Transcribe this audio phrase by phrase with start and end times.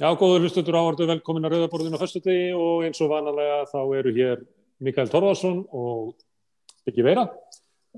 [0.00, 4.12] Já, góður hlustutur ávartu, velkomin að Rauðaborðinu á fyrstutegi og eins og vanalega þá eru
[4.16, 4.38] hér
[4.80, 6.14] Mikael Torvarsson og
[6.88, 7.26] Byggi Veira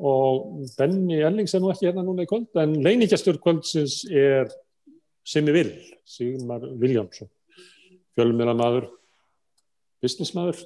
[0.02, 4.50] og Benny Ellings er nú ekki hérna núna í kvöld en leiníkjastur kvöldsins er
[5.22, 5.70] Simi Vil,
[6.02, 7.30] Sigmar Viljámsson,
[8.18, 8.90] fjölmjölanmaður,
[10.02, 10.58] businessmaður,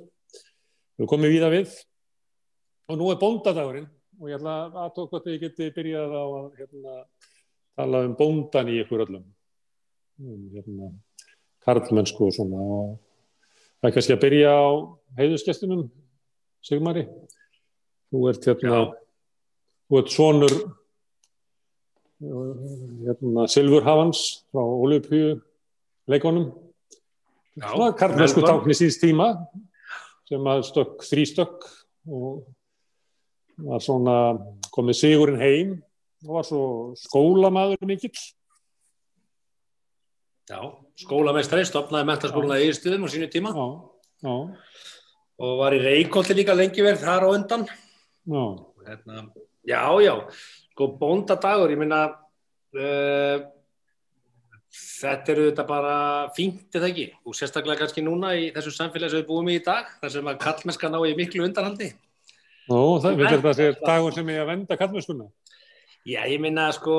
[0.97, 1.79] við komum við við
[2.89, 3.91] og nú er bóndadagurinn
[4.23, 7.01] og ég ætla að tók að þið geti byrjað á að hérna,
[7.77, 9.35] tala um bóndan í ykkur öllum.
[10.17, 10.97] Um, hérna,
[11.67, 12.63] karlmennsku og svona.
[12.63, 12.97] Og
[13.81, 14.67] það er kannski að byrja á
[15.21, 15.87] heiðuskestinum
[16.67, 17.07] Sigmari.
[18.11, 18.93] Þú ert hérna Já.
[19.87, 20.55] þú ert svonur
[22.17, 25.35] hérna Silfurhavans frá Olupíu
[26.09, 26.49] leikonum
[27.57, 29.33] karlmennsku tákni síðst tíma
[30.29, 31.67] sem að stökk þrý stökk
[32.07, 32.47] og
[33.57, 34.17] var svona
[34.75, 35.71] komið sigurinn heim
[36.27, 36.65] og var svo
[36.99, 38.17] skólamaður mikill.
[40.47, 40.61] Já,
[41.01, 43.53] skólamestari, stopnaði mentarskóluna í Ístuðum á sínu tíma.
[43.53, 43.67] Já,
[44.27, 44.37] já.
[45.43, 47.67] og var í Reykjóldi líka lengi verð þar á undan.
[48.27, 48.45] Já,
[48.87, 49.27] hérna,
[49.69, 50.15] já, já.
[50.73, 53.45] Sko bóndadagur, ég minna uh, eh,
[54.77, 55.99] þetta eru þetta bara
[56.37, 57.07] fínt eða ekki?
[57.25, 60.33] Og sérstaklega kannski núna í þessu samfélagi sem við búum í í dag, þar sem
[60.33, 61.93] að kallmenska ná í miklu undanhaldi.
[62.67, 63.23] Nú, það
[63.63, 65.29] er dagur sem ég að venda kallmennskuna
[66.07, 66.97] Já, ég minna sko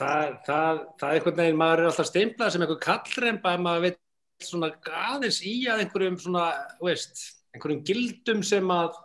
[0.00, 3.86] það, það, það er einhvern veginn, maður er alltaf steimplað sem einhver kallremba að maður
[3.86, 4.00] veit
[4.46, 4.72] svona
[5.10, 6.48] aðeins í að einhverjum svona,
[6.80, 7.22] veist,
[7.54, 8.98] einhverjum gildum sem að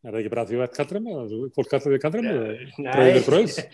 [0.00, 1.14] Er það ekki bara því að þú ert kallremba?
[1.56, 2.36] Fólk kallar því kallremba?
[2.80, 3.56] Bröður bröðs?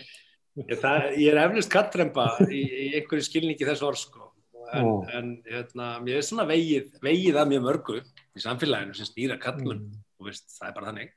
[0.57, 4.31] Ég er eflust kallremba í, í einhverju skilningi þessu orð sko.
[4.75, 9.37] en, en hérna, mér er svona vegið, vegið að mjög mörgu í samfélaginu sem stýra
[9.39, 9.99] kallum mm.
[10.19, 11.13] og veist, það er bara þannig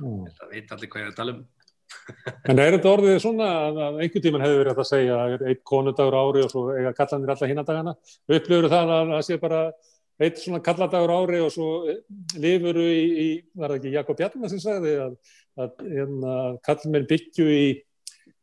[0.00, 0.24] mm.
[0.38, 1.44] það veit allir hvað ég er að tala um
[2.48, 6.16] En er þetta orðið svona að einhvern tíman hefur verið að segja að einn konundagur
[6.18, 7.94] ári og svo eiga kallanir alla hinnadagana
[8.26, 9.60] upplifur það að það sé bara
[10.22, 11.68] einn svona kalladagur ári og svo
[12.42, 15.14] lifuru í, í var það ekki Jakob Bjarnar sem sagði að,
[15.56, 16.34] að, að hérna,
[16.66, 17.64] kallmenn byggju í,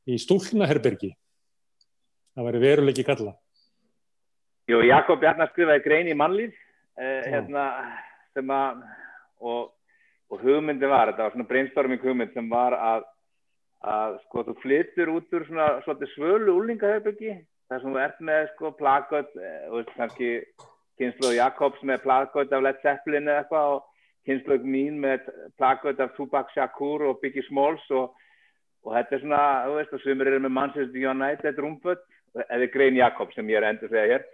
[0.10, 1.12] í stúlnaherbergi
[2.36, 3.36] það væri veruleiki kalla.
[4.70, 6.56] Jú, Jakob Bjarnar skrifaði grein í mannlýf
[7.00, 7.68] eh, hérna,
[8.38, 8.84] sem að
[9.40, 9.72] og,
[10.30, 13.08] og hugmyndi var, þetta var svona brainstorming hugmynd sem var að
[13.88, 17.36] að sko þú flyttur út úr svona svolítið svölu úlingahöfbyggi
[17.70, 20.32] þar sem þú ert með sko plakot eh, og kannski
[21.00, 23.86] kynslu Jakobs með plakot af Led Zeppelin eða eitthvað og
[24.28, 28.12] kynslu mín með plakot af Tupac Shakur og Biggie Smalls og,
[28.84, 32.04] og þetta er svona, þú veist, og sumir eru með Manchester United rúmböld
[32.46, 34.28] eða Grein Jakobs sem ég er endur þegar hér.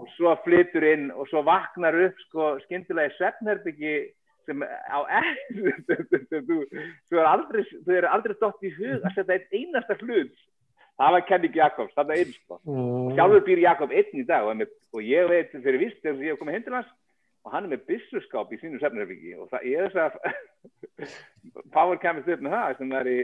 [0.00, 3.94] Og svo flyttur inn og svo vaknar upp sko skyndilega í Svefnherbyggi
[4.48, 4.98] sem á
[7.08, 10.32] þú er aldrei þú er aldrei stótt í hug að setja einn einasta hlut.
[11.00, 12.58] Það var Kenny Jacobs, það er einn sko.
[12.68, 13.14] Mm.
[13.16, 16.34] sjálfur býr Jakob einn í dag og, með, og ég veit fyrir vist þegar ég
[16.34, 16.90] hef komið hindi hans
[17.40, 21.08] og hann er með bissurskáp í sínu sefnarfiki og það er þess að
[21.74, 23.18] Power kemist upp með það sem er í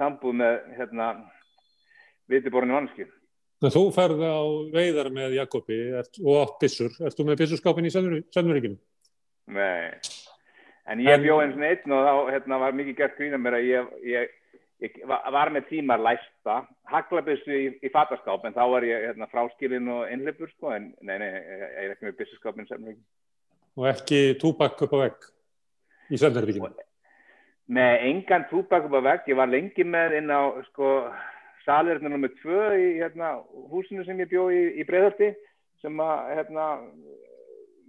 [0.00, 1.10] sambúð með hérna
[2.32, 3.08] vitiborinu vanski
[3.62, 4.42] Þú ferði á
[4.72, 8.80] veiðar með Jakobi og átt bissur, erst þú með bissurskápin í sefnarfikinu?
[9.52, 10.00] Nei
[10.90, 13.68] en ég bjóð eins og einn og þá hérna, var mikið gert grína mér að
[13.68, 14.30] ég, ég,
[14.82, 19.90] ég var með tímar læsta haglabissu í, í fattaskáp en þá var ég hérna, fráskilinn
[19.94, 23.02] og innleipur sko, en nei, nei, ég er ekki með bissuskápin sem ekki
[23.72, 25.28] Og ekki túbakk upp á vegg
[26.12, 26.72] í Söndarvíkinu?
[27.72, 30.98] Nei, engan túbakk upp á vegg ég var lengi með inn á sko,
[31.64, 32.34] salirna nr.
[32.42, 33.38] 2 í hérna,
[33.70, 35.32] húsinu sem ég bjóð í, í Breðhöldi
[35.82, 36.68] sem að hérna,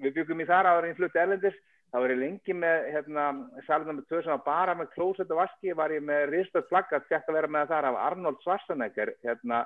[0.04, 1.58] við byggum í þar áður en flutti erlendis
[1.94, 3.24] þá var ég lengi með hérna,
[3.68, 7.06] salunum með tvö sem var bara með klósett og vaski var ég með ristöð flaggat
[7.06, 9.60] sett að vera með þar af Arnold Schwarzenegger hérna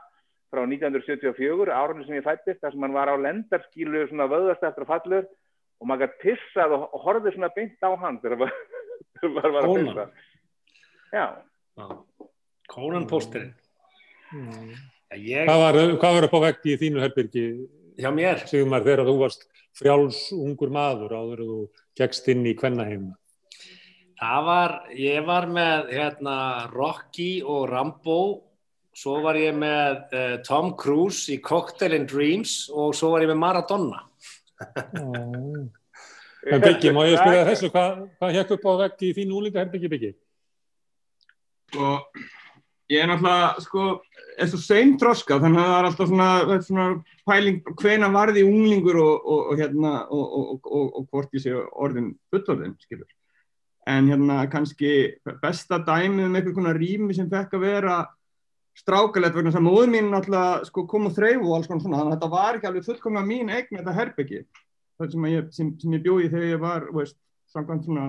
[0.52, 4.84] frá 1974 árunni sem ég fættist þar sem hann var á lendarskílu svona vöðast eftir
[4.84, 5.30] að fallur
[5.78, 9.74] og maður gæti pissað og, og horfið svona beint á hann þegar maður var að
[9.78, 10.08] pissa.
[11.16, 11.26] Já.
[12.68, 13.56] Kónan pósturinn.
[14.36, 14.72] Mm.
[15.16, 15.48] ég...
[15.48, 17.48] Hvað var, var upp á veggi í þínu herbyrgi?
[17.98, 18.44] Hjá mér?
[18.46, 19.48] Sigmar þegar þú varst
[19.78, 21.62] frjáls ungur maður áður og þú
[21.98, 23.16] gegst inn í kvennaheimna?
[24.18, 26.36] Það var, ég var með hérna,
[26.74, 28.20] Rocky og Rambo,
[28.98, 33.30] svo var ég með uh, Tom Cruise í Cocktail and Dreams og svo var ég
[33.34, 34.02] með Maradona.
[35.02, 35.68] oh.
[36.48, 38.04] En Byggi, má ég spyrja þessu, hvað,
[38.38, 40.12] hekk upp á vegg í þín úlinga herbyggi Byggi?
[41.76, 42.22] Og
[42.92, 43.86] ég er náttúrulega, sko,
[44.38, 46.88] er svo seint droska, þannig að það er alltaf svona, svona
[47.28, 53.10] pæling, hvena varði unglingur og, og, og hérna, og, hvort ég sé orðin fullorðin, skilur.
[53.88, 54.94] En hérna kannski
[55.42, 57.98] besta dæmið um einhvern konar rými sem fekk að vera
[58.78, 62.12] strákalett vegna sem móður mín alltaf sko, kom og þreyf og alls konar svona þannig
[62.12, 64.42] að þetta var ekki alveg fullkomlega mín eign þetta herbyggi
[64.98, 67.18] sem ég, sem, sem ég bjóði þegar ég var veist,
[67.54, 68.08] samkvæmt svona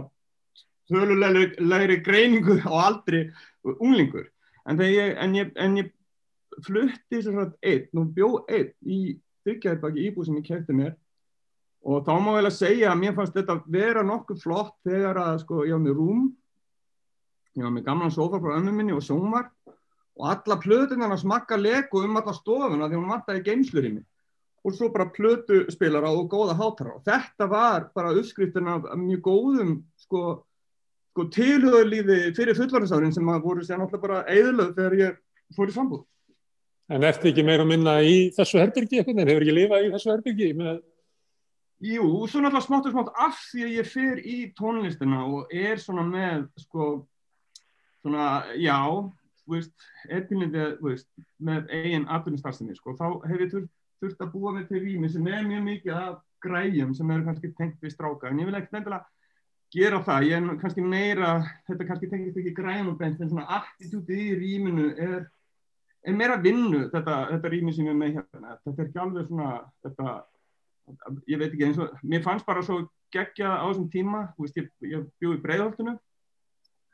[0.88, 3.22] þölulegri greiningu á aldri
[3.78, 4.28] unglingur
[4.69, 5.93] en, ég, en, ég, en ég
[6.65, 10.97] flutti sem sagt einn og bjó einn í þryggjaðarbaki íbúð sem ég kæfti mér.
[11.88, 15.20] Og þá má ég vel að segja að mér fannst þetta vera nokkuð flott þegar
[15.23, 16.25] að sko ég var með rúm.
[17.56, 19.49] Ég var með gamlan sofa frá ömmu minni og sjómar
[20.19, 24.06] og alla plötunar að smakka leku um alla stofuna því hún vantaði geimslur í mig.
[24.67, 29.23] Og svo bara plötu spilara og góða hátara og þetta var bara uppskriftin af mjög
[29.29, 30.25] góðum sko,
[31.12, 35.19] sko tilhauðlífi fyrir fullvarðisárin sem að voru sér náttúrulega bara eðlöð þegar ég
[35.56, 36.05] fór í sambúð.
[36.88, 39.90] En ertu ekki meira að minna í þessu herbyrgi eitthvað, en hefur ekki lifað í
[39.96, 40.78] þessu herbyrgi með
[41.78, 45.78] Jú, svo náttúrulega smátt og smátt af því að ég fyrir í tónlistina og er
[45.78, 46.87] svona með sko
[48.02, 48.25] svona,
[48.58, 48.81] já
[49.49, 49.75] veist,
[50.11, 50.56] eðbyrnið
[51.46, 53.70] með eigin atvinnstarfsemi sko, þá hef ég þurft,
[54.02, 57.52] þurft að búa mig til rými sem er mjög mikið af græjum sem eru kannski
[57.58, 58.31] tengt við stráka.
[58.31, 59.06] En ég vil ekkert nefnilega
[59.75, 61.32] gera það, ég er kannski meira
[61.69, 65.26] þetta kannski tengist ekki græjum og bent en svona attitútið í rýminu er,
[66.06, 68.56] er meira vinnu þetta, þetta rými sem ég með hérna.
[68.65, 69.50] Þetta er ekki alveg svona
[69.85, 70.15] þetta,
[71.29, 72.81] ég veit ekki eins og mér fannst bara svo
[73.15, 74.25] gegja á þessum tíma.
[74.41, 75.97] Veist, ég, ég bjóði breiðholtinu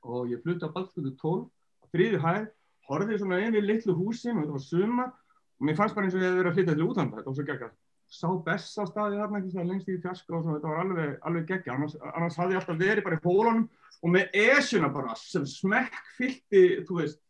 [0.04, 1.46] og ég flutti á Balskutu 12
[1.94, 2.50] þriði hæð,
[2.90, 5.14] horfið svona einn við litlu húsin og þetta var sumar.
[5.60, 7.36] Og mér fannst bara eins og ég hefði verið að flytja til útlanda, þetta var
[7.38, 7.74] svo geggjað.
[8.14, 11.14] Sá best á staði þarna, ekki svona lengst í fjarska og svona, þetta var alveg,
[11.26, 13.64] alveg geggjað, annars, annars hafði ég alltaf verið bara í hólunum
[14.04, 17.20] og með esjuna bara sem smekk fylgti, þú veist,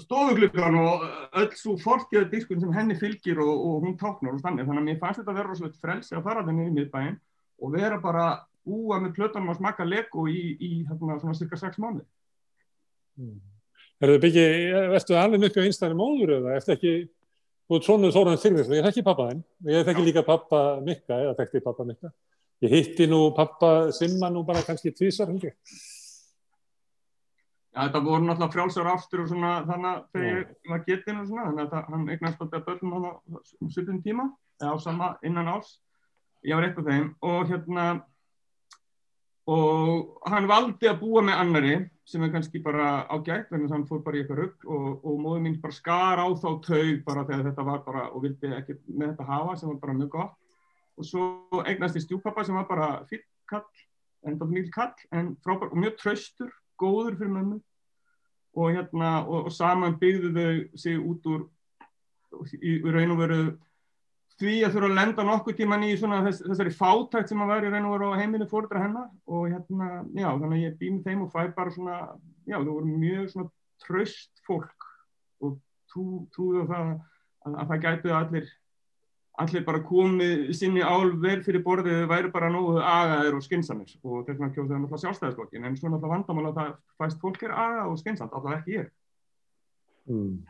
[0.00, 1.04] stofugluggan og
[1.40, 4.88] öll svo fortjöðu diskun sem henni fylgir og, og hún táknar og stannir, þannig að
[4.88, 7.20] mér fannst þetta að vera rosalega frelsi að fara þenni í miðbæinn
[7.60, 8.26] og vera bara
[8.66, 12.06] búa með plötunum og smaka lego í, í hérna svona cirka 6 mánuði.
[13.20, 13.38] Mm.
[14.00, 14.52] Er þau byggið,
[14.96, 16.92] ertu alveg mjög einstæðin móður eða eftir ekki,
[17.70, 21.34] þú er trónuð Þóran Þingriðsson, ég þekki pappa þinn, ég þekki líka pappa Mikka, eða
[21.38, 22.08] þekkti pappa Mikka.
[22.64, 25.54] Ég hitti nú pappa Simma nú bara kannski tvísar, ég.
[27.70, 31.28] Já, þetta voru náttúrulega frjálsar ástur og svona þannig að þegar ég var getinn og
[31.28, 33.12] svona, þannig að það, hann eignast alltaf börnum hann á
[33.62, 34.26] 17 tíma,
[34.58, 35.70] eða á sama innan ás.
[36.42, 37.84] Ég var eitt af þeim og hérna,
[39.50, 41.74] og hann valdi að búa með annari
[42.06, 45.16] sem er kannski bara ágætt þannig að hann fór bara í eitthvað rugg og, og
[45.22, 48.76] móður mín bara skar á þá taug bara þegar þetta var bara og vildi ekki
[48.86, 50.36] með þetta hafa sem var bara mjög gott.
[50.98, 53.66] Og svo eignast ég stjúpappa sem var bara fyrir kall,
[54.26, 57.60] enda mjög kall en frábær og mjög tröstur, góður fyrir mömmu.
[58.58, 61.46] Og hérna og, og saman byggðu þau sig út úr
[62.58, 63.42] í, í raun og veru
[64.40, 67.88] því að þurfa að lenda nokkuð tíman í þess, þessari fátækt sem að í raun
[67.88, 71.24] og veru á heiminu fóröldra hennar og hérna, já, þannig að ég býð með þeim
[71.26, 71.98] og fæ bara svona,
[72.48, 73.52] já, það voru mjög svona
[73.84, 74.88] tröst fólk
[75.44, 75.58] og
[75.92, 78.52] trú, trúðu það að, að það gætu allir,
[79.44, 84.24] allir bara komið sinni álverð fyrir borðið þau væri bara nógu agaðir og skinsamir og
[84.24, 86.72] þess vegna kjóðum það náttúrulega sjálfstæðisflokkin en svona náttúrulega vandamála að það
[87.02, 88.90] fæst fólk er aga og skinsamt, alltaf ekki ég.
[90.10, 90.40] Mm.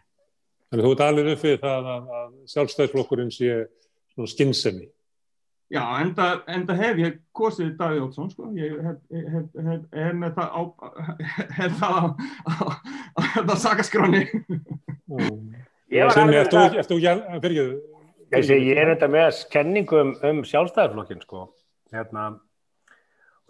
[0.71, 3.55] Þannig að þú ert alveg uppið það að, að sjálfstæðisflokkurinn sé
[4.15, 4.89] svona skinnsemi.
[5.71, 10.33] Já, enda, enda hef ég kosið Davíð Ótsson, sko, ég hef, hef, hef, hef með
[10.39, 10.63] það á,
[11.61, 12.55] hef það á, á,
[13.15, 14.25] á, á sakaskráni.
[15.91, 16.79] Ég var alveg það.
[16.83, 17.15] Eftir þú,
[17.45, 17.61] fyrir
[18.31, 21.45] ekki, ég er þetta með kenningu um, um sjálfstæðarflokkin, sko,
[21.95, 22.27] hérna,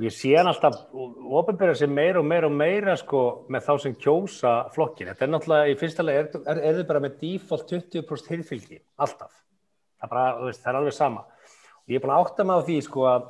[0.01, 3.19] og ég sé hann alltaf ofinbæra sér meira og meira og meira sko
[3.53, 5.11] með þá sem kjósa flokkin.
[5.11, 8.79] Þetta er náttúrulega, í fyrsta lega er, er, er þið bara með default 20% hirðfylgi,
[8.97, 9.35] alltaf.
[10.01, 11.27] Það er, bara, veist, það er alveg sama.
[11.85, 13.27] Og ég er búin að átta mig á því sko að,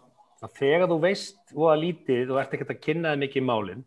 [0.47, 3.45] að þegar þú veist og að lítið og ert ekkert að kynna þig mikið í
[3.51, 3.83] málinn,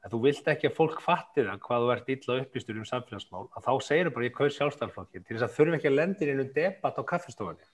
[0.00, 3.44] að þú vilt ekki að fólk fatti það hvað þú ert illa upplýstur um samfélagsmál,
[3.52, 6.44] að þá segir bara ég kaus sjálfstæðarflokkin til þess að þurfi ekki að lendir inn
[6.46, 7.72] um debatt á kaffestofunni.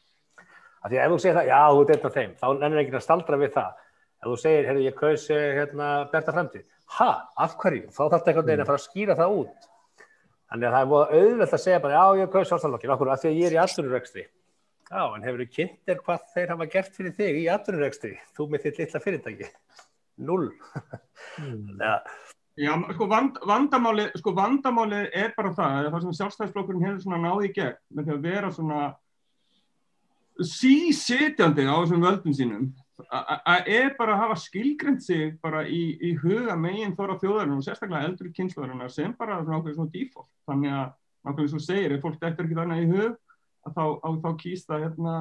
[0.83, 3.05] Af því að ef þú segir það, já þú eitthvað þeim, þá nennir ekki að
[3.05, 3.83] staldra við það
[4.23, 6.67] ef þú segir, herru, ég kaus eh, hérna, Berta Framtíð,
[6.99, 7.11] ha,
[7.43, 7.89] af hverju?
[7.91, 9.69] Þá þarf þetta einhvern veginn að fara að skýra það út.
[10.53, 13.23] Þannig að það er búin auðvelt að segja bara, já, ég kaus sjálfstæðarflokkin, okkur, af
[13.23, 14.27] því að ég er í atvinnurekstri.
[14.93, 18.13] Já, en hefur þú kynnt er hvað þeir hafa gert fyrir þig í atvinnurekstri?
[18.37, 19.49] Þú með þitt litla fyrirtæki.
[20.29, 20.51] Null.
[21.41, 21.81] mm.
[22.61, 27.49] Já, sko, vand, vandamáli, sko vandamáli er bara það, það sem sjálfstæðisflokkurinn hefur svona náði
[27.49, 28.81] í gegn með því að vera svona
[30.53, 32.67] sísitjandi á þessum völdum sínum
[33.11, 37.65] að er bara að hafa skilgrend sig bara í, í huga meginn þóra þjóðarinn og
[37.67, 40.31] sérstaklega eldri kynnslóðarinnar sem bara nákvæmlega svona default.
[40.49, 40.87] Þannig að
[41.27, 43.19] nákvæmlega svo segir ef fólk eftir ekki þarna í hug
[43.63, 45.17] að þá, að, þá kýsta hérna,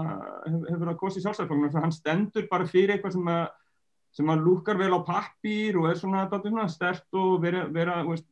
[0.47, 3.43] hefur það í sjálfsæðarflokkurinn þannig að hann stendur bara fyrir eitthvað sem að,
[4.17, 8.27] sem að lúkar vel á pappir og er svona, svona stert og vera, vera veist,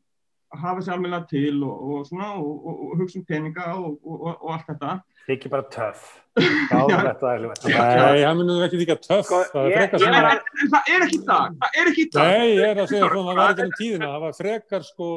[0.57, 4.95] hafa sér alveg til og, og, svona, og, og hugsa um peninga og allt þetta.
[5.29, 6.07] Það er ekki bara töff.
[6.39, 9.27] Nei, það munum ekki líka töff.
[9.27, 10.33] Sko, það er frekar svona...
[10.73, 11.59] Það er ekki það.
[11.61, 12.31] Það er ekki það.
[12.31, 14.09] Nei, ég er að segja svona, það var ekki um tíðina.
[14.09, 15.11] Það var frekar sko,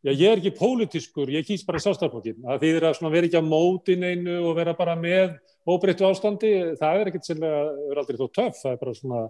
[0.00, 2.40] já ég er ekki pólitískur, ég kýst bara sástaflokkin.
[2.46, 5.36] Það þýðir að vera ekki á mótin einu og vera bara með
[5.68, 6.56] óbreyttu ástandi.
[6.80, 8.60] Það er ekkert sérlega, það er aldrei þó töff.
[8.62, 9.24] Það er bara svona,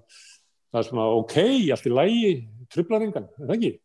[0.70, 1.38] það er svona ok,
[1.74, 2.34] allt í lægi,
[2.70, 3.78] trublaringan, er það ekki?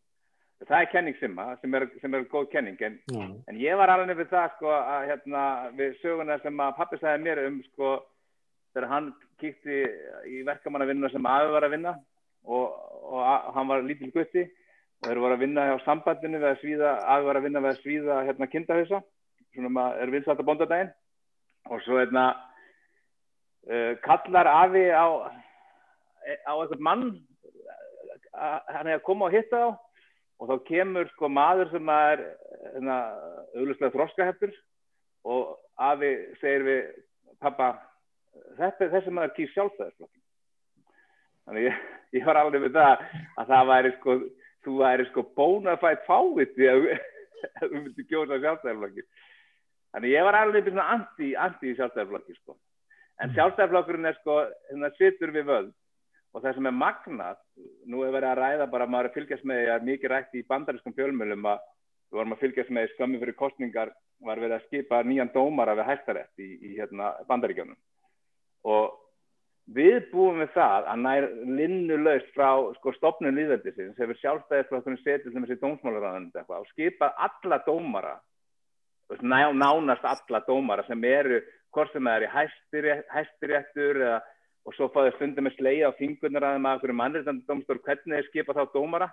[0.63, 3.31] Það er kenning simma sem er, sem er góð kenning en, mm.
[3.51, 5.45] en ég var alveg nefnir það sko að hérna
[5.75, 7.95] við söguna sem að pappi sagði mér um sko
[8.73, 9.09] þegar hann
[9.41, 9.81] kíkti
[10.31, 11.95] í verkamannavinnuna sem aðeins var að vinna
[12.45, 12.77] og,
[13.11, 16.91] og hann var lítil gutti og þeir voru að vinna á sambandinu við að svíða,
[17.03, 19.01] aðeins var að vinna við að svíða hérna kindahauðsa
[19.55, 20.93] svona maður er vinsat á bondadaginn
[21.71, 22.25] og svo hérna
[23.67, 25.05] uh, kallar afi á
[26.47, 27.09] á eitthvað mann
[28.35, 29.84] hann er að koma og hitta þá
[30.39, 32.23] og þá kemur sko maður sem er
[32.73, 32.97] hérna,
[33.55, 34.55] auðvitað þróskaheftur
[35.25, 35.55] og
[35.89, 36.11] afi
[36.41, 36.81] segir við
[37.43, 37.73] pappa
[38.59, 40.23] þetta er þessi maður kýr sjálfstæðisflokkin
[41.45, 41.79] þannig ég,
[42.17, 43.05] ég var alveg við það
[43.39, 44.17] að það væri sko
[44.65, 46.85] þú væri sko bónafætt fáviti að
[47.61, 49.09] þú myndi kjósa sjálfstæðisflokkin
[49.95, 52.57] þannig ég var alveg svona anti, anti sjálfstæðisflokkin sko.
[53.21, 53.35] En mm.
[53.37, 54.39] sjálfstæðisflokkurinn er sko
[54.69, 55.73] hérna sittur við völd
[56.35, 57.39] og það sem er magnat,
[57.87, 60.35] nú er verið að ræða bara, maður er að fylgjast með, ég er mikið rætt
[60.35, 63.93] í bandarískum fjölmjölum að við vorum að fylgjast með skömmi fyrir kostningar,
[64.25, 67.79] var við að skipa nýjan dómara við hæstarétt í, í hérna, bandaríkjónum
[68.65, 68.93] og
[69.75, 71.27] við búum við það að nær
[71.57, 78.15] linnulegst frá sko, stopnum líðveldisins hefur sjálfstæðisflokkurinn setið sem þessi dómsmálaráðan og skipað alla dómara
[79.21, 81.41] ná, nánast alla dómara sem eru
[81.75, 82.33] hvort sem það er í
[83.15, 84.21] hæstiréttur eða
[84.65, 88.57] og svo fáðu stundum með sleið á fingurnar aðeins með okkur mannreitandumstór hvernig þeir skipa
[88.57, 89.07] þá dómara?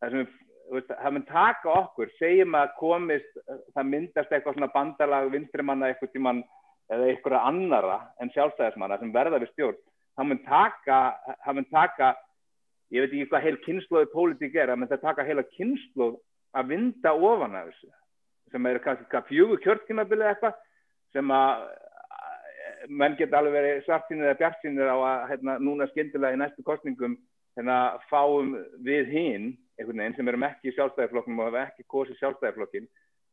[0.00, 2.12] Það sem við, það mun taka okkur.
[2.18, 3.40] Segjum að komist,
[3.76, 6.42] það myndast eitthvað svona bandalag, vinstrimanna eitthvað tíman
[6.92, 9.82] eða eitthvað annara en sjálfstæðismanna sem verða við stjórn.
[10.16, 11.00] Það mun taka,
[11.44, 12.12] það mun taka
[12.94, 16.18] ég veit ekki hvað heil kynnslóði pólitík er, það mun taka heila kynnslóð
[16.56, 17.92] að vinda ofan af þessu
[18.54, 20.58] sem er kannski fjögur kjörtímabilið eitthvað
[21.16, 21.64] sem að
[22.88, 27.16] menn geta alveg verið svartínir eða bjartínir á að hérna, núna skyndilega í næstu kostningum
[27.56, 27.78] hérna,
[28.10, 28.54] fáum
[28.84, 32.86] við hinn einhvern veginn sem erum ekki í sjálfstæðarflokknum og hafa ekki kosið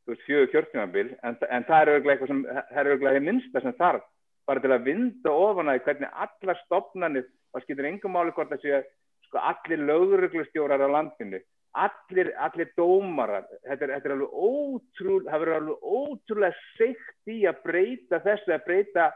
[0.07, 3.63] veist fjögur kjörtjónabil en, en það er auðvitað eitthvað sem það er auðvitað það minnsta
[3.63, 4.05] sem þarf
[4.49, 8.65] bara til að vinda ofan að hvernig alla stopnarnir og skilur yngum máli hvort að
[8.65, 8.81] séu
[9.29, 11.39] sko, allir löguröglustjórar á landinu
[11.83, 17.39] allir, allir dómarar þetta er, þetta er alveg ótrúlega það verður alveg ótrúlega seikt í
[17.49, 19.07] að breyta þessu að breyta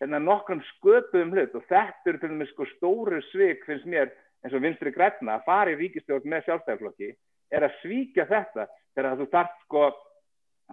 [0.00, 1.54] hérna nokkrum sköpuðum hlut.
[1.56, 4.12] Og þetta eru til dæmis sko stóru svik finnst mér
[4.44, 7.14] eins og vinstri græna að fara í ríkistjórn með sjálfstæðarflokki
[7.54, 9.84] er að svíkja þetta þegar þú þarf sko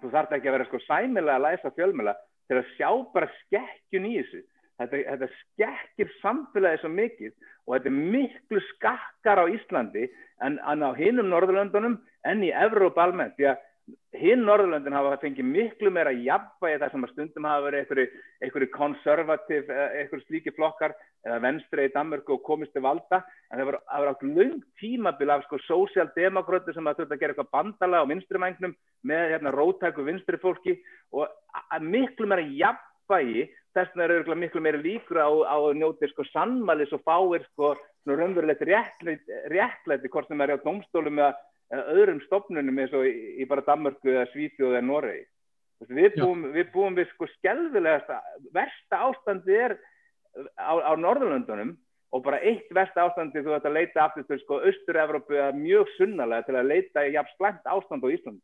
[0.02, 2.16] þú þarf ekki að vera sko sæmilega að læsa fjölmjöla
[2.54, 4.42] að sjá bara skekkjun í þessu.
[4.82, 7.32] Þetta, þetta skekkir samfélagi svo mikið
[7.66, 10.08] og þetta er miklu skakkar á Íslandi
[10.44, 12.00] en á hinnum Norðurlöndunum
[12.30, 13.38] en í Evrópa almennt.
[13.38, 13.62] Því að
[14.14, 18.14] hinn Norðurlöndin hafa fengið miklu meira jafnvægi þar sem að stundum hafa verið
[18.46, 20.94] einhverju konservativ, einhverju slíki flokkar
[21.28, 23.24] eða venstri í Danmörku og komist til valda.
[23.52, 27.54] En það var átt lang tímabil af sko sósjaldemokrati sem að þurft að gera eitthvað
[27.58, 28.76] bandala á vinstrimængnum
[29.12, 30.78] með hérna rótæku vinstri fólki.
[31.12, 31.28] Og
[31.84, 36.94] miklu meira jafnvægi þess vegna eru miklu meira líkur á, á að njóti sko sannmælis
[36.94, 37.74] og fáir sko
[38.06, 41.34] raunverulegt réttlæti hvort sem er á domstólum eða
[41.74, 45.24] öðrum stopnunum eins og í, bara Danmörku eða Svíþjóð eða Noregi.
[45.90, 48.12] Við búum, við búum við sko skelvilegast
[48.56, 49.76] versta ástandi er
[50.56, 51.74] á, á Norðurlöndunum
[52.14, 55.92] og bara eitt versta ástandi þú ætti að leita aftur til sko Östur-Európu eða mjög
[55.98, 58.44] sunnalega til að leita í jafn slæmt ástand á Íslandi.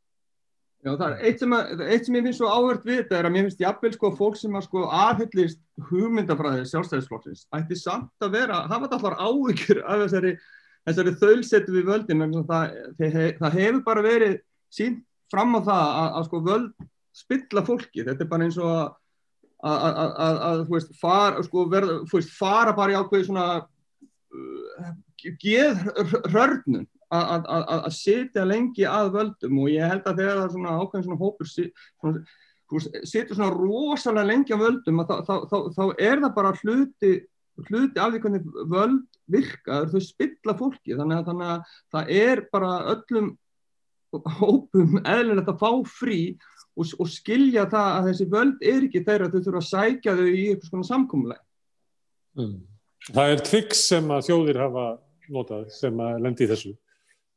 [0.80, 3.28] Já það er eitt sem, að, eitt sem ég finnst svo áhört við þetta er
[3.28, 5.60] að mér finnst jafnvel sko fólk sem að sko aðhyllist
[5.90, 10.32] hugmyndafræði sjálfstæðisflokksins ætti samt að vera, hafa þetta allar áhyggjur af þessari
[10.88, 12.78] þessari þaulsetu við völdin það,
[13.40, 14.40] það hefur bara verið
[14.74, 16.88] sín fram á það að, að sko völd
[17.20, 18.72] spilla fólki, þetta er bara eins og
[19.60, 24.94] að, að, að þú veist, far, sko, verð, veist, fara bara í ákveði svona uh,
[25.42, 25.84] geð
[26.32, 29.64] rörnum að setja lengi að völdum.
[29.64, 32.22] Og ég held að þegar það er svona ákveðin svona hópur svona,
[33.10, 37.14] setur svona rosalega lengi á völdum þá, þá, þá, þá er það bara hluti
[37.68, 42.42] hluti af því hvernig völd virka, þau spilla fólki þannig að, þannig að það er
[42.54, 43.30] bara öllum
[44.40, 46.22] hópum eðlilegt að fá frí
[46.80, 50.28] og, og skilja það að þessi völd er ekki þeirra þau þurfa að sækja þau
[50.28, 51.42] í eitthvað svona samkómuleg
[52.40, 52.58] mm.
[53.10, 54.86] Það er triks sem að þjóðir hafa
[55.30, 56.74] notað sem að lendi í þessu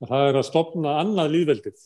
[0.09, 1.83] það er að stopna annað líðveldið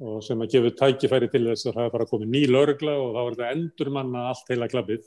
[0.00, 3.10] og sem að gefa tækifæri til þess að það er bara komið ný lörgla og
[3.12, 5.02] þá er þetta endur manna allt heila klappið.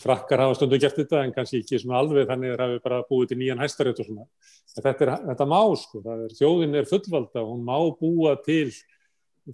[0.00, 3.00] Frakkar hafa stundu gert þetta en kannski ekki svona alveg þannig að það hefur bara
[3.10, 4.24] búið til nýjan hæstarétt og svona.
[4.72, 8.70] En þetta, er, þetta má sko, er, þjóðin er fullvalda, hún má búa til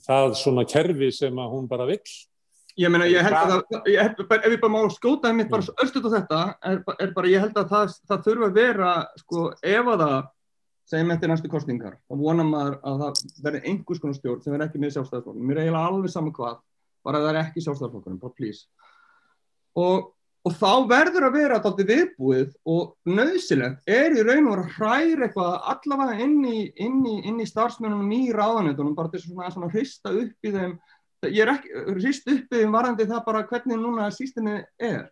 [0.04, 2.14] það svona kerfi sem að hún bara vill.
[2.78, 5.74] Ég meina, ég held að það, ég held, ef ég bara má skóta mitt bara
[5.82, 8.90] öllstut á þetta, er, er bara, ég held að það, það þurfa að vera,
[9.24, 10.28] sko, ef að það,
[10.92, 14.68] segjum eftir næstu kostningar, þá vonar maður að það verði einhvers konar stjórn sem verði
[14.68, 15.48] ekki með sjálfstæðarflokkurinn.
[15.48, 16.62] Mér er eiginlega alveg saman hvað,
[17.02, 18.62] bara að það er ekki sjálfstæðarflokkurinn, bara please.
[19.82, 20.06] Og
[20.46, 25.26] og þá verður að vera þetta viðbúið og nöðsilegt er í raun og vera hræri
[25.26, 29.74] eitthvað allavega inn í, inn í, inn í starfsmennunum í ráðanetunum bara til svona að
[29.74, 30.76] hrista upp í þeim.
[31.26, 35.08] Ég er ekki, hrist upp í þeim varandi það bara hvernig núna sístinni er.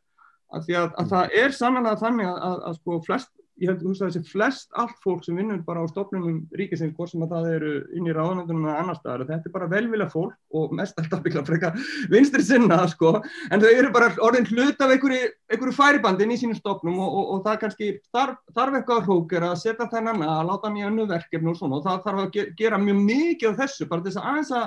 [0.54, 3.84] Að því að, að það er sannlega þannig að, að, að sko flest ég held
[3.88, 7.48] að þessi flest allt fólk sem vinnur bara á stofnunum ríkisins, hvort sem að það
[7.54, 11.22] eru inn í ráðanöndunum eða annar staðar, þetta er bara velvilja fólk og mest alltaf
[11.24, 11.70] byggla freka
[12.12, 13.14] vinstri sinna, sko,
[13.50, 17.30] en þau eru bara orðin hlut af einhverju, einhverju færibandin í sínum stofnum og, og,
[17.36, 21.06] og það kannski þarf, þarf eitthvað að hrókera að setja þennan að láta í önnu
[21.08, 21.78] verkefni og svona.
[21.78, 24.66] Og það þarf að gera mjög mikið af þessu, bara þess að aðeins að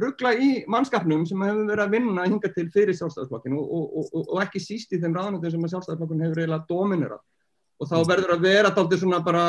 [0.00, 4.62] ruggla í mannskapnum sem hefur verið að vinna hinga til fyrir sjálfstæðarflokkinu og, og ekki
[4.62, 7.18] síst í þeim ráðanöndum sem sjálfstæðarflokkinu hefur
[7.80, 9.44] og þá verður að vera alltaf svona bara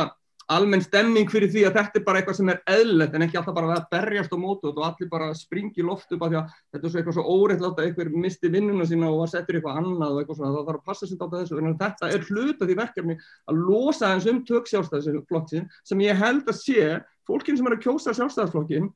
[0.51, 3.55] almenn stemming fyrir því að þetta er bara eitthvað sem er eðlert en ekki alltaf
[3.55, 6.87] bara að berjast á mótu og allir bara springi loft upp að því að þetta
[6.87, 10.15] er svo eitthvað svo óreitt að eitthvað misti vinnuna sína og var settur eitthvað annað
[10.15, 11.59] og eitthvað svona þá þarf að passa sér á þessu.
[11.61, 13.17] En þetta er hluta því verkefni
[13.51, 16.89] að losa eins um töksjálfstæðisflokkin sem ég held að sé
[17.29, 18.91] fólkin sem er að kjósa sjálfstæðisflokkin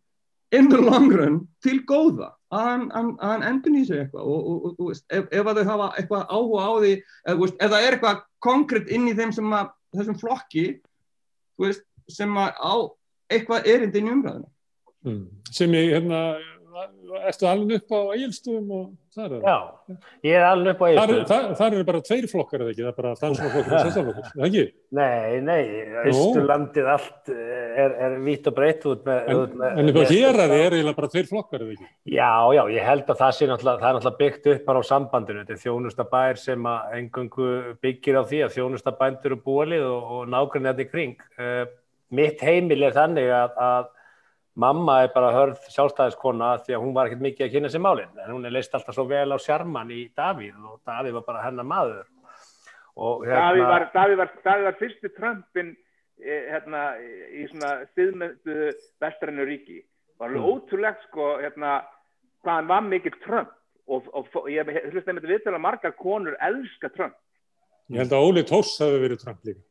[0.55, 4.91] in the long run til góða að hann endur nýsa eitthvað og, og, og, og
[4.93, 9.07] ef, ef þau hafa eitthvað áhuga á því eða, ef það er eitthvað konkrétt inn
[9.11, 10.65] í þeim að þessum flokki
[11.61, 12.75] veist, sem á
[13.31, 14.49] eitthvað erindin í umræðinu
[15.07, 15.23] mm.
[15.51, 16.21] sem ég hérna
[16.75, 19.45] Erstu alveg upp á eigilstum og það er það?
[19.47, 21.13] Já, ég er alveg upp á eigilstum.
[21.15, 22.83] Það, það, það eru bara tveir flokkar eða ekki?
[22.83, 24.63] Það er bara fransmannflokkur og sérstaflokkur, það ekki?
[24.99, 25.61] Nei, nei,
[26.11, 29.21] Ísturlandið allt er, er vitt og breytt út með...
[29.31, 31.89] En, út með, en á hér er eiginlega bara tveir flokkar eða ekki?
[32.17, 34.89] Já, já, ég held að það sé náttúrulega, það er náttúrulega byggt upp bara á
[34.91, 35.45] sambandinu.
[35.45, 37.49] Þetta er þjónustabær sem að engungu
[37.85, 41.27] byggir á því að þjónustabændur og búalið og, og nákvæmlega þetta í kring.
[41.39, 41.65] Uh,
[42.15, 43.93] mitt heimil er þannig að, að
[44.55, 48.21] Mamma er bara hörð sjálfstæðiskona því að hún var ekkert mikið að kynna sér málinn
[48.23, 51.41] en hún er leist alltaf svo vel á sjarman í Davíð og Davíð var bara
[51.43, 52.05] hennar maður.
[52.95, 53.41] Hérna...
[53.41, 55.73] Davíð, var, Davíð, var, Davíð var fyrstu Trumpin
[56.23, 56.85] eh, hérna,
[57.35, 58.71] í svona stiðmöndu
[59.03, 59.81] vestrænu ríki.
[60.15, 60.49] Það var alveg mm.
[60.53, 61.75] ótrúlegt sko hérna
[62.45, 63.51] hvað hann var mikill Trump
[63.91, 67.17] og, og, og ég hlust nefndi viðtölu að margar konur elska Trump.
[67.91, 69.61] Ég held að Óli Tórs hafi verið Trump líka.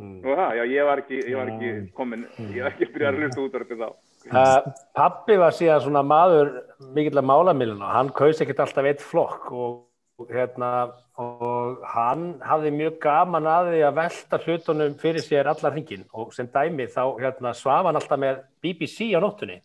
[0.00, 0.18] Mm.
[0.24, 3.44] Það, já, ég var ekki, ég var ekki komin, ég var ekki byrjað að hlusta
[3.44, 4.11] út af þetta þá.
[4.30, 4.60] Uh,
[4.94, 6.52] pappi var síðan svona maður
[6.94, 9.72] mikill að mála millina og hann kaus ekkert alltaf eitt flokk og,
[10.30, 16.06] hérna, og hann hafði mjög gaman að því að velta hlutunum fyrir sér allar hringin
[16.14, 19.58] og sem dæmi þá hérna, svaf hann alltaf með BBC á nóttunni.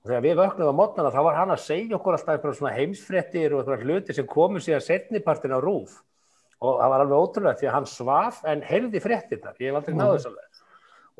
[0.00, 2.76] Og þegar við vöknum á mótnana þá var hann að segja okkur alltaf eitthvað svona
[2.78, 6.00] heimsfrettir og eitthvað hluti sem komur síðan setnipartin á rúf
[6.60, 9.78] og það var alveg ótrúlega því að hann svaf en heyrði frettir þar, ég hef
[9.80, 10.40] aldrei náðu þess að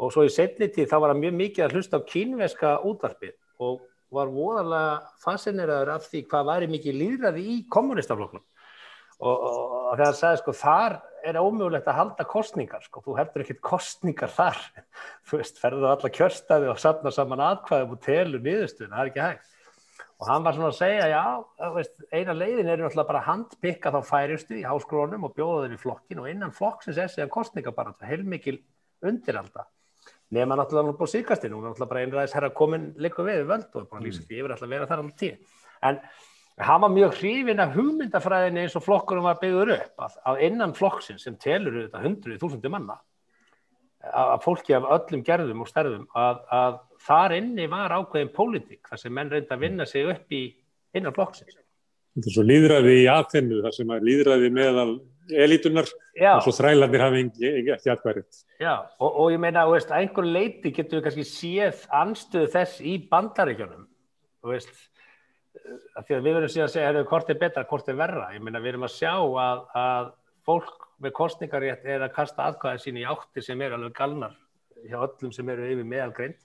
[0.01, 3.37] og svo í setni tíð þá var hann mjög mikið að hlusta á kínveska útvarpið
[3.61, 8.43] og var voðalega fascineraður af því hvað væri mikið líðræði í kommunistafloknum
[9.21, 9.61] og, og,
[9.91, 13.63] og þegar hann sagði sko þar er ómögulegt að halda kostningar sko, þú heldur ekkert
[13.65, 14.61] kostningar þar.
[15.29, 19.11] Þú veist, ferðu það alla kjörstaði og safna saman aðkvæðum og telur niðurstuðin, það er
[19.11, 19.57] ekki hægt.
[20.21, 23.93] Og hann var svona að segja, já, veist, eina leiðin er náttúrulega bara að handpikka
[23.95, 27.77] þá færistu í háskrónum og bjóða þeir í flokkin og innan flokksins er síðan kostningar
[27.77, 28.59] bara heilmikil
[29.05, 29.65] undiralda
[30.35, 34.05] nema náttúrulega búið síkastinn og náttúrulega bara einræðis herra komin líka við völd og bara
[34.05, 35.57] lýsa því yfir alltaf vera þar alveg tíð
[35.89, 36.01] en
[36.61, 40.75] hann var mjög hrifin af hugmyndafræðinni eins og flokkurum var byggður upp að, að innan
[40.77, 43.01] flokksinn sem telur þetta hundruði þúsundi manna
[44.01, 49.03] að fólki af öllum gerðum og stærðum að, að þar inni var ákveðin pólitík þar
[49.03, 50.43] sem menn reynda að vinna sig upp í
[50.97, 51.59] innan flokksins.
[52.17, 54.89] Þetta er svo líðræði í aðfinnu þar sem er líðræði meðal
[55.31, 58.45] elitunar og svo þrælandir hafi ekki aðkværit.
[58.61, 62.81] Já, og, og ég meina, veist, að einhver leiti getur við kannski séð anstöðu þess
[62.85, 63.89] í bandaríkjónum,
[64.51, 64.73] veist,
[65.99, 68.29] að við verðum síðan að segja, hvort er betra, hvort er verra.
[68.35, 70.13] Ég meina, við erum að sjá að, að
[70.47, 74.37] fólk með kostningarétt er að kasta aðkvæðin sín í átti sem eru alveg galnar
[74.89, 76.41] hjá öllum sem eru yfir meðalgreint.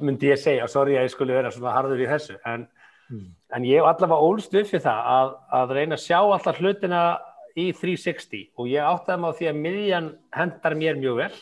[0.00, 2.64] Myndi ég segja, sorry að ég skulle vera svona harður í þessu, en,
[3.10, 3.24] mm.
[3.56, 7.02] en ég allavega ólst upp fyrir það að, að reyna að sjá alltaf hlutina
[7.58, 11.34] í 360 og ég áttaði maður því að miðjan hendar mér mjög vel.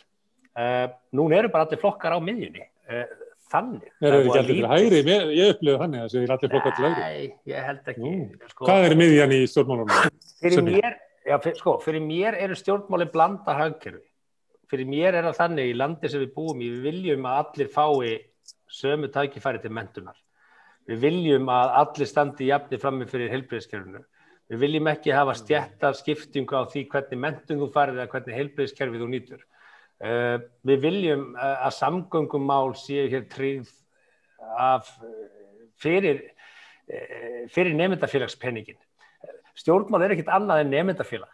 [0.57, 2.65] Uh, nún eru bara allir flokkar á miðjunni.
[2.89, 3.05] Uh,
[3.53, 3.89] þannig.
[4.01, 5.01] Er það ekki allir hægri?
[5.37, 7.07] Ég upplifði þannig að það er allir flokkar til hægri.
[7.07, 8.13] Nei, ég held ekki.
[8.53, 10.21] Sko, Hvað er miðjan í stjórnmálunum?
[10.43, 14.05] Fyrir mér, já, fyr, sko, fyrir mér eru stjórnmáli blanda hagkerfi.
[14.71, 17.71] Fyrir mér er það þannig í landi sem við búum í, við viljum að allir
[17.71, 18.17] fái
[18.73, 20.17] sömu tækifæri til mentunar.
[20.87, 24.03] Við viljum að allir standi jafni frammi fyrir heilbreyðskerfinu.
[24.47, 29.03] Við viljum ekki hafa stjættar skiptingu á því hvernig mentum þú farið eða hvernig heilbreyðskerfið
[29.03, 29.45] þú nýtur.
[29.97, 30.37] Uh,
[30.69, 33.71] við viljum uh, að samgöngumál séu hér tríð
[34.61, 35.15] af uh,
[35.81, 36.21] fyrir,
[37.51, 38.79] fyrir nefndafélagspenningin.
[39.57, 41.33] Stjórnmál er ekkit annað en nefndafélag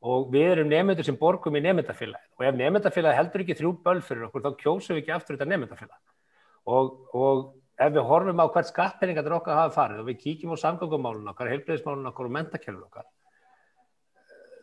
[0.00, 4.00] og við erum nefndur sem borgum í nefndafélag og ef nefndafélag heldur ekki þrjú böl
[4.04, 5.98] fyrir okkur þá kjósum við ekki aftur þetta nefndafélag
[6.72, 7.42] og, og
[7.80, 11.32] ef við horfum á hvert skattpenningar þetta okkar hafa farið og við kíkjum á samgöngumálun
[11.32, 13.08] okkar, heilbreyðismálun okkar og mentakjörfun okkar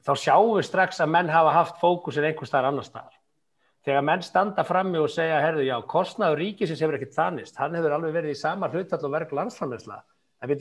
[0.08, 3.16] þá sjáum við strax að menn hafa haft fókusin einhver staðar annar staðar.
[3.88, 7.96] Þegar menn standa frammi og segja, herðu, já, kostnaður ríkisins hefur ekkert þannist, hann hefur
[7.96, 10.00] alveg verið í sama hlutall og verk landsframleysla,
[10.44, 10.54] en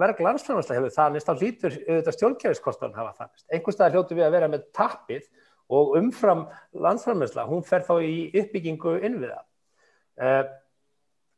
[0.00, 3.46] verk landsframleysla hefur þannist, þá hlýtur auðvitað stjórnkjæfiskostnaðun hafa þannist.
[3.52, 5.28] Einhver staðar hljótu við að vera með tappið
[5.76, 6.46] og umfram
[6.86, 9.42] landsframleysla, hún fer þá í uppbyggingu innviða.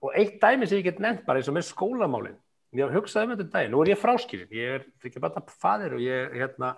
[0.03, 2.39] Og eitt dæmi sem ég get nefnt bara eins og með skólamálinn
[2.73, 5.97] ég har hugsað um þetta dæmi, nú er ég fráskilin ég er ekki bara fadir
[5.99, 6.73] og ég hérna,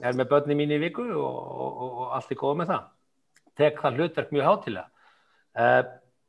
[0.00, 2.86] er með börni mín í viku og, og, og, allt er góð með það.
[3.54, 4.88] Tek það hlutverk mjög hátilega
[5.54, 5.82] uh,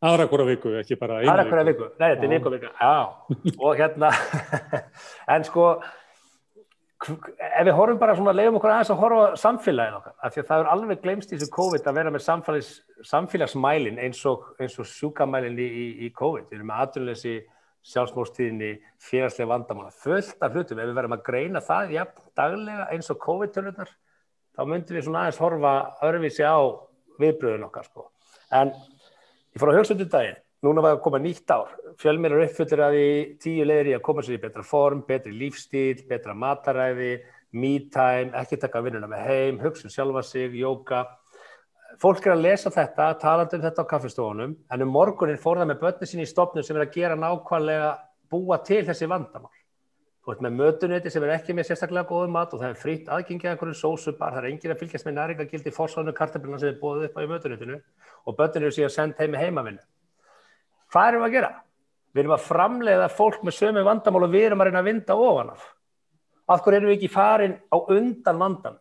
[0.05, 2.71] aðra hverja viku, ekki bara aðra hverja viku, nei þetta er viku viku
[3.65, 4.11] og hérna
[5.35, 5.69] en sko
[7.05, 10.47] ef við horfum bara svona, leiðum okkur aðeins að horfa samfélagin okkar, af því að
[10.51, 12.23] það er alveg glemst í þessu COVID að vera með
[13.09, 17.35] samfélagsmælin eins og, og sjúkamælin í, í, í COVID, við erum með aðrunleysi
[17.85, 18.71] sjálfsmórstíðinni,
[19.05, 23.19] félagslega vandamála fullt af hlutum, ef við verðum að greina það ja, daglega eins og
[23.21, 23.91] COVID-tölunar
[24.55, 25.75] þá myndum við svona aðeins horfa
[26.07, 26.57] örfísi á
[27.21, 28.09] viðbröðun okkar sko.
[28.55, 31.73] en ég fór að hugsa um þetta daginn núna var það að koma nýtt ár,
[32.01, 33.09] fjölmir eru uppfyllir að því
[33.43, 37.11] tíu leðir í að koma sér í betra form, betri lífstíl, betra mataræði,
[37.55, 41.05] me-time, ekki taka vinnuna með heim, hugsun sjálfa sig, jóka.
[42.01, 45.69] Fólk er að lesa þetta, talandi um þetta á kaffestofunum, en um morgunin fór það
[45.71, 47.93] með börni sín í stopnum sem er að gera nákvæmlega
[48.31, 49.53] búa til þessi vandamál.
[50.25, 53.09] Þú ert með mötuneti sem er ekki með sérstaklega góðu mat og það er fritt
[53.13, 56.79] aðgengið að einhverju sósubar, það er engin að fylgjast með næringagildi fórsvonu kartablina sem er
[56.81, 57.77] búið upp á í mötunetinu
[58.25, 59.85] og börnir eru síðan sendt heim með heimavinnu.
[60.95, 61.51] Hvað erum við að gera?
[62.15, 65.17] Við erum að framleiða fólk með sömu vandamál og við erum að reyna að vinda
[65.19, 65.65] ofan af.
[66.47, 68.77] Af hverju erum við ekki farin á undan vandan?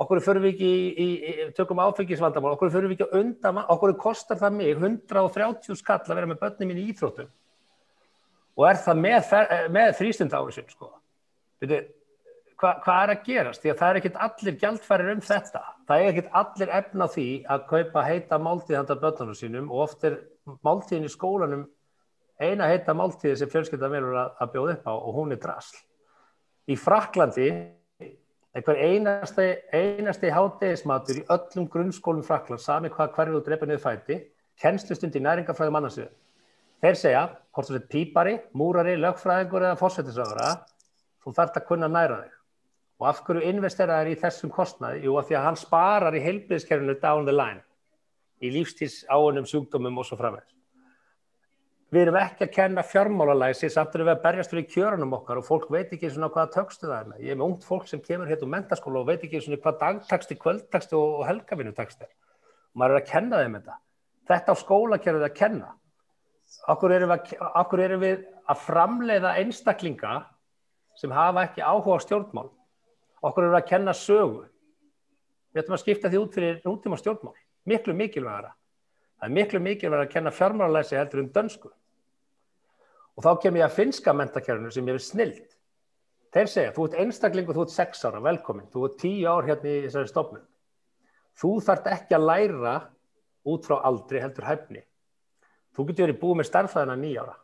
[0.00, 3.58] Okkur fyrir við ekki í, í, í tökum áfengisvandamál, okkur fyrir við ekki á undan,
[3.74, 7.28] okkur kostar það mig 130 skall að vera með börnum mín í íþróttum
[8.60, 9.34] og er það með,
[9.74, 10.88] með þrýstund á þessu, sko.
[11.60, 11.82] Veitu,
[12.60, 13.62] hva, hvað er að gerast?
[13.62, 15.62] Því að það er ekkit allir gjaldfærir um þetta.
[15.88, 20.06] Það er ekkit allir efna því að kaupa heita máltíð handa börnunum sínum og oft
[20.08, 20.18] er
[20.64, 21.66] máltíðin í skólanum
[22.40, 25.76] eina heita máltíði sem fjölskylda velur að, að bjóða upp á og hún er drasl.
[26.70, 27.50] Í Fraklandi,
[28.56, 34.18] einhver einasti, einasti hátegismatur í öllum grunnskólum Frakland, sami hvað hverju þú drepa niður fæti,
[34.60, 36.10] kennslustund í næringafræðum annarsöðu.
[36.80, 40.52] Þeir segja, hvort þú sett pípari, múrari, lögfræðingur eða fórsættisögura,
[41.20, 42.36] þú þarf að kunna næra þig.
[43.00, 45.02] Og af hverju investera þær í þessum kostnaði?
[45.04, 47.60] Jú, af því að hann sparar í heilbíðiskerfinu down the line
[48.40, 50.56] í lífstíls áunum sjúkdómum og svo framvegs.
[51.90, 55.46] Við erum ekki að kenna fjármálalæsi samt að við að berjast fyrir kjörunum okkar og
[55.48, 57.24] fólk veit ekki svona hvaða tökstu það er með.
[57.24, 59.80] Ég er með ungt fólk sem kemur hérna úr mentaskóla og veit ekki svona hvað
[59.80, 62.12] dagtaksti, kvöldtaksti og helgavinnutaksti er.
[62.70, 63.76] Og maður er að kenna þeim þetta.
[64.30, 65.72] Þetta á skólakerfið að kenna.
[66.70, 70.14] Akkur erum, að, akkur erum við að framleiða einstaklinga
[71.02, 72.48] sem hafa ekki áhuga á stjórnmál.
[73.18, 74.46] Akkur erum við að kenna sögu.
[75.50, 77.34] Við ætlum að skipta því út fyrir nútíma stjórnmál
[77.68, 78.52] miklu mikilvægara.
[79.20, 81.70] Það er miklu mikilvægara að kenna fjármálalæsi heldur um dönsku.
[83.16, 85.56] Og þá kem ég að finska mentakjörnum sem ég er snild.
[86.30, 89.72] Þeir segja, þú ert einstaklingu, þú ert sex ára, velkomin, þú ert tíu ár hérna
[89.72, 90.44] í þessari stofnun.
[91.40, 92.74] Þú þart ekki að læra
[93.50, 94.84] út frá aldri heldur hæfni.
[95.74, 97.34] Þú getur verið búið með starfæðina nýjára,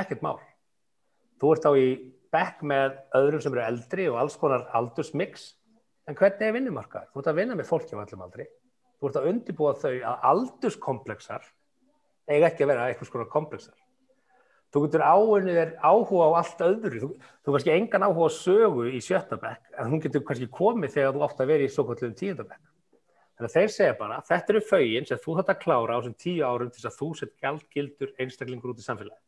[0.00, 0.38] ekkert mál.
[1.42, 1.88] Þú ert á í
[2.34, 5.50] bekk með öðrum sem eru eldri og alls konar aldursmix,
[6.06, 7.10] en hvernig er vinnumarkað?
[7.12, 8.46] Þú ert að vinna með fólki á allum aldri
[8.98, 11.46] þú ert að undibúa þau að aldurskomplexar
[12.28, 13.76] eiga ekki að vera eitthvað svona komplexar.
[14.68, 16.98] Þú getur áunnið þér áhuga á allt öðru.
[17.00, 17.08] Þú,
[17.40, 21.22] þú kannski engan áhuga á sögu í sjöttabekk, en hún getur kannski komið þegar þú
[21.24, 22.66] átt að vera í svo kvöldum tíundabekk.
[23.38, 26.18] Þannig að þeir segja bara, þetta eru fögin sem þú þátt að klára á þessum
[26.20, 29.20] tíu árum til þess að þú sett gældgildur einstaklingur út í samfélagi.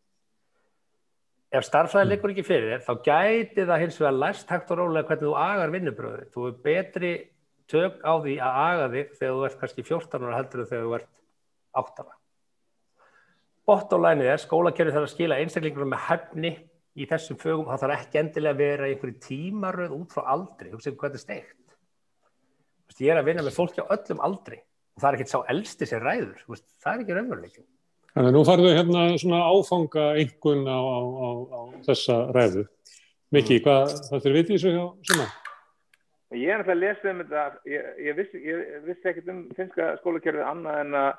[1.50, 5.08] Ef starfræði liggur ekki fyrir þér, þá gæti það hins vegar læst hægt og rólega
[5.08, 6.26] hvernig þú agar vinnubröðu.
[6.34, 7.12] Þú er betri
[7.70, 10.88] tök á því að aga þig þegar þú ert kannski 14 ára heldur en þegar
[10.88, 11.12] þú ert
[11.80, 12.16] 8 ára.
[13.70, 16.52] bort á læni er skólakerfi þarf að skila einstaklingunum með hefni
[16.98, 20.80] í þessum fögum, það þarf ekki endilega að vera einhverju tímaröð út frá aldri, þú
[20.80, 21.56] veist hvað þetta er steikt.
[23.00, 25.86] Ég er að vinna með fólki á öllum aldri og það er ekkert sá elsti
[25.88, 27.68] sem ræður, veist, það er ekki raunveruleikum.
[28.10, 32.66] Þannig að nú farðu hérna svona áfanga einhvern á, á, á, á þessa ræðu.
[33.30, 33.64] Mikki, mm.
[33.64, 35.28] hvað það fyrir vitið þessu hjá svona?
[36.30, 38.40] Ég er alltaf að lesa um þetta, ég, ég vissi,
[38.86, 41.10] vissi ekkert um finska skólakerfið annað en að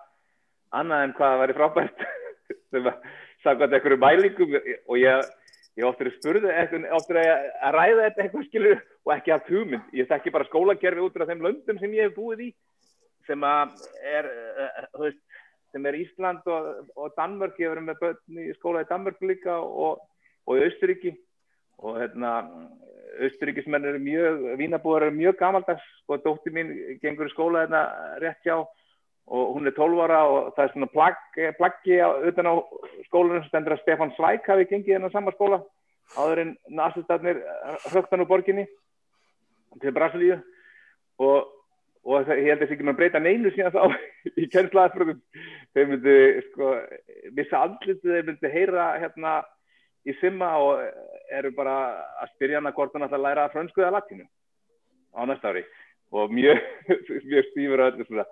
[0.79, 2.03] annað en hvað það væri frábært.
[2.71, 3.09] Sem að
[3.43, 5.25] sagða einhverju mælingum og ég,
[5.79, 6.53] ég óttur að spurða
[6.95, 11.03] óttur að, að ræða þetta eitthvað skilur og ekki haft hugmynd, ég þekki bara skólakerfi
[11.03, 12.49] út af þeim löndum sem ég hef búið í
[13.27, 15.09] sem er uh,
[15.71, 19.21] sem er Ísland og, og Danmörk, ég hef verið með börn í skóla í Danmörk
[19.27, 20.01] líka og,
[20.47, 21.13] og í Austuríki
[21.81, 22.33] og hérna
[23.21, 26.71] Austuríkismenn eru mjög, Vínabúar eru mjög gamaldags og sko, dótti mín
[27.03, 27.83] gengur í skóla hérna
[28.23, 28.57] rétt hjá
[29.31, 32.53] og hún er 12 ára og það er svona plagg, plaggi á, utan á
[33.07, 35.61] skólanum sem stendur að Stefan Svæk hafi gengið á sama skóla
[36.17, 37.39] áður en nazistatnir
[37.93, 38.65] högtan úr borginni
[39.79, 40.41] til Brasilíu.
[41.21, 41.47] Og,
[42.03, 43.83] og það, ég held að það ekki maður breyta neinu síðan þá
[44.41, 45.21] í kennslaðafröðum
[45.71, 46.17] þau myndi
[46.49, 46.71] sko
[47.37, 49.35] vissa andlitið þau myndi heyra hérna
[50.07, 50.81] í simma og
[51.31, 51.75] eru bara
[52.21, 54.25] að spyrja hana hvort hann ætla að læra fransku eða latínu
[55.15, 55.63] á næsta ári.
[56.11, 56.59] Og mjög,
[57.29, 58.25] mjög stífur að þetta svona.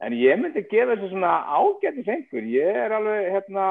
[0.00, 3.66] En ég myndi gefa þessu svona ágætti fengur, ég er alveg hérna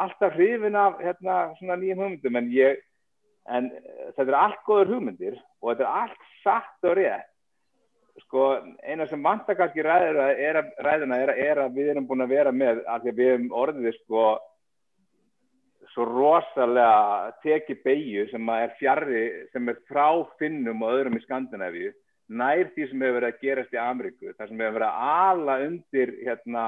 [0.00, 2.78] alltaf hrifin af hérna svona nýjum hugmyndum en ég,
[3.52, 3.68] en
[4.16, 7.28] þetta er allt góður hugmyndir og þetta er allt satt og rétt.
[8.26, 8.46] Sko
[8.84, 12.82] eina sem vantar kannski ræðina er, er, er að við erum búin að vera með
[12.88, 14.24] að við erum orðið sko
[15.92, 20.08] svo rosalega tekið beigju sem er fjarrri, sem er frá
[20.40, 21.92] finnum og öðrum í Skandinavíu
[22.32, 25.56] nær því sem hefur verið að gerast í Ameríku, það sem hefur verið að ala
[25.66, 26.66] undir hérna,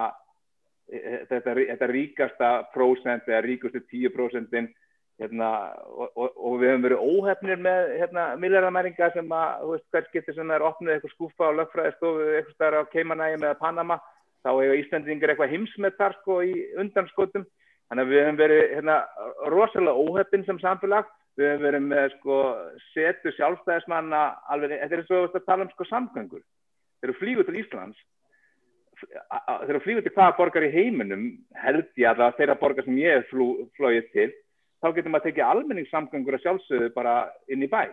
[0.91, 4.69] e, e, þetta, þetta ríkasta prósent eða ríkustu tíu prósentin
[5.23, 5.51] hérna,
[5.87, 10.55] og, og, og við hefum verið óhefnir með hérna, milljarðamæringa sem að, hvers getur sem
[10.55, 14.01] er opnið eitthvað skúfa og lögfræðistofu eitthvað starf á Keimanægi með Panama,
[14.45, 17.47] þá hefur Íslandingar eitthvað heimsmetar sko í undanskotum,
[17.91, 18.97] þannig að við hefum verið hérna,
[19.53, 21.13] rosalega óhefn sem samfélag.
[21.35, 22.41] Við hefum verið með sko,
[22.93, 26.45] setu sjálfstæðismanna alveg, þetta er eins og að tala um sko, samgöngur.
[27.01, 28.05] Þeir eru flíguð til Íslands.
[29.03, 31.25] Þeir eru flíguð til hvaða borgar í heiminum
[31.59, 33.33] held ég það þeirra borgar sem ég hef
[33.75, 34.31] flóið til
[34.85, 37.15] þá getur maður að tekið almenningssamgöngur að sjálfsögðu bara
[37.49, 37.89] inn í bæ.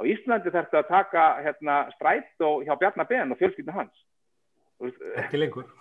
[0.00, 4.04] Á Íslandi þarf þetta að taka hérna, strætt og hjá Bjarnabenn og fjölskyldinu hans.
[5.24, 5.68] Ekki lengur.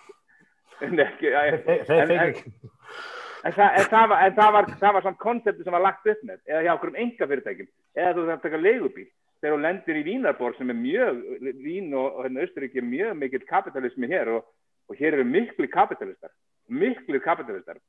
[0.80, 1.58] En, ekki, en,
[1.92, 2.38] en, en
[3.40, 6.08] En, það, en, það, var, en það var, það var samt konsepti sem var lagt
[6.12, 9.06] upp með, eða hjá okkur um enga fyrirtækjum, eða þú þarf að taka leigubíl.
[9.40, 11.22] Þegar þú lendir í Vínarborg sem er mjög,
[11.64, 14.50] Vín og, og hérna Östuríki er mjög mikill kapitalismi hér og,
[14.92, 16.34] og hér eru miklu kapitalistar,
[16.68, 17.80] miklu kapitalistar.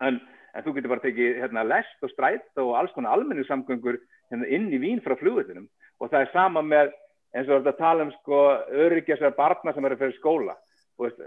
[0.00, 0.16] En,
[0.56, 4.00] en þú getur bara tekið hérna, lest og strætt og alls konar almennu samgöngur
[4.32, 5.68] hérna, inn í Vín frá flugvöldunum
[6.00, 6.96] og það er sama með
[7.36, 8.40] eins og þetta tala um sko
[8.86, 10.56] öryggjasar barna sem eru fyrir skóla.
[11.00, 11.20] Veist,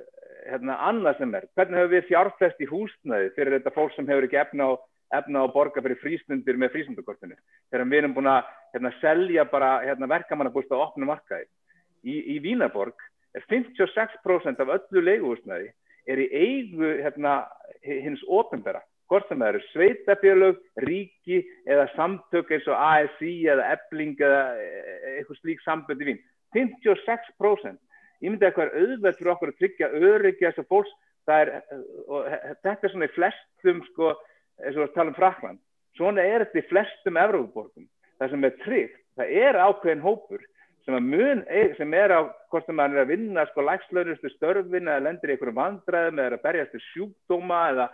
[0.47, 4.27] hérna, annað sem er, hvernig hefur við fjárfest í húsnaði fyrir þetta fólk sem hefur
[4.27, 4.71] ekki efna á,
[5.19, 7.37] efna á borga fyrir frístundir með frístundakortinu,
[7.71, 11.47] þegar við erum búin að hérna, selja bara hérna, verkamannabúst á opnum markaði.
[12.03, 12.99] Í, í Vínaborg
[13.33, 15.71] er 56% af öllu leiguhúsnaði
[16.09, 17.43] er í eigu hérna,
[17.85, 24.19] hins ofnbæra, hvort sem það eru sveitafélög, ríki eða samtök eins og ASI eða ebling
[24.19, 26.21] eða e, e, eitthvað slík sambönd í Vín.
[26.53, 27.79] 56%
[28.23, 30.95] ég myndi að hvað er auðvelt fyrir okkur að tryggja öryggi þessar fólks.
[31.31, 31.49] Er,
[32.11, 32.25] og
[32.65, 34.09] þetta er svona í flestum sko,
[34.59, 35.61] eins og að tala um Frakland
[35.97, 37.85] svona er þetta í flestum Evrópaborgum
[38.21, 40.41] það sem er tryggt, það er ákveðin hópur
[40.85, 41.43] sem, mun,
[41.77, 45.35] sem er á hvort sem maður er að vinna sko lægslaunustu störfin eða lendir í
[45.35, 47.87] einhverjum vandræðum eða að berjast til sjúkdóma eða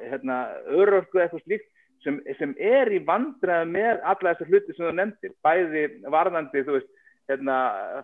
[0.00, 0.38] hérna,
[0.72, 1.68] örörku eitthvað slíkt
[2.02, 6.78] sem, sem er í vandræðum með alla þessar hluti sem þú nefndir bæði varðandi þú
[6.78, 6.92] veist
[7.30, 7.56] hérna,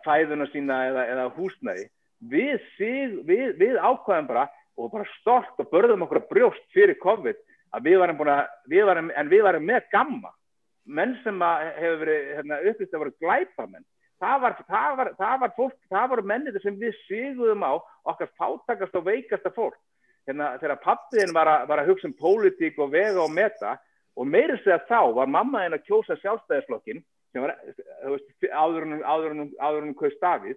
[0.04, 1.88] fæðuna sína eða, eða húsnæði.
[2.30, 2.64] Við,
[3.26, 7.38] við, við ákvæðum bara og bara stort og börðum okkur að brjóst fyrir COVID
[7.74, 10.32] að við varum að við varum, við varum með gamma.
[10.88, 13.86] Menn sem hefur verið hérna, upplýst að vera glæpamenn.
[14.18, 17.72] Það var, það var, það var fólk, það voru mennir sem við siguðum á
[18.10, 19.76] okkar fátakast og veikasta fólk.
[20.26, 23.76] Hérna, þegar pappiðin var, var að hugsa um pólitík og vega og meta
[24.18, 27.54] og meirins þegar þá var mamma einn að kjósa sjálfstæðisflokkin sem var
[28.52, 30.56] áður húnum Kaust Davíð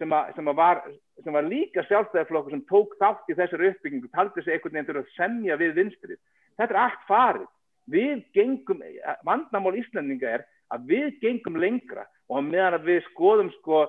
[0.00, 0.82] sem, sem, var,
[1.24, 5.00] sem var líka sjálfstæðarflokkur sem tók þátt í þessari uppbyggingu taldi sig einhvern veginn til
[5.00, 6.20] að semja við vinstrið.
[6.56, 7.48] Þetta er allt farið.
[7.90, 8.82] Við gengum,
[9.26, 13.86] vandnamál Íslandinga er að við gengum lengra og meðan að við skoðum sko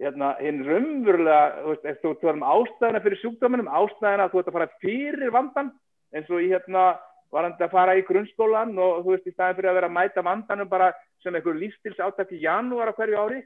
[0.00, 4.48] hérna, hinn raunverulega, þú veist, þú veist um ástæðina fyrir sjúkdóminum, ástæðina að þú ert
[4.48, 5.74] að fara fyrir vandan
[6.14, 6.86] eins og ég hérna
[7.34, 9.96] var hann að fara í grunnskólan og þú veist í staðin fyrir að vera að
[9.98, 10.90] mæta vandanum bara
[11.22, 13.40] sem einhver lífstils áttak í janúar á hverju ári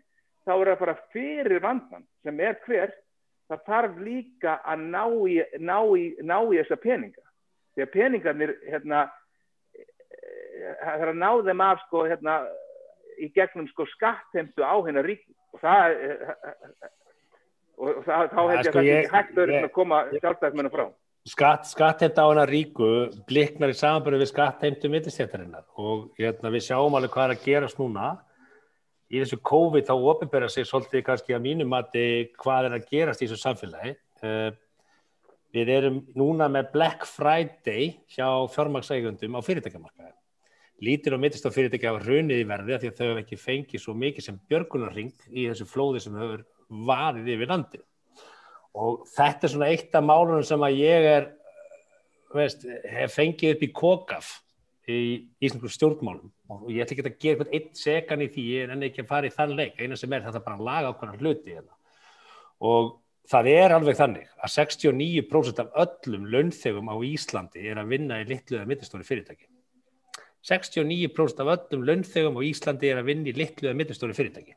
[0.47, 2.95] þá er það bara fyrir vandan sem er hver.
[3.49, 7.23] Það þarf líka að ná í, ná í, ná í þessa peninga.
[7.79, 9.07] Að peningarnir hérna
[10.83, 12.39] það er að ná þeim af sko hérna
[13.19, 15.33] í gegnum sko skattheimtu á hennar ríki.
[15.57, 15.97] Og það
[17.79, 20.89] og það, þá að það er hægt að koma sjálfstæðismennu frá
[21.29, 22.87] Skatt, skattheimta á hennar ríku
[23.29, 27.81] bliknar í samanbyrju við skattheimtu mittistjættarinnar og hérna, við sjáum alveg hvað er að gerast
[27.81, 28.13] núna.
[29.13, 31.99] Í þessu COVID þá ofinbæra sig svolítið kannski að mínum að
[32.41, 33.93] hvað er að gerast í þessu samfélagi.
[34.23, 34.49] Uh,
[35.53, 40.15] við erum núna með Black Friday hjá fjármagsægundum á fyrirtækjamarkaði.
[40.85, 43.85] Lítir og mittist á fyrirtækja hafa runið í verði því að þau hefur ekki fengið
[43.85, 46.47] svo mikið sem björgunarring í þessu flóði sem hefur
[46.89, 47.85] vaðið yfir landi
[48.79, 51.27] og þetta er svona eitt af málunum sem að ég er
[52.35, 54.31] veist, hef fengið upp í kokaf
[54.89, 55.01] í
[55.45, 56.31] Íslandsku stjórnmálum.
[56.55, 59.29] Og ég ætla ekki að gera eitthvað eitt segan í því en ekki að fara
[59.29, 59.77] í þann leik.
[59.77, 61.75] Eina sem er þetta bara að laga okkur hluti hérna.
[62.59, 62.97] og
[63.31, 68.25] það er alveg þannig að 69% af öllum launþegum á Íslandi er að vinna í
[68.27, 69.47] litlu eða mittistóri fyrirtæki.
[70.49, 74.57] 69% af öllum launþegum á Íslandi er að vinna í litlu eða mittistóri fyrirtæki.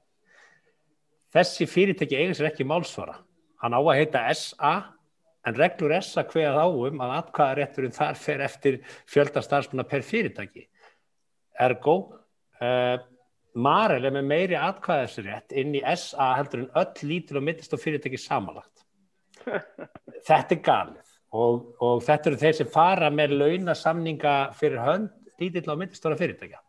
[1.36, 3.20] Þessi fyrirtæki eiga sér ekki málsvara
[3.62, 4.74] hann á að heita SA
[5.48, 10.68] en reglur SA hveðað áum að atkvæðarétturinn þar fer eftir fjöldastarsmanna per fyrirtæki.
[11.62, 11.96] Ergo,
[12.62, 12.98] uh,
[13.62, 17.82] Marel er með meiri atkvæðarsrétt inn í SA heldur en öll lítil og mittist og
[17.84, 18.86] fyrirtæki samanlagt.
[20.28, 25.64] Þetta er galið og, og þetta eru þeir sem fara með launasamninga fyrir hönd lítil
[25.72, 26.60] og mittistóra fyrirtækja.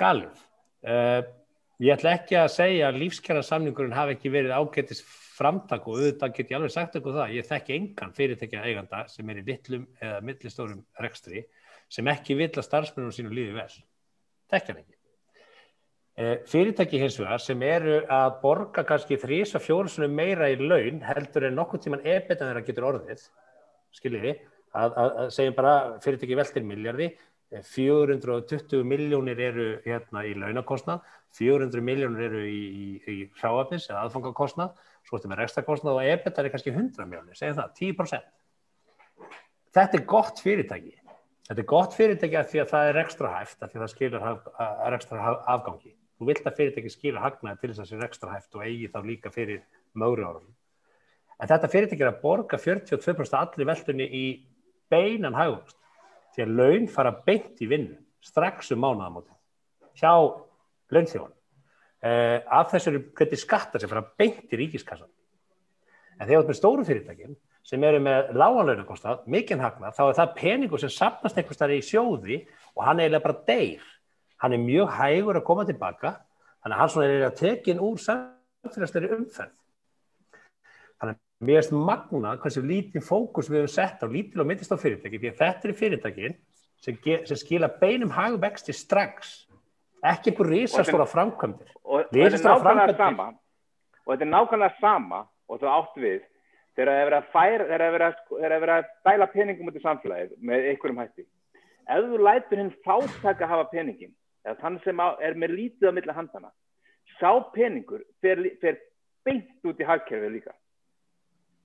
[0.00, 0.40] Galið.
[0.80, 1.20] Uh,
[1.84, 5.04] ég ætla ekki að segja að lífskjara samningurinn hafi ekki verið ágættis
[5.40, 9.32] framtak og auðvitað get ég alveg sagt eitthvað það, ég þekki engan fyrirtækja eiganda sem
[9.32, 11.44] er í litlum eða millistórum rekstri
[11.90, 13.70] sem ekki vil að starfsmennunum sínu lífi vel.
[14.52, 14.96] Þekki hann ekki.
[16.20, 21.00] E, fyrirtæki hins vegar sem eru að borga kannski þrís og fjórusunum meira í laun
[21.06, 23.24] heldur en nokkur tíman ebetan þeirra getur orðið,
[23.96, 24.36] skiljiði,
[24.76, 25.74] að, að, að segjum bara
[26.04, 27.10] fyrirtæki veldir miljardi,
[27.66, 31.00] 420 miljónir eru hérna í launakostnað,
[31.34, 36.42] 400 miljónir eru í, í, í hráafnis eða aðfangakostnað svo ertu með rekstakostnað og EBITDA
[36.44, 38.28] er kannski 100 miljónir, segjum það, 10%.
[39.76, 40.94] Þetta er gott fyrirtæki.
[41.48, 43.92] Þetta er gott fyrirtæki af því að það er ekstra hæft, af því að það
[43.94, 45.92] skilur er ekstra afgangi.
[46.20, 48.90] Þú vilt að fyrirtæki skilur hagnaði til þess að það sé ekstra hæft og eigi
[48.92, 49.62] þá líka fyrir
[49.98, 50.48] mögru árum.
[51.40, 54.24] En þetta fyrirtæki er að borga 42% allir veldunni í
[54.92, 55.78] beinan hagvöxt.
[56.34, 59.32] Því að laun fara beint í vinnu, strax um mánuðamóti,
[59.98, 60.12] hjá
[60.92, 61.39] launþjóðan
[62.04, 65.10] uh, af þessari geti skattar sem fara beint í ríkiskassan.
[66.20, 67.38] En þegar þú ert með stóru fyrirtækin
[67.70, 71.80] sem eru með láganlaunarkostnað, mikinn hagnað, þá er það peningur sem sapnast einhvers þar í
[71.84, 72.38] sjóði
[72.74, 73.86] og hann eiginlega bara deyr.
[74.40, 76.14] Hann er mjög hægur að koma tilbaka,
[76.64, 79.56] þannig að hann svona er eiginlega tekin úr samfélagsleiri umferð.
[81.00, 84.72] Þannig að mér erst magnað hversu lítið fókus við hefum sett á lítið og myndist
[84.72, 86.38] á fyrirtæki, því að þetta er fyrirtækin
[86.80, 89.36] sem, sem skila beinum hagvexti strax
[90.02, 91.72] ekki einhver risastóra framkvæmdir.
[92.44, 93.28] nákvæmlega sama.
[94.06, 96.22] Og þetta er nákvæmlega sama og það átt við
[96.76, 97.84] þegar það er verið að færa þegar
[98.30, 101.26] það er verið að bæla peningum út í samfélagið með einhverjum hætti.
[101.90, 104.14] Ef þú lætur hinn fátaka að hafa peningin
[104.46, 106.52] eða þann sem er með lítið á milla handana
[107.20, 108.78] sá peningur fer, fer
[109.26, 110.54] beint út í hagkerfið líka.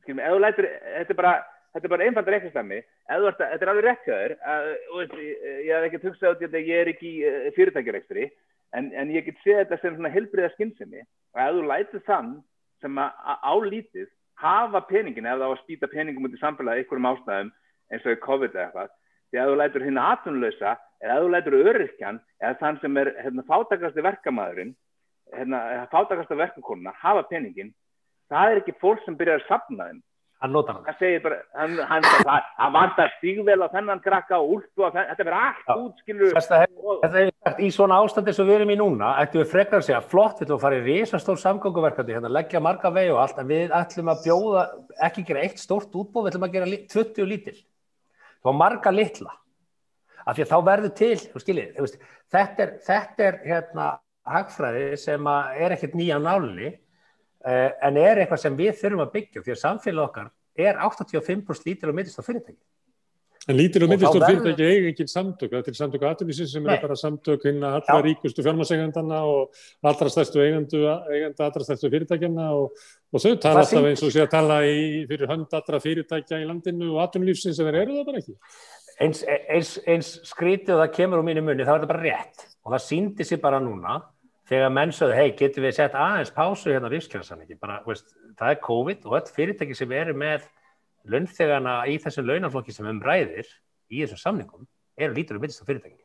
[0.03, 1.35] Skilum, ef þú lætur þetta er bara
[1.75, 4.35] þetta er bara einfalda reiknastæmi þetta er alveg rekkaður
[5.59, 8.27] ég hef ekki tugsað út í þetta ég er ekki í eh, fyrirtækjarekstri
[8.79, 12.31] en, en ég get séð þetta sem svona helbriða skinnsemi og ef þú lætið þann
[12.83, 14.07] sem álítið
[14.39, 17.51] hafa peningin ef það á að spýta peningum út í samfélagi einhverjum ástæðum
[17.91, 18.95] eins og COVID eða eitthvað
[19.31, 23.11] því að þú lætur hinn aðtunlösa eða að þú lætur öryrkjan eða þann sem er
[23.19, 24.75] hérna, fátakasti verkamæðurinn
[25.35, 25.61] hérna,
[25.91, 27.73] fátakasta verkakonuna hafa peningin
[28.31, 30.03] það er ekki fólk sem byrjar að sapna þeim
[30.43, 30.97] hann notar hann.
[30.99, 35.23] Segir bara, hann, hann, hann, hann vantar stígvel á þennan krakka og úlpu og þetta
[35.23, 35.77] verður allt ja.
[35.83, 39.53] út, skilur þetta er sagt, í svona ástandi sem við erum í núna ættum við
[39.53, 43.13] frekar að segja, flott, við ætlum að fara í risastór samgönguverkandi, hérna, leggja marga vegi
[43.15, 44.67] og allt en við ætlum að bjóða,
[45.07, 47.57] ekki gera eitt stórt útbóð, við ætlum að gera 20 lítil.
[48.45, 49.33] Þá marga litla.
[50.25, 51.95] Af því að þá verður til, skiljið
[52.33, 53.89] þetta er, þetta er hérna
[54.25, 56.73] hagfræði sem er ekkert nýja nálinni
[57.45, 61.91] en er eitthvað sem við þurfum að byggja því að samfélag okkar er 85% lítil
[61.91, 62.61] og mittist á fyrirtæki.
[63.45, 66.95] En lítir og myndistór fyrirtæki eiga engin samtök, það er samtök aðtunisins sem er bara
[66.97, 70.81] samtök hinn að allra ríkustu fjármarsegandana og allra stærstu eigandu,
[71.13, 72.79] eiganda allra stærstu fyrirtækjana og,
[73.13, 74.79] og þau tala alltaf eins og sé að tala í,
[75.11, 78.35] fyrir hönd allra fyrirtækja í landinu og aðtunlífsins en þeir eru það bara ekki.
[79.05, 82.49] Eins, eins, eins skrítið og það kemur úr mínu munni, það var þetta bara rétt.
[82.65, 83.99] Og það síndi sér bara núna
[84.49, 88.53] þegar menn sögðu, hei, getur við sett aðeins pásu hérna á lífskjörnarsamlingi, bara, veist, það
[88.53, 90.45] er COVID og öll fyrirtæki sem eru með
[91.09, 93.47] launþegana í þessum launaflokki sem um ræðir
[93.89, 94.67] í þessum samningum
[94.97, 96.01] eru lítur og minnst á fyrirtæki.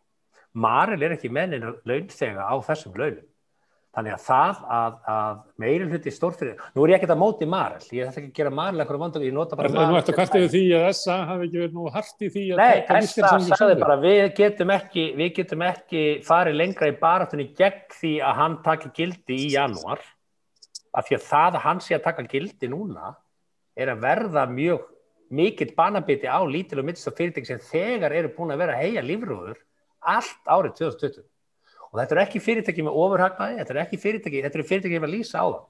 [0.53, 3.27] Maril er ekki mennin launþega á þessum launum.
[3.91, 7.81] Þannig að það að, að meiri hluti stórfyrir, nú er ég ekkert að móti Maril,
[7.91, 9.89] ég ætla ekki að gera Maril eitthvað vandum, ég nota bara Maril.
[9.91, 12.63] Nú að kvarta yfir því að SA hafi ekki verið nú hart í því að
[12.63, 17.83] Nei, SA sagði bara við getum ekki, við getum ekki farið lengra í baratunni gegn
[17.97, 20.07] því að hann taki gildi í janúar,
[20.95, 23.11] af því að það að hann sé að taka gildi núna
[23.75, 24.87] er að verða mjög
[25.35, 29.03] mikill banabiti á lítil og mittist fyrirtæki sem þegar eru búin að vera að heia
[29.03, 29.59] lífrúður
[30.15, 31.27] allt árið 2020
[31.91, 35.15] og þetta eru ekki fyrirtæki með ofurhagnaði, þetta eru ekki fyrirtæki, þetta eru fyrirtæki að
[35.15, 35.61] lýsa á það.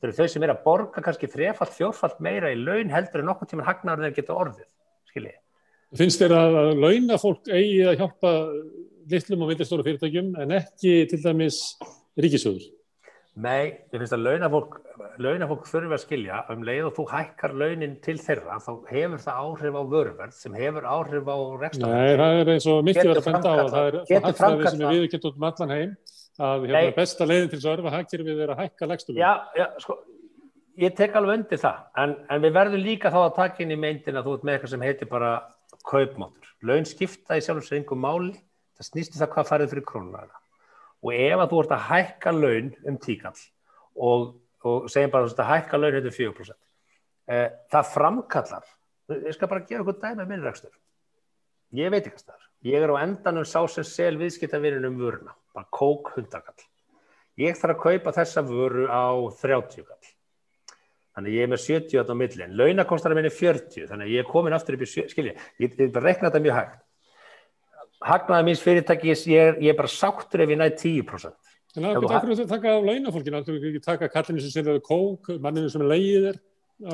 [0.00, 3.28] Þetta eru þau sem er að borga kannski þrefalt, fjórfalt meira í laun heldur en
[3.28, 4.68] nokkur tíma hagnaður þegar geta orðið,
[5.10, 5.38] skiljið.
[6.00, 8.34] Finnst þér að launafólk eigi að hjálpa
[9.10, 11.58] litlum og villistóru fyrirtækjum en ekki til dæmis
[12.16, 12.68] ríkisöður?
[13.38, 14.72] Nei, ég finnst að launafólk,
[15.22, 19.38] launafólk þurfi að skilja um leið og þú hækkar launin til þeirra þá hefur það
[19.44, 21.94] áhrif á vöruverð sem hefur áhrif á rekstafn.
[21.94, 23.94] Nei, það er eins og ég var að benda á að það er
[24.26, 25.94] hættaði sem við getum um allan heim
[26.40, 29.20] að hérna, besta leiðin til þess að örfa hækkir við er að hækka legstum.
[29.20, 29.98] Já, já, sko,
[30.82, 33.78] ég tek alveg undir það en, en við verðum líka þá að taka inn í
[33.78, 35.32] meindin að þú ert með eitthvað sem heitir bara
[35.86, 36.50] kaupmáttur.
[36.66, 38.34] Laun skipta í sjálf og sér einhver máli,
[38.74, 39.14] það snýst
[41.00, 43.40] og ef að þú ert að hækka laun um tíkall
[43.96, 44.28] og,
[44.66, 46.54] og segjum bara að að hækka laun hérna 4%
[47.30, 48.70] eh, það framkallar
[49.16, 50.76] ég skal bara gera eitthvað dæmi með minnrækstur
[51.80, 55.34] ég veit ekki það er ég er á endanum sá sem sel viðskiptavinnum um vöruna,
[55.54, 56.66] bara kók hundakall.
[57.40, 60.10] Ég þarf að kaupa þessa vöru á 30 kall
[61.16, 64.54] þannig ég er með 70 á millin launakostar að minni 40 þannig ég er komin
[64.54, 66.84] aftur upp í skilji, ég, ég rekna þetta mjög hægt
[68.04, 71.34] hagnaði míns fyrirtækis, ég, ég er bara sáttur ef ég næði 10%.
[71.76, 74.82] En það er ekki takkur að taka á launafólkinu, þú ekki taka kallinu sem seljaði
[74.86, 76.40] kók, manninu sem er leiðir,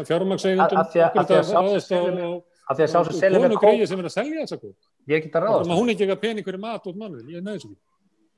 [0.09, 4.75] fjármagsegundum, af því að sá sem seljaði kók, konu sem er að selja þessa kók.
[5.07, 5.75] Ég er ekki að ráðast.
[5.79, 7.79] Hún er ekki að peningur í mat út mannu, ég er næðis ekki.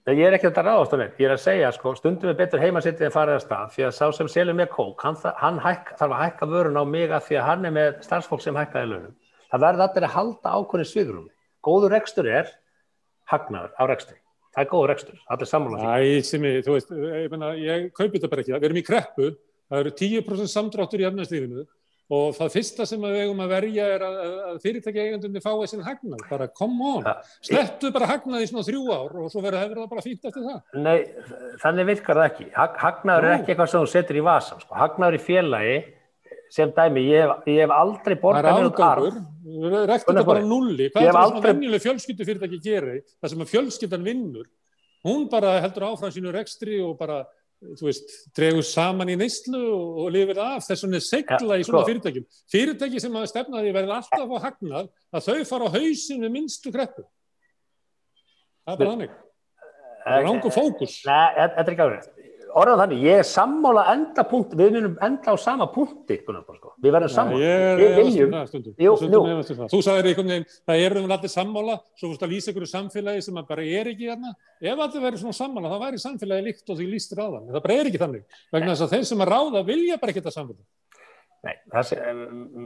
[0.08, 2.62] Ég er ekki að ráðast á neitt, ég er að segja sko, stundum er betur
[2.62, 5.90] heimasittið en farið að stað því að sá sem selur með kók, hann, hann hæk,
[5.98, 8.88] þarf að hækka vörun á mig að því að hann er með starfsfólk sem hækkaði
[8.92, 9.18] launum.
[9.50, 11.26] Það verður allir að halda ákvörðin svigrum
[11.68, 12.50] góður rekstur er
[13.28, 14.18] hagnaður á rekstri.
[14.54, 15.50] Það er góður rekstur, allir
[16.48, 18.54] ég, þú veist, ég, menna, ég kaupi þetta bara ekki.
[18.56, 19.26] Við erum í kreppu,
[19.68, 21.66] það eru 10% samdráttur í efnarslífinu
[22.08, 24.14] og það fyrsta sem við eigum að verja er að,
[24.48, 26.22] að fyrirtæki eigandunni fá þessin hagnað.
[26.30, 27.14] Bara come on, ja,
[27.44, 30.80] slettu bara hagnað í svona þrjú ár og svo verður það bara fínt eftir það.
[30.86, 30.96] Nei,
[31.60, 32.48] þannig virkar það ekki.
[32.56, 34.64] Hagnaður er ekki eitthvað sem þú setur í vasan.
[34.64, 34.78] Sko.
[34.80, 35.76] Hagnaður í félagi
[36.52, 39.18] sem dæmi, ég hef, ég hef aldrei borgað mér út arf
[39.88, 40.88] rektur þetta bara nulli.
[40.92, 44.48] hvað er það sem að venjuleg fjölskyldufyrirtæki gerir það sem að fjölskyldan vinnur?
[45.06, 47.20] Hún bara heldur áfram sínu rekstri og bara,
[47.78, 49.62] þú veist, dregur saman í neyslu
[50.02, 51.92] og lifir af þess að það er segla í svona sko.
[51.92, 52.26] fyrirtækjum.
[52.54, 56.74] Fyrirtæki sem að stefnaði verður alltaf á hagnað að þau fara á hausin með minnstu
[56.74, 57.06] kreppu.
[58.66, 59.16] Það er bara hannig
[60.08, 62.00] það er
[62.48, 66.72] er orðan þannig, ég er sammála enda punkt, við munum enda á sama punkti sko.
[66.82, 67.42] við verðum sammála.
[67.44, 68.34] ja, við viljum
[68.82, 68.94] jú,
[69.68, 73.24] þú sagðir einhvern veginn, það eru um allir sammála svo fórst að lýsa ykkur samfélagi
[73.28, 76.80] sem bara er ekki hérna, ef allir verður svona sammála þá væri samfélagi líkt og
[76.80, 79.32] því lístir á það það bara er ekki þannig, vegna þess að þeir sem að
[79.34, 80.66] ráða vilja bara ekki þetta samfélagi
[81.46, 81.96] Nei, það sé,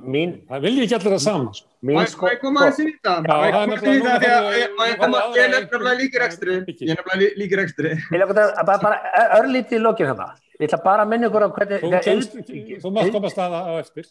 [0.08, 0.30] mín...
[0.48, 1.66] Það vil ég ekki allir að saman, sko.
[1.84, 2.24] Mín sko...
[2.24, 3.16] Má ég koma aðeins í þetta?
[3.26, 4.46] Má ég koma aðeins í þetta því að
[5.36, 6.54] ég er nefnilega líkir ekstri.
[6.72, 7.90] Ég er nefnilega líkir ekstri.
[8.00, 8.96] Ég lókar það bara
[9.36, 10.30] örlítið í lokið hérna.
[10.56, 11.84] Ég ætla bara að minna ykkur á hvernig...
[12.80, 14.08] Þú mátt koma að staða á eftir.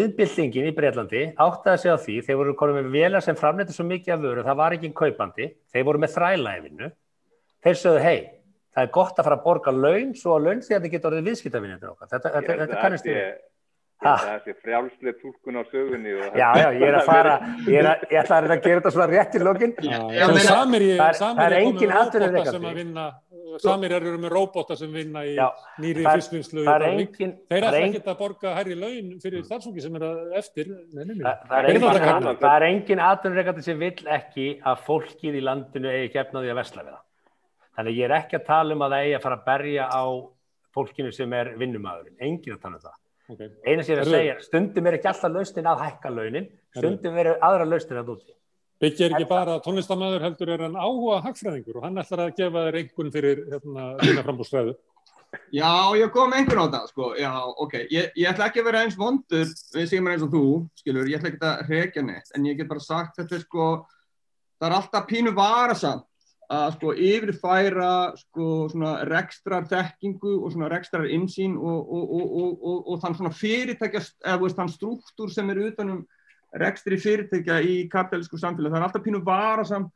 [0.00, 3.76] Yðbildingin í Breitlandi átti að segja á því, þeir voru komið með velar sem framleiti
[3.76, 6.90] svo mikið af vöru, það var ekki kaupandi, þeir voru með þrælæfinu.
[7.62, 8.18] Þeir sögðu, hei,
[8.72, 11.12] það er gott að fara að borga laun svo að laun því að þið getur
[11.12, 13.18] orðið viðskiptavinni þetta, þetta, þetta kannist þið
[14.02, 17.34] þessi frjálslega tólkun á sögunni já, já, ég er að fara
[17.66, 19.74] ég, er að, ég ætla að gera þetta svona rétt í lokin.
[20.42, 20.86] Samir
[21.46, 23.06] er engin aðtunum sem að vinna
[23.62, 25.34] samir eru með róbóta sem vinna í
[25.82, 30.06] nýri fyrstvinnslu þeir ætla ekki að borga hærri laun fyrir starfsóki sem er
[30.40, 30.72] eftir.
[31.52, 36.86] Það er engin aðtunum sem vill ekki að fólkið í landinu eigi gefnaði að vesla
[36.86, 37.02] við það.
[37.72, 40.04] Þannig ég er ekki að tala um að það eigi að fara að berja á
[40.72, 43.48] fólkinu sem er vinnumæðurinn, engin að tala um það Okay.
[43.62, 47.18] Einu sem ég er að segja, stundum er ekki alltaf lausnin að hækka launin, stundum
[47.22, 48.34] er aðra lausnin að úti.
[48.82, 52.64] Byggja er ekki bara tónlistamæður heldur er hann áhuga hagfræðingur og hann ætlar að gefa
[52.66, 54.74] þér einhvern fyrir hérna þína frambúrstræðu.
[55.54, 57.30] Já, ég kom einhvern á það, sko, já,
[57.64, 60.44] ok, ég, ég ætla ekki að vera eins vondur við segjum eins og þú,
[60.82, 63.68] skilur, ég ætla ekki að reykja neitt, en ég get bara sagt þetta, sko,
[64.58, 66.04] það er alltaf pínu varasamt
[66.52, 72.12] að sko yfirfæra sko svona rekstrar þekkingu og svona rekstrar insýn og, og,
[72.42, 76.02] og, og þann svona fyrirtækja, eða veist þann struktúr sem er utanum
[76.60, 78.72] rekstri fyrirtækja í kapitalísku samfélag.
[78.74, 79.88] Það er alltaf pínu varasam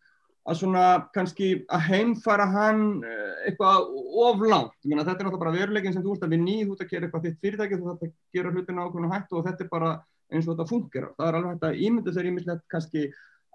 [0.46, 0.84] að svona
[1.14, 3.88] kannski að heimfara hann eh, eitthvað
[4.22, 4.76] oflánt.
[4.80, 7.26] Þetta er náttúrulega bara veruleginn sem þú ert að við nýð út að gera eitthvað
[7.26, 9.94] þitt fyrirtæki, þú þarf að gera hlutina ákveðinu hættu og þetta er bara
[10.30, 11.08] eins og þetta funkar.
[11.18, 13.02] Það er alveg hægt að ímynda sér ímyndilegt kannski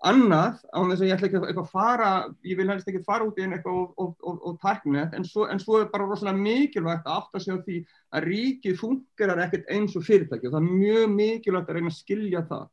[0.02, 2.12] annað á þess að ég ætla ekki að fara,
[2.47, 5.26] ég vil helst ekki fara út í einn eitthvað og, og, og, og tæknið, en
[5.28, 7.76] svo, en svo er bara rosalega mikilvægt að átta sig á því
[8.18, 11.99] að ríkið fungerar ekkert eins og fyrirtæki og það er mjög mikilvægt að reyna að
[11.99, 12.64] skilja það.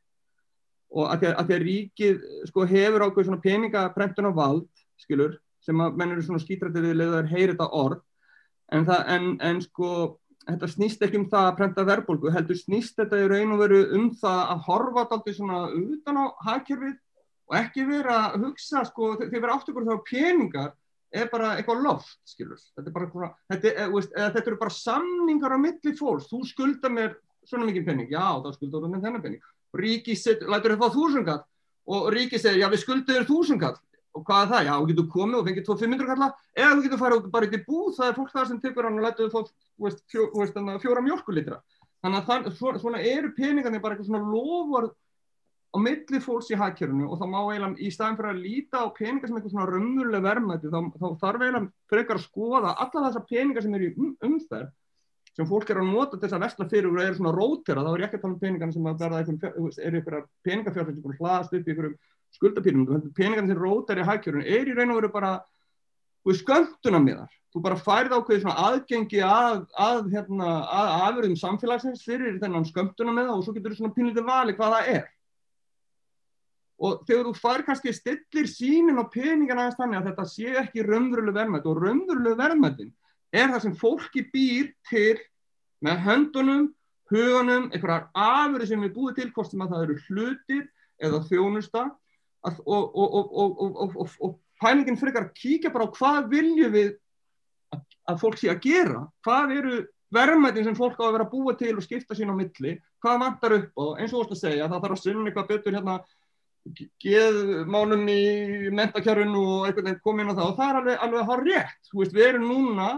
[0.89, 5.83] Og að því að, að, ríkið sko, hefur ákveð svona peningaprentun á vald, skilur, sem
[5.85, 8.01] að menn eru svona skítrættið við leðar heyri þetta orð,
[8.72, 9.91] en, það, en, en sko
[10.49, 13.83] þetta snýst ekki um það að prenta verðbólgu, heldur snýst þetta í raun og veru
[13.99, 16.97] um það að horfa alltaf svona utan á hagkerfið
[17.49, 20.74] og ekki vera að hugsa sko, þegar vera átt ykkur þá peningar
[21.09, 25.59] er bara eitthvað loft, skilur þetta, bara, þetta, er, veist, þetta eru bara samningar á
[25.61, 27.14] milli fólks, þú skulda mér
[27.49, 29.46] svona mikið pening, já þá skuldar þú með þennan pening.
[29.78, 30.16] Ríki
[30.49, 31.42] lætur þið fá þúsungall
[31.88, 33.78] og ríki segir, já við skuldum þér þúsungall
[34.18, 36.28] og hvað er það, já þú getur komið og fengið 200-500 kalla
[36.59, 39.05] eða þú getur farið bara í búð, það er fólk þar sem tekur hann og
[39.07, 41.61] lætur þið fá fjóra mjölkulitra
[42.03, 44.88] þannig að það, svona, eru peningarnir bara eitthvað svona lofur
[45.68, 48.86] á milli fólks í hagkerfunu og þá má eiginlega í staðin fyrir að líta á
[48.96, 53.24] peningar sem eitthvað svona raunveruleg verðmætti þá, þá þarf eiginlega frekar að skoða alla þessa
[53.28, 54.70] peningar sem eru í um, umferð
[55.36, 58.00] sem fólk er að nota þess að vestla fyrir og eru svona rótera, þá er
[58.00, 59.20] ég ekki að tala um peningar sem verða
[59.84, 60.16] eru ykkur
[60.48, 61.92] peningafjárfæð sem hlaðast upp ykkur
[62.38, 65.36] skuldapýrum peningar sem rótera í hagkerfunu er í raun og veru bara
[66.28, 72.02] skönduna með þar þú bara færð ákveði svona aðgengi að, að, hérna, að afurðum samfélagsins
[72.04, 75.06] fyrir þennan skönduna með það og svo getur þú svona pínlítið vali hvað það er
[76.79, 80.85] og þegar þú far kannski stillir sínin og peningin aðeins þannig að þetta sé ekki
[80.87, 82.93] raunveruleg verðmætt og raunveruleg verðmættin
[83.35, 85.16] er það sem fólki býr til
[85.85, 86.68] með höndunum,
[87.11, 90.64] hugunum, einhverjar afurði sem við búið til, hvort sem að það eru hlutir
[90.99, 91.85] eða þjónusta.
[92.47, 96.93] Að, og, og, og, og pælingin frekar að kíkja bara á hvað viljum við
[97.74, 97.81] að,
[98.12, 99.81] að fólk sé að gera, hvað eru
[100.14, 103.57] verðmættin sem fólk á að vera búið til og skipta sín á milli, hvað vantar
[103.59, 105.97] upp og eins og þú veist að segja, það þarf að sinna eitthvað betur hérna
[107.02, 108.22] geðmálum í
[108.74, 110.48] mentakjörfinu og einhvern veginn komið inn á það.
[110.48, 112.88] Og það er alveg, alveg að hafa rétt veist, við erum núna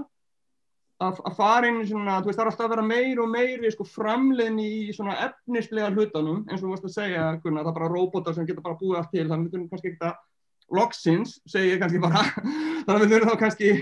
[1.00, 3.72] að, að fara inn í svona, veist það er alltaf að vera meir og meiri
[3.74, 7.78] sko, framleginni í svona efnislega hlutanum eins og þú veist að segja kunna, það er
[7.78, 10.76] bara robotar sem getur bara búið allt til þannig að við þurfum kannski ekki að
[10.80, 12.24] loksins segja kannski bara
[12.84, 13.72] þannig að við þurfum þá kannski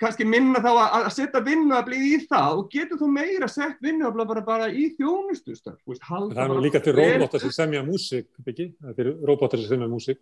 [0.00, 4.30] kannski minna þá að, að setja vinnuaflið í það og getur þú meira sett vinnuaflið
[4.32, 9.62] bara, bara í þjónustustöð Það er líka til robotar sem semja músík það er robotar
[9.62, 10.20] sem semja músík.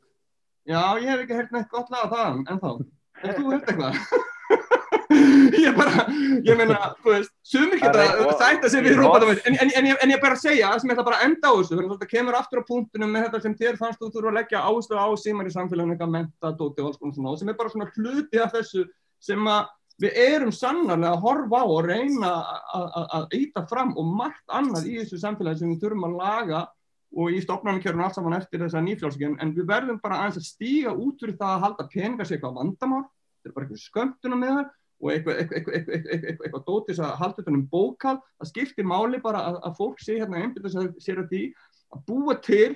[0.67, 2.71] Já, ég hef ekki hert neitt gott laga það en þá,
[3.23, 3.95] er þú hert eitthvað?
[5.67, 6.05] ég bara,
[6.45, 8.07] ég meina þú veist, sumir geta
[8.41, 11.07] sætt að sem við robotar en, en, en, en ég bara segja sem ég ætla
[11.07, 14.03] bara að enda á þessu þetta kemur aftur á punktunum með þetta sem þér fannst
[14.03, 18.87] þú þurfa að leggja áslögu á símar í samfélaginu eitthvað menta, dóti og alls konar
[19.23, 22.33] sem að við erum sannarlega að horfa á og reyna
[23.17, 26.65] að íta fram og margt annað í þessu samfélagi sem við þurfum að laga
[27.17, 30.93] og í stopnarnikjörnum allt saman eftir þessa nýfjálfsíkjum en við verðum bara aðeins að stíga
[30.93, 34.53] út fyrir það að halda peningar sér eitthvað vandamál þetta er bara eitthvað skönduna með
[34.57, 39.21] það og eitthvað, eitthvað, eitthvað, eitthvað dótis að halda þetta um bókal það skiptir máli
[39.25, 41.43] bara að, að fólk sé hérna einbyrða sér að því
[41.97, 42.73] að búa til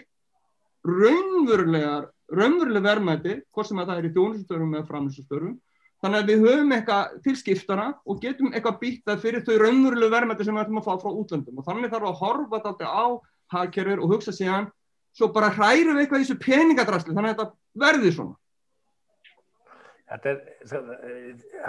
[0.88, 5.56] raunverulegar raunveruleg verðmæti hvort sem að það er í djónustörum eða framlýstörum
[6.00, 10.46] Þannig að við höfum eitthvað til skiptana og getum eitthvað býttað fyrir þau raunverulegu verðmætti
[10.46, 13.04] sem við ætlum að fá frá útlöndum og þannig þarf að horfa þetta á
[13.52, 14.70] hagkerfur og hugsa síðan
[15.16, 18.36] svo bara hræru við eitthvað í þessu peningadrasli þannig að þetta verði svona.
[20.10, 20.40] Þetta er,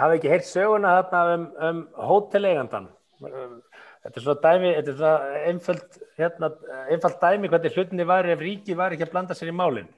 [0.00, 2.88] hafið ekki heyrt söguna þarna um, um hóteleigandan.
[3.20, 6.54] Þetta er svona dæmi, þetta er svona einföld, hérna,
[6.88, 9.92] einföld dæmi hvernig hlutinni var ef ríki var ekki að blanda sér í málinn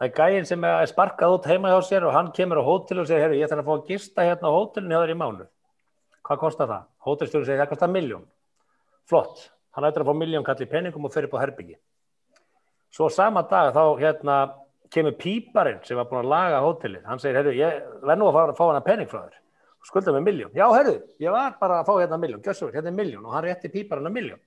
[0.00, 3.02] það er gæinn sem er sparkað út heima hjá sér og hann kemur á hótel
[3.02, 5.16] og segir, herru, ég þarf að fá að gista hérna á hótelinu hjá þér í
[5.20, 5.46] mánu.
[6.24, 6.86] Hvað kostar það?
[7.04, 8.24] Hótelstjóri segir, það kostar miljón.
[9.10, 9.42] Flott,
[9.76, 11.76] hann ætlar að fá miljón kall í penningum og fyrir på herbyggi.
[12.96, 14.38] Svo sama dag þá hérna
[14.90, 17.04] kemur píparinn sem var búin að laga hótelið.
[17.04, 19.36] Hann segir, herru, ég verð nú að fá, fá hana penning frá þér.
[19.84, 20.56] skulda með miljón.
[20.56, 23.46] Já, hörru, ég var bara að fá hérna miljón, gjössur, hérna er miljón og hann
[23.46, 24.42] rétti píparinn að miljón.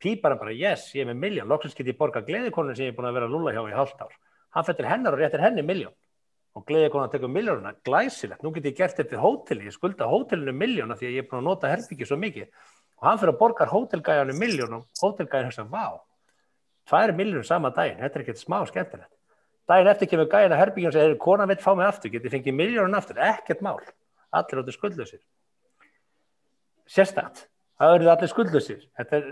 [0.00, 2.96] Píparinn bara, yes, ég er með miljón, loksins get ég borga gleðikonun sem ég er
[2.96, 4.14] búin að vera að lúla hjá í halvt ár.
[4.56, 5.94] Hann fettir hennar og réttir henni miljón
[6.56, 10.54] og gleðikonan tekur miljónuna, glæsilegt, nú get ég gert þetta í hóteli, ég skulda hótelinu
[10.56, 12.46] miljóna því að ég er búin að nota herbyggju svo mikið.
[12.96, 16.00] Og hann fyrir að borga hótelgæjanu miljón og hótelgæjan höfst að vá,
[16.88, 19.12] það er miljónu sama daginn, þetta er ekkert smá skemmtilegt.
[19.68, 22.56] Daginn eftir kemur gæjana herbyggjan og segir, konan veit fá mig aftur, get ég fengið
[22.56, 23.84] miljónun aftur, ekkert mál.
[24.32, 25.20] Allir áttu skuldlösir
[26.86, 27.46] sérstætt
[27.80, 29.26] það verður allir skuldlösir þetta er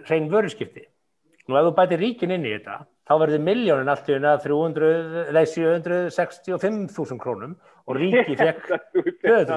[1.48, 7.20] nú ef þú bætir ríkin inn í þetta þá verður miljónin allt í unna 765.000
[7.20, 7.52] krónum
[7.84, 8.64] og ríki fekk
[9.24, 9.56] Þetta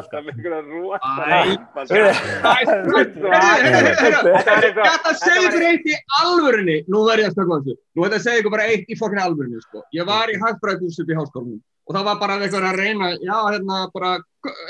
[5.22, 8.56] segir ykkur eitt í alvörunni nú verður ég að stökka þessu nú að segja ykkur
[8.58, 9.80] bara eitt í fokkin alvörunni sko.
[9.96, 13.38] ég var í hagfræðhús upp í háskólanum og það var bara eitthvað að reyna, já,
[13.48, 14.10] hérna, bara,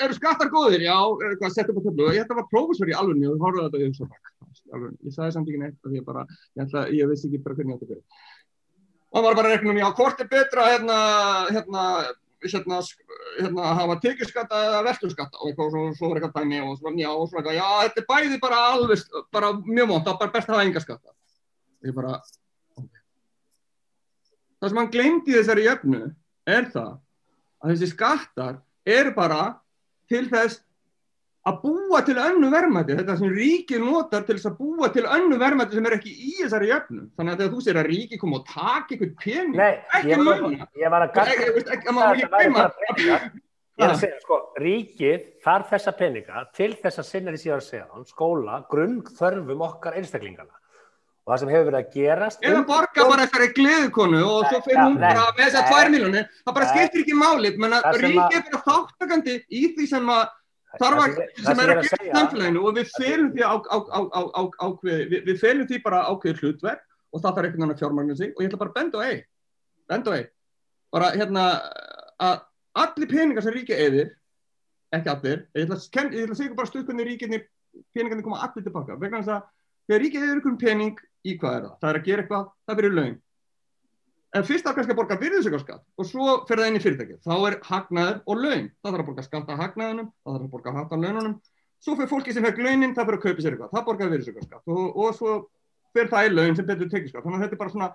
[0.05, 0.97] eru skattar góðir, já,
[1.32, 3.78] eitthvað að setja upp á töflu, þetta var prófessor í alveg og þú horfði þetta
[3.80, 4.05] og ég svo
[4.72, 6.26] bara, ég sagði samt ekki neitt, ég bara,
[6.58, 8.22] ég ætla, ég vissi ekki bara hvernig ég átti að byrja.
[9.08, 10.97] Og það var bara að rekna um, já, hvort er betra, hérna,
[11.55, 11.84] hérna,
[12.43, 12.80] hérna,
[13.38, 17.10] hérna, hafa tekjuskatta eða velturskatta og eitthvað, og svo var eitthvað dæmi og svona, já,
[17.14, 20.51] og svona, já, þetta er bæði bara alveg, bara mjög mónt, það er bara best
[20.51, 21.16] að hafa enga skatta.
[21.88, 22.20] Ég bara,
[22.78, 23.01] ok.
[24.58, 26.03] Það sem hann glemdi þessari jöfnu
[26.58, 26.93] er það
[27.64, 29.41] að þessi skattar eru bara
[30.12, 30.62] til þess
[31.48, 35.39] að búa til önnu verðmæti, þetta sem ríkið notar til þess að búa til önnu
[35.39, 37.10] verðmæti sem er ekki í þessari jöfnum.
[37.16, 40.70] Þannig að þegar þú sér að ríkið kom og taka eitthvað pening, Nei, ekki möguna.
[40.82, 41.32] Ég var að gæta
[43.78, 47.60] Ég er að segja, sko, ríkið þarf þessa peninga til þess að sinna því síðan
[47.62, 50.56] að segja, skóla, grunn þörfum okkar einstaklingana
[51.28, 54.62] og það sem hefur verið að gerast eða borga bara eitthvað í gleðukonu og svo
[54.64, 58.00] fyrir hún bara með þess að tvær miljónir það bara skiptir ekki máli menn að
[58.00, 60.24] ríkið er bara þáttakandi í því sem að
[60.82, 63.46] þarf að sem er að gera samfélaginu og við felum því
[64.68, 68.32] ákveði við felum því bara ákveði hlutverk og það þarf einhvern veginn að fjármagna sig
[68.34, 69.22] og ég ætla bara að benda á eig
[69.92, 70.32] benda á eig
[70.94, 71.46] bara hérna
[72.28, 72.40] að
[72.84, 74.16] allir peningar sem ríkið eðir
[74.96, 77.44] ekki allir ég ætla að segja bara stuð hvernig ríkinni
[77.94, 79.48] peningarnir koma allir tilbaka vegna þess að
[79.88, 81.74] þegar ríkið eður einhvern pening í hvað er það?
[81.82, 83.16] Það er að gera eitthvað, það fyrir laun.
[84.36, 87.20] En fyrst þarf kannski að borga virðisaukarskatt og svo fer það inn í fyrirtækið.
[87.24, 88.66] Þá er hagnaður og laun.
[88.82, 91.38] Það þarf að borga skatt að hagnaðunum, það þarf að borga hatt að laununum.
[91.78, 93.72] Svo fyrir fólki sem fekk launin, það fyrir að kaupa sér eitthvað.
[93.76, 95.38] Það borgar virðisaukarskatt og, og svo
[95.96, 97.24] fer það í laun sem betur tekið skatt.
[97.24, 97.90] Þannig að þetta er bara svona,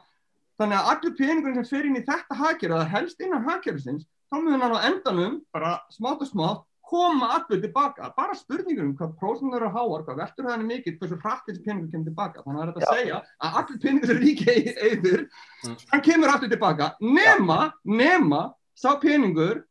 [0.63, 4.37] þannig að allir peningurinn sem fer inn í þetta hagkerf, eða helst innan hagkerfisins, þá
[4.41, 9.13] mun hann á endanum bara smátt og smátt koma allir tilbaka, bara spurningur um hvað
[9.21, 12.45] prósnur eru að háa, hvað veldur það er mikið, hversu hrætt þessi peningur kemur tilbaka.
[12.45, 15.23] Þannig að það er að segja að allir peningur sem ríkið eður,
[15.65, 15.77] mm.
[15.93, 18.43] hann kemur allir tilbaka, nema, nema
[18.77, 19.63] sá peningur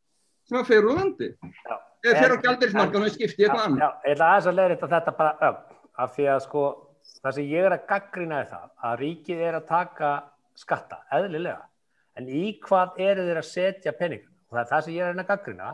[0.48, 1.30] sem að fer úr landi.
[2.02, 3.84] Eða fer á gældirismarkan og skipti eitthvað annað.
[3.84, 5.60] Já, ég ætla aðeins að leira þetta bara öll,
[6.02, 6.64] af því að sko,
[7.22, 10.10] það sem ég er að gaggrina er það, að ríkið er að taka
[10.58, 11.62] skatta, eðlilega,
[12.18, 14.28] en í hvað eru þeir að setja peningur?
[14.50, 15.70] Og það er það sem ég er að gaggrina,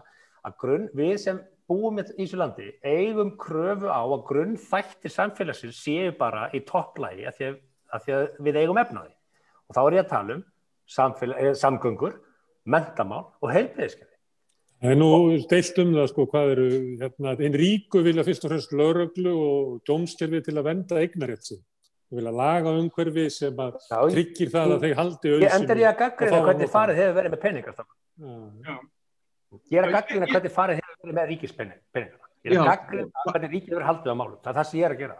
[0.46, 6.12] að grunn, við sem búum í þessu landi eigum kröfu á að grunnþættir samfélagsins séu
[6.16, 7.58] bara í topplægi að,
[7.92, 9.12] að því að við eigum efnaði
[9.68, 10.44] og þá er ég að tala um
[11.36, 12.20] eh, samgöngur,
[12.64, 14.14] mentamál og heilbreyðskefi.
[14.78, 15.08] Það er nú
[15.50, 16.68] deilt um það sko hvað eru,
[17.00, 21.58] hérna, einn ríku vilja fyrst og fremst lauröglu og dómskerfi til að venda eignarétt sig
[22.08, 25.42] og vilja laga umhverfi sem að Já, tryggir það að þeir haldi auðsum.
[25.44, 27.82] Ég endur ég að gaggrina hvernig farið hefur verið með peningar.
[28.64, 28.78] Já.
[29.72, 31.80] Ég er að gaggrina hvernig farið hefur með ríkispenninga.
[32.44, 34.38] Ég er að gaggrina hvernig ríkið hefur haldið á málum.
[34.42, 35.16] Það er það sem ég er að gera.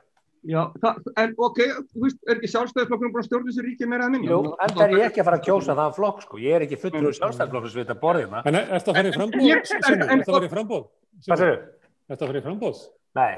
[0.49, 1.59] Já, það, en ok,
[1.91, 4.29] þú veist, er ekki sjálfstæðisflokkurinn bara stjórnum þessu ríkið meira að minna?
[4.31, 6.39] Jú, en það er ég ekki að fara að kjósa það flokk, sko.
[6.45, 8.37] Ég er ekki fullur úr sjálfstæðisflokkur sem við þetta borðum.
[8.39, 9.43] En er þetta að fara í frambóð?
[9.49, 10.85] Er þetta að fara í frambóð?
[11.27, 11.57] Hvað séu?
[11.59, 12.85] Er þetta að fara í frambóð?
[13.19, 13.35] Nei.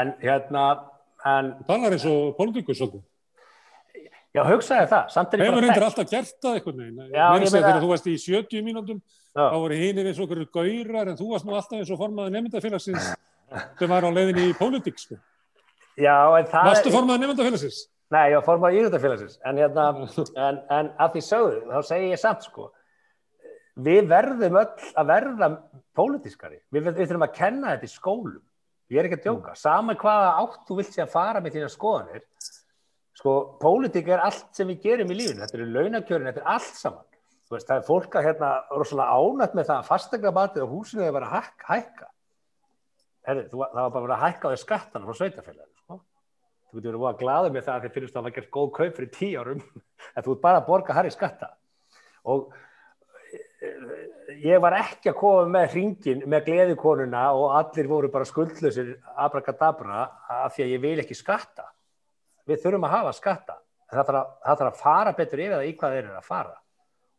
[0.00, 0.66] En hérna,
[1.24, 1.52] en...
[1.62, 3.02] Það talar eins og pólitíkus svolítið.
[4.30, 5.56] Já, hugsaði það, samt er ég bara...
[5.56, 7.06] Hefur hendur alltaf gert það eitthvað neina?
[7.10, 7.50] Já, ég meina...
[7.56, 9.00] Þegar þú varst í 70 mínúndum,
[9.34, 12.34] þá voru hínir eins og okkur gaurar, en þú varst nú alltaf eins og formaði
[12.36, 13.08] nefndafélagsins
[13.80, 15.18] sem var á leiðinni í pólitík, sko.
[15.98, 16.68] Já, en það...
[16.70, 17.80] Varstu formaði nefndafélagsins?
[18.14, 19.88] Nei, ég var formaði íðutafélagsins, en hérna,
[20.46, 22.70] en, en að því sögðu, þá segi ég samt, sko,
[23.82, 25.50] við verðum öll að verða
[25.98, 26.62] pólitískari.
[26.70, 28.42] Við, við þurfum að kenna þetta í skólum.
[28.90, 29.58] Ég er ekki að djóka.
[29.58, 29.98] Saman
[33.20, 36.78] sko, pólitík er allt sem við gerum í lífinu, þetta eru launakjörin, þetta er allt
[36.78, 37.06] saman.
[37.50, 40.72] Þú veist, það er fólk að hérna rosalega ánætt með það að fastegna batið á
[40.72, 42.08] húsinu hefur verið að hækka.
[43.28, 45.98] Herri, þú, það var bara verið að hækka á því skattan frá sveitafélaginu, sko.
[46.70, 48.70] Þú getur verið að glaða með það að þið finnst að það var gert góð
[48.78, 49.64] kaup fyrir tíu árum,
[50.14, 51.50] en þú ert bara að borga harri skatta.
[52.30, 52.54] Og
[54.40, 60.06] ég var ekki að koma með hringin með gleðikonuna og allir voru bara skuldlusir abrakadabra
[60.46, 61.66] af því að ég vil ekki skatta
[62.50, 63.56] við þurfum að hafa skatta.
[63.90, 66.28] Það þarf að, það þarf að fara betur yfir það í hvað þeir eru að
[66.28, 66.58] fara.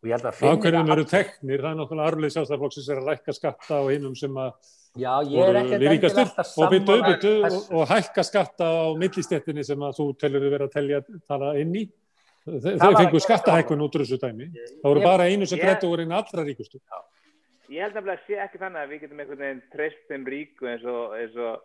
[0.01, 3.35] Og ég held að Ákveðin eru teknir, það er náttúrulega arfleis ástæðarflokksins er að lækka
[3.37, 4.53] skatta á hinnum sem að
[4.99, 6.89] Já, ég er ekkert endilega alltaf saman
[7.47, 11.53] og, og hækka skatta á millistettinni sem að þú telur að vera að telja tala
[11.61, 11.85] inn í.
[12.41, 14.49] Þeir fengu skattahækkun út úr þessu dæmi.
[14.81, 16.81] Það voru bara einu sem og voru einu allra ríkustu.
[17.71, 20.67] Ég held að það sé ekki þannig að við getum einhvern veginn treyst þeim ríku
[20.67, 21.61] eins og, eins og,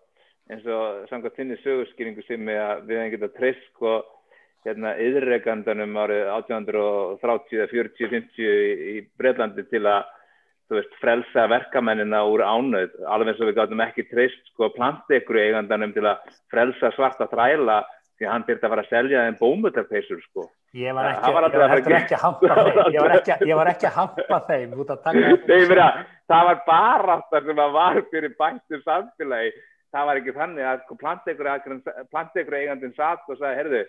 [0.53, 3.97] eins og samkvæmt þinni sögurskýringu sem við hefum getað treyst sko
[4.67, 10.07] hérna yðurreikandanum árið 1830, 40, 50 í Breitlandi til að
[10.67, 15.39] þú veist, frelsa verkamennina úr ánöð, alveg eins og við gáttum ekki treyst sko plantekru
[15.43, 17.85] eigandanum til að frelsa svarta þræla
[18.17, 20.47] því hann byrði að fara að selja þeim bómutarpeisur sko.
[20.77, 23.71] Ég var ekki, var ég var ekki að hampa þeim, ég var ekki, ég var
[23.71, 26.05] ekki að hampa þeim út að taka þeim.
[26.27, 29.53] Það var bara það sem að var fyrir bættu samfélagi,
[29.95, 33.83] það var ekki þannig að sko, plantegur eigandin satt og sagði, herðu,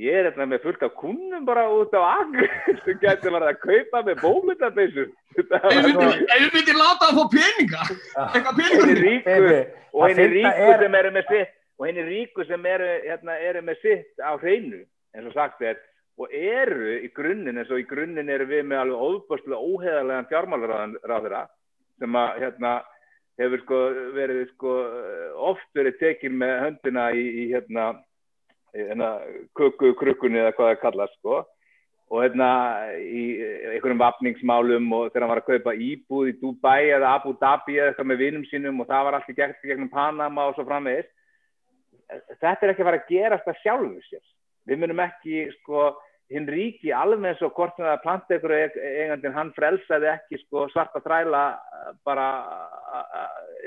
[0.00, 2.48] ég er eitthvað með fullt af kunnum bara út á agri
[2.84, 5.08] sem getur verið að kaupa með bómutarpeisur.
[5.40, 7.86] Ég myndi láta að fá peninga,
[8.30, 9.62] eitthvað peninga.
[9.90, 13.78] Og henni ríku sem eru með sitt og henni ríku sem eru, hérna, eru með
[13.80, 14.82] sitt á hreinu,
[15.16, 15.78] eins og sagt er,
[16.20, 21.46] og eru í grunninn, eins og í grunninn eru við með alveg óbúrslega óheðarlegan fjármálraðra
[22.00, 22.74] sem að, hérna,
[23.38, 23.78] hefur sko
[24.16, 24.74] verið sko
[25.50, 27.92] oft verið tekinn með höndina í, í hérna,
[28.74, 29.14] hérna
[29.58, 31.40] kökukrukkunni eða hvað það kallast sko
[32.10, 32.50] og hérna
[32.98, 33.22] í
[33.76, 37.92] einhverjum vapningsmálum og þegar hann var að kaupa íbúð í Dubai eða Abu Dhabi eða
[37.92, 41.12] eitthvað með vinum sínum og það var allir gegn gegnum Panama og svo framvegist
[42.40, 44.22] þetta er ekki að fara að gerast að sjálfu sér.
[44.68, 45.86] Við munum ekki, sko,
[46.30, 51.02] hinn ríki alveg eins og hvort það er plantegur eigandin, hann frelsaði ekki sko, svarta
[51.04, 51.44] þræla
[52.06, 52.26] bara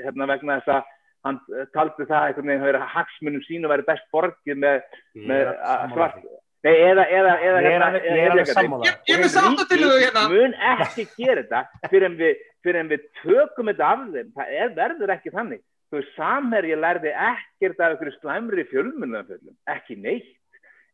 [0.00, 0.94] hérna, vegna þess að
[1.24, 1.40] hann
[1.74, 4.80] taldi það einhvern veginn að hagsmunum sínu væri best borgið með,
[5.16, 5.52] með
[5.92, 6.24] svart.
[6.64, 8.92] Nei, eða, eða, eða, hérna, ég er alveg sammála.
[9.04, 10.22] Ég er með sammála til þau hérna.
[10.32, 14.30] Mun ekki gera þetta fyrir en við, fyrir en við tökum þetta af þeim.
[14.38, 15.60] Það er, verður ekki þannig
[15.94, 20.32] þú veist, samherji lærði ekkert af einhverju slæmri fjölmunaföllum, ekki neitt,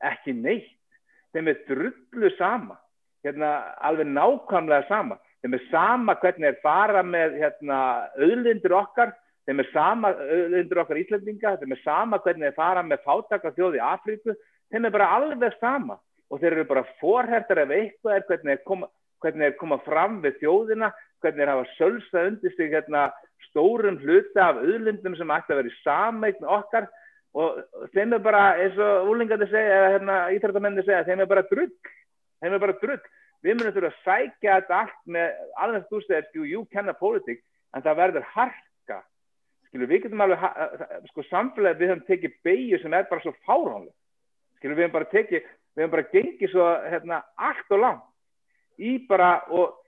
[0.04, 0.74] ekki neitt,
[1.34, 2.76] þeim er drullu sama,
[3.24, 3.50] hérna,
[3.86, 7.80] alveg nákvæmlega sama, þeim er sama hvernig er fara með hérna,
[8.18, 9.14] auðlindur okkar,
[9.48, 13.82] þeim er sama auðlindur okkar Íslandinga, þeim er sama hvernig er fara með fátaka þjóði
[13.84, 14.36] Afríku,
[14.70, 15.98] þeim er bara alveg sama.
[16.30, 18.86] Og þeir eru bara forhertar ef eitthvað er hvernig er koma,
[19.18, 23.08] hvernig er koma fram við þjóðina, hvernig er hafa sölsa undir sig hérna
[23.48, 26.86] stórum hluta af auðlindum sem ætti að vera í sameign okkar
[27.38, 27.60] og
[27.94, 31.92] þeim er bara, eins og úlingandi segja, eða hérna íþrættamenni segja, þeim er bara drugg,
[32.42, 33.06] þeim er bara drugg.
[33.40, 36.96] Við munum þurfa að sækja þetta allt með, alveg þú segir, you, you can a
[36.96, 37.40] politic,
[37.72, 38.98] en það verður harka.
[39.70, 40.44] Skilur, við getum alveg,
[41.12, 43.96] sko, samfélagi, við höfum tekið beigju sem er bara svo fáránlega.
[44.58, 48.06] Skilur, við höfum bara tekið, við höfum bara gengið svo, hérna, allt og langt
[48.80, 49.80] í bara, og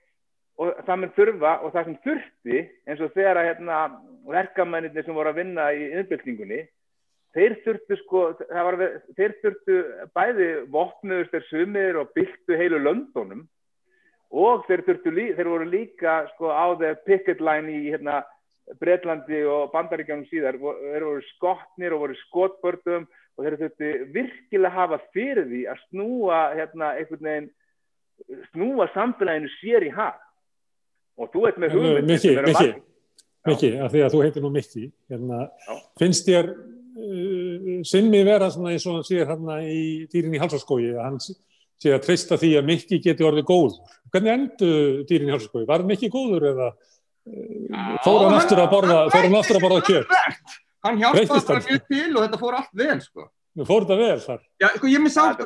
[0.60, 3.78] og það mun þurfa og það sem þurfti eins og þegar að hérna,
[4.28, 6.60] verkamennir sem voru að vinna í innbyltingunni
[7.36, 8.78] þeir þurftu sko var,
[9.16, 9.78] þeir þurftu
[10.16, 13.46] bæði vopnuðust þeir sumir og byltu heilu löndunum
[14.32, 18.22] og þeir þurftu þeir voru líka sko á þeir picket line í hérna
[18.80, 20.56] Breitlandi og Bandaríkjanum síðar.
[20.60, 26.38] Þeir voru skotnir og voru skotbördum og þeir þurftu virkilega hafa fyrir því að snúa
[26.56, 27.50] hérna einhvern veginn
[28.52, 30.20] snúa samfélaginu sér í hag.
[31.20, 32.68] Og þú ert með hugmynd Mikki, Mikki,
[33.50, 35.42] Mikki, af því að þú heitir nú Mikki hérna,
[36.00, 36.52] finnst þér
[37.02, 41.20] uh, sinni vera svona eins og hann sér hérna í dýrin í halsaskói að hann
[41.22, 43.94] sé að treysta því að Mikki geti orðið góður.
[44.12, 44.72] Hvernig endu
[45.08, 45.64] dýrin í halsaskói?
[45.68, 49.86] Var Mikki góður eða uh, fór hann aftur að borða fór hann aftur að borða
[49.88, 50.18] kjöp?
[50.82, 53.28] Hann hjálpaði það mjög til og þetta fór allt vel sko.
[53.62, 54.46] Fór þetta vel þar?
[54.62, 55.42] Já, sko ég með sátt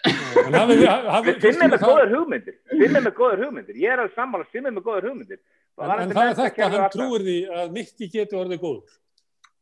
[0.00, 2.54] Fimm er með góður hugmyndir.
[2.70, 3.80] Fimm er með góður hugmyndir.
[3.82, 5.40] Ég er alveg sammála Fimm er með góður hugmyndir.
[5.80, 8.94] En, það er þetta að hann trúir því að Mikki getur orðið góður.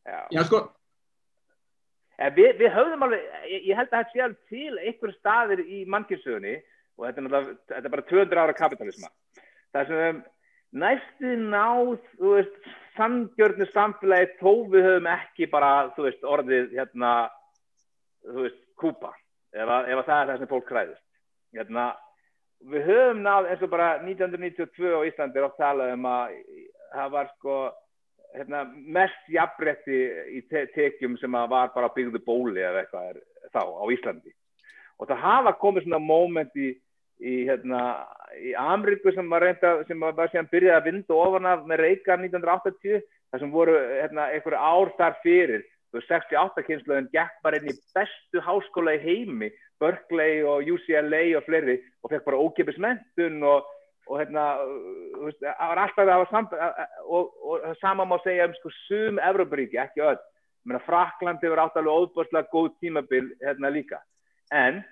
[0.08, 0.60] Já, Já sko
[2.36, 5.84] við, við höfðum alveg Ég, ég held að það sé alveg til einhver staðir í
[5.90, 6.56] mannkynnsögunni
[6.98, 9.10] og þetta er, þetta er bara 200 ára kapitalisma
[9.74, 10.20] það sem
[10.82, 12.58] næstu náð þú veist,
[12.98, 17.12] samgjörnu samfélagi þó við höfum ekki bara þú veist, orðið hérna
[18.26, 19.14] þú veist, kúpa
[19.54, 21.04] ef, að, það er það sem fólk kræðist
[21.56, 21.90] hérna,
[22.68, 26.34] við höfum náð eins og bara 1992 á Íslandi er oft talað um að
[26.92, 27.58] það var sko
[28.36, 30.00] hérna, mest jafnbretti
[30.36, 33.22] í te tekjum sem var bara byggðu bóli eða eitthvað er
[33.54, 34.34] þá á Íslandi.
[34.98, 36.72] Og það hafa komið svona móment í,
[37.22, 37.82] í hérna,
[38.36, 41.84] í Amriku sem var reynda, sem var bara síðan byrjaði að vinda ofan af með
[41.84, 45.66] Reykjavík 1980 þar sem voru hérna, einhverju ár þar fyrir.
[45.88, 49.48] 68 kynsluðin gekk bara inn í bestu háskóla í heimi
[49.80, 53.66] Berkeley og UCLA og fleiri og fekk bara ókipis mentun og,
[54.08, 54.44] og hérna
[55.38, 59.80] það var alltaf það var samt og, og, sama má segja um sko sum Evroparíki,
[59.80, 60.20] ekki öll.
[60.84, 64.02] Fraklandi verið átt alveg óbúrslega góð tímabil hérna líka.
[64.52, 64.82] En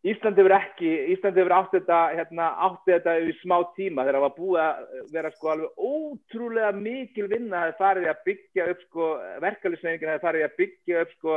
[0.00, 4.22] Íslandi verið ekki, Íslandi verið átti þetta, hérna, átti þetta yfir smá tíma þegar það
[4.24, 8.86] var búið að vera sko alveg ótrúlega mikil vinna að það farið að byggja upp
[8.86, 9.08] sko,
[9.44, 11.36] verkefliðsveiningin að það farið að byggja upp sko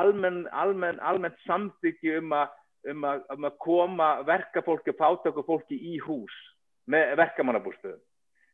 [0.00, 2.58] almenn, almenn, almenn samþyggi um að,
[2.90, 6.36] um að, um að koma verkafólki og pátöku fólki í hús
[6.90, 8.00] með verkamannabúrstöðum.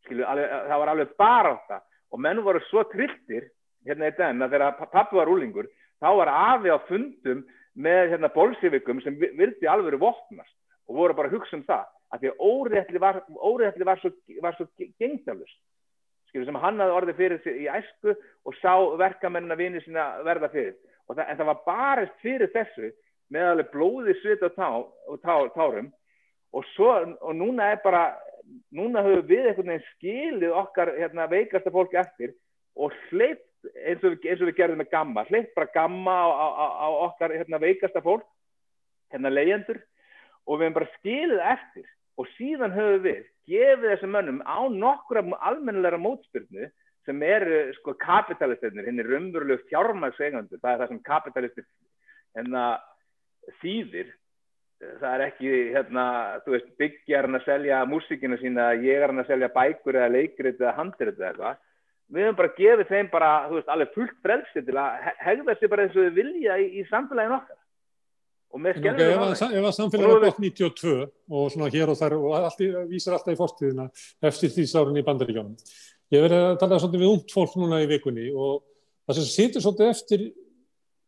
[0.06, 3.50] Það var alveg bara á það og menn voru svo trilltir
[3.86, 5.68] hérna í den að þegar pappi var úlingur
[6.02, 7.44] þá var afi á fundum
[7.76, 10.54] með hérna bólsífikum sem vildi alveg vopnast
[10.86, 14.12] og voru bara að hugsa um það að því óréttli var, var svo,
[14.56, 14.68] svo
[15.00, 15.58] gengdalust
[16.36, 18.12] sem hann hafði orðið fyrir í æsku
[18.44, 20.74] og sá verkamennina vinið sína verða fyrir
[21.08, 22.90] það, en það var barist fyrir þessu
[23.32, 24.68] með alveg blóði svit og, tá,
[25.10, 25.90] og tá, tárum.
[26.54, 28.04] Og, svo, og núna er bara
[28.74, 32.34] núna höfum við einhvern veginn skilið okkar hérna, veikasta fólki eftir
[32.76, 36.88] og sleipt eins eins og við gerðum með gamma hleypt bara gamma á, á, á
[37.08, 38.26] okkar hérna, veikasta fólk
[39.12, 39.80] hérna leyendur
[40.46, 45.24] og við hefum bara skilið eftir og síðan höfum við gefið þessum mönnum á nokkura
[45.48, 46.70] almennilega mótspyrnu
[47.06, 51.66] sem eru sko kapitalistinir hinn er umveruleg fjármagseigandur það er það sem kapitalistir
[52.36, 52.66] hérna
[53.62, 54.14] þýðir
[55.00, 56.06] það er ekki hérna
[56.44, 60.12] þú veist byggjar hann að selja músikina sína ég er hann að selja bækur eða
[60.12, 61.62] leikrið eða handrið eða eitthvað.
[62.06, 65.70] Við höfum bara gefið þeim bara, þú veist, alveg fullt frelsi til að hegða þessi
[65.72, 67.58] bara eins og við vilja í, í samfélagin okkar.
[68.54, 70.94] Og með skemmið okay, ef að samfélagin er gott 92
[71.40, 73.88] og svona hér og þar og allt í, vísar alltaf í fórtíðina
[74.30, 75.56] eftir því sárun í bandaríkjónum
[76.14, 78.60] ég verði að tala svolítið við ungt fólk núna í vikunni og
[79.08, 80.26] það sem situr svolítið eftir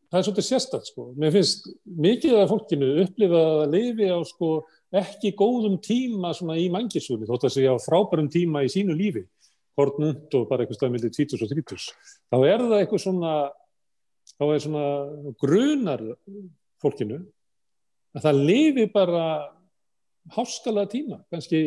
[0.08, 1.06] það er svolítið sérstaklega sko.
[1.20, 1.70] Mér finnst
[2.06, 4.52] mikið af fólkinu upplifa að lifi á sko
[4.98, 9.26] ekki góðum tíma svona í mangisúli þótt að segja á frábærum tíma í sínu lífi.
[9.78, 11.90] Hortnund og bara eitthvað stafmildið 20 og 30
[12.32, 13.34] þá er það eitthvað svona
[14.34, 14.86] þá er svona
[15.38, 16.02] grunar
[16.82, 17.20] fólkinu
[18.16, 19.22] að það lifi bara
[20.34, 21.62] háskala tíma kannski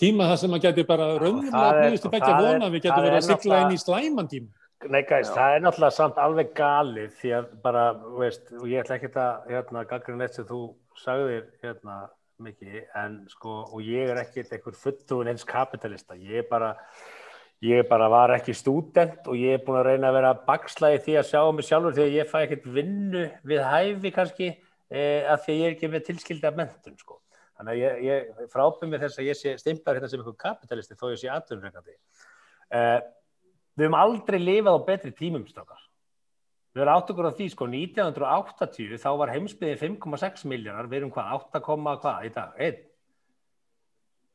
[0.00, 3.26] tíma það sem að geti bara raunverulega búist í begja vona við getum verið að
[3.28, 7.44] sykla inn í slæman tíma Nei gæst, það er náttúrulega samt alveg galið því að
[7.64, 7.84] bara,
[8.18, 10.60] veist, og ég ætla ekki að hérna, gaggrinn eitt sem þú
[11.00, 11.98] sagðir hérna
[12.44, 16.74] mikið, en sko, og ég er ekki eitthvað fulltúin eins kapitalista, ég er bara
[17.64, 21.16] ég bara var ekki stúdent og ég er búin að reyna að vera bakslæði því
[21.20, 25.44] að sjá mig sjálfur því að ég fæ ekkert vinnu við hæfi kannski eh, að
[25.44, 27.20] því að ég er ekki með tilskildi af mentun sko.
[27.54, 30.98] Þannig að ég, ég frábið mér þess að ég sé stimplar hérna sem einhver kapitalisti
[30.98, 31.96] þó ég sé aðtunreikandi.
[32.74, 32.98] Eh,
[33.74, 35.82] við höfum aldrei lifað á betri tímum stokkar.
[36.74, 41.14] Við höfum átt okkur á því sko 1980 þá var heimsbyðið 5,6 miljónar, við erum
[41.14, 42.58] hvað 8, hvað í dag?
[42.58, 42.82] 1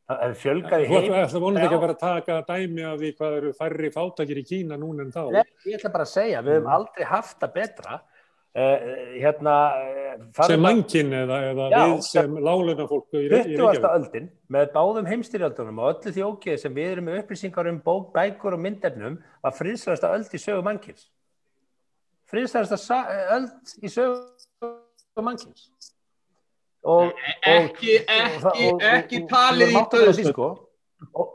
[0.09, 1.11] Það er fjölgaði heim.
[1.29, 4.77] Það vonandi ekki að að taka dæmi af því hvað eru færri fátakir í Kína
[4.81, 5.19] núna en þá.
[5.35, 7.99] Nei, ég ætla bara að segja, við hefum aldrei haft það betra.
[8.49, 13.59] Uh, hérna, uh, sem mannkinn eða, eða já, við sem láluna fólk í Reykjavík.
[13.77, 13.83] 20.
[13.91, 18.07] öldin með báðum heimstyrjaldunum og öllu því ógeð sem við erum með upplýsingar um bók,
[18.15, 21.05] bækur og myndefnum var friðsælasta öld í sögu mannkins.
[22.33, 22.99] Friðsælasta
[23.37, 25.69] öld í sögu mannkins.
[26.89, 27.13] Og,
[27.45, 31.29] ekki, ekki, og, ekki talið í döðsföllum sko.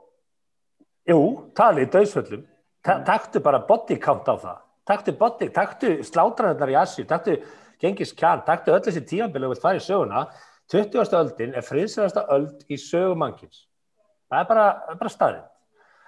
[1.14, 1.22] Jú,
[1.54, 2.44] talið í döðsföllum
[2.84, 4.58] Takktu bara body count á það
[4.88, 7.38] Takktu body, takktu slátranarnar í Asju Takktu
[7.80, 10.26] Gengis Khan, takktu öll þessi tíanbili og vilt fara í söguna
[10.72, 11.16] 20.
[11.20, 13.64] öldin er friðsverðasta öld í sögumankins
[14.32, 14.68] Það er bara,
[15.00, 15.50] bara staðinn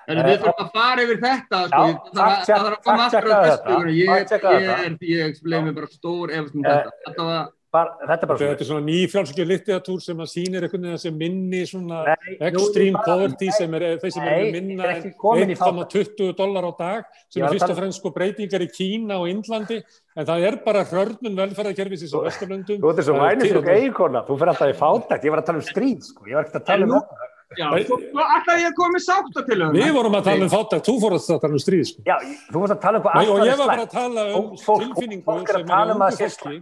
[0.06, 1.86] En við þurfum að fara yfir þetta sko.
[2.14, 6.66] það þarf að koma aftur á þessu ég, ég bleið mig bara stór eftir um
[6.68, 10.64] þetta þetta var Bar, þetta er bara þetta er svona nýfjálfsökjur litteratúr sem að sýnir
[10.64, 16.32] einhvern veginn sem minni svona nei, extreme poverty sem er þeir sem er minna 1,20
[16.38, 20.28] dólar á dag sem er fyrst og fremst sko breytingar í Kína og Índlandi en
[20.30, 22.80] það er bara hörnun velferðarkerfisins á Vesturlöndum.
[22.80, 25.26] Þú ert þessu vænið fyrir eiginkona, þú fyrir alltaf í fátækt.
[25.26, 27.24] Ég var að tala um stríð sko, ég var ekki að tala um
[27.56, 31.30] Já, alltaf ég komið sátt til um Við vorum að tala um fátækt, þú fórst
[31.30, 32.06] að tala um stríð sko.
[32.08, 32.16] Já,
[32.48, 35.70] þú fórst að tala um hvað og ég var bara að tala um tilfinningu sem
[35.76, 36.56] er um fólki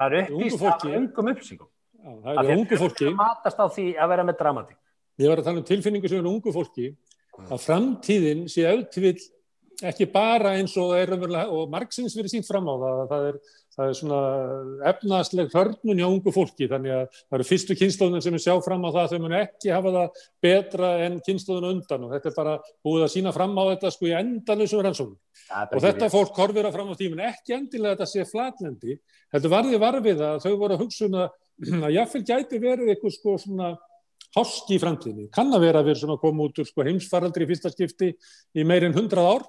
[0.00, 1.68] Það er uppvíst af ungum uppsíkum.
[2.00, 3.08] Það er ungu fólki.
[3.10, 4.78] Það matast á því að vera með dramatík.
[5.20, 6.86] Ég var að tala um tilfinningu sem er ungu fólki
[7.40, 9.28] að framtíðin sé auðvitað
[9.90, 13.38] ekki bara eins og er og margsins verið sínt fram á það það er,
[13.80, 14.20] það er svona
[14.90, 18.86] efnaðsleg hörnun hjá ungu fólki þannig að það eru fyrstu kynnslóðunum sem við sjá fram
[18.86, 22.56] á það þau mun ekki hafa það betra en kynnslóðun undan og þetta er bara
[22.86, 26.14] búið að sína fram á þetta sko í endalusum rannsóknum ja, og þetta við.
[26.16, 28.98] fólk horfir að fram á tímin ekki endilega þetta sé flatlendi
[29.34, 31.38] þetta varði varfið að þau voru að hugsa um að,
[31.86, 33.76] að jáfnveil gæti verið eitthvað sko svona
[34.36, 35.30] háski í framtíðinni.
[35.34, 38.12] Kann að vera að vera svona að koma út úr sko, heimsfaraldri í fyrsta skipti
[38.54, 39.48] í meirinn hundrað ár.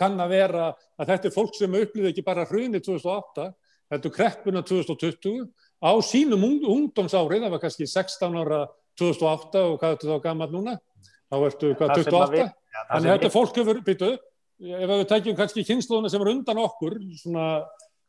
[0.00, 3.50] Kann að vera að þetta er fólk sem upplýði ekki bara hrunni 2008,
[3.92, 5.42] þetta er kreppuna 2020
[5.80, 8.62] á sínum ungdomsárið, það var kannski 16 ára
[9.00, 10.76] 2008 og hvað er þetta þá gammalt núna?
[11.30, 12.48] Þá ertu hvað 28?
[12.70, 14.16] Ja, Þannig þetta fólk hefur byttuð,
[14.80, 17.46] ef við tekjum kannski kynnslóðuna sem er undan okkur, svona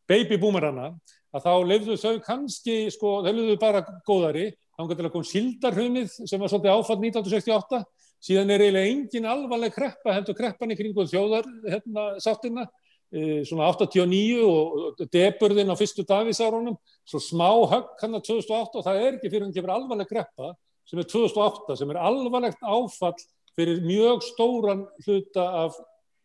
[0.09, 0.91] babyboomerana,
[1.31, 6.13] að þá lefðu þau kannski, sko, þau lefðu bara góðari þá til að koma sildarhumið
[6.17, 7.81] sem var svolítið áfall 1968
[8.21, 12.67] síðan er eiginlega engin alvarleg kreppa heldur kreppan í kringu þjóðar hérna, sáttina.
[13.11, 18.85] E, svona 89 og deburðin á fyrstu davísárunum svo smá högg hann að 2008 og
[18.85, 20.53] það er ekki fyrir að kemur alvarleg kreppa
[20.87, 23.17] sem er 2008 sem er alvarlegt áfall
[23.57, 25.75] fyrir mjög stóran hluta af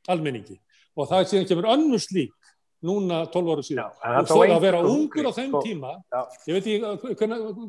[0.06, 0.60] almenningi.
[0.94, 2.54] Og það síðan kemur önnur slík
[2.86, 3.98] núna 12 ára síðan.
[3.98, 5.92] Já, og svo að vera ungur á þeim sko, tíma.
[6.12, 6.22] Já.
[6.46, 7.18] ég veit ekki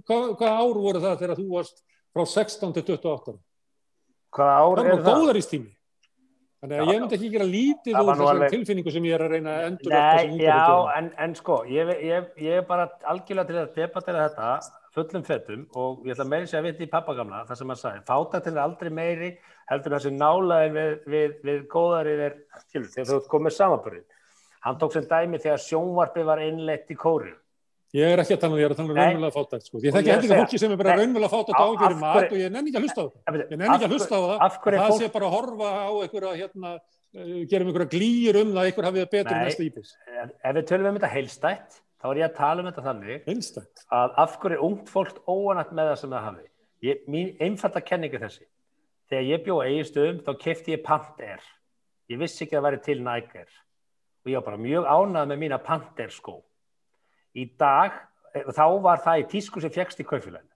[0.06, 3.38] hvað hva ár voru það þegar þú varst frá 16 til 28
[4.36, 5.10] hvað ár er það?
[5.10, 5.74] góðaristími
[6.58, 8.56] þannig að já, ég myndi ekki gera lítið úr þessum alveg...
[8.56, 10.58] tilfinningu sem ég er að reyna að endur Nei, já,
[10.98, 14.52] en, en sko ég, ég, ég er bara algjörlega til að debattera þetta
[14.98, 17.82] fullum fettum og ég ætla að meira sér að viti í pappagamla það sem hann
[17.84, 19.32] sagði, fátatil er aldrei meiri
[19.70, 22.38] heldur þessi nálaði við, við, við góðarið er,
[22.74, 24.08] þegar þú komið samanbörðin
[24.68, 27.32] Hann tók sem dæmi þegar sjónvarpi var innlegt í kóri.
[27.96, 29.68] Ég er ekki að tala um því að það er raunverulega fátækt.
[29.70, 29.80] Sko.
[29.80, 32.52] Ég þekki hendur ekki fólki sem er bara raunverulega fátækt á ágjörði mat og ég
[32.52, 33.38] nenni ekki að hlusta á það.
[33.38, 34.42] Ég nenni ekki að hlusta á það.
[34.44, 34.98] Það fólk...
[35.00, 36.72] sé bara að horfa á einhverja, hérna,
[37.16, 39.94] uh, gerum einhverja glýjur um það, einhver hafið það betur en næsta íbis.
[40.20, 43.86] Ef við tölum um þetta heilstætt, þá er ég að tala um þetta þannig heilstætt.
[44.02, 46.48] að af hverju ungt fólk óanætt með það sem það hafi.
[46.84, 48.44] Ég, mín einfalda kenningu þessi.
[49.08, 51.48] Þegar ég bjóð eigistöðum, þá kefti ég Panther.
[52.12, 53.48] Ég vissi ekki að það væri til Nike
[54.28, 56.42] og ég var bara mjög ánað með mína panterskó.
[57.38, 57.94] Í dag,
[58.34, 60.54] eh, þá var það í tísku sem fjækst í kaufélaginu.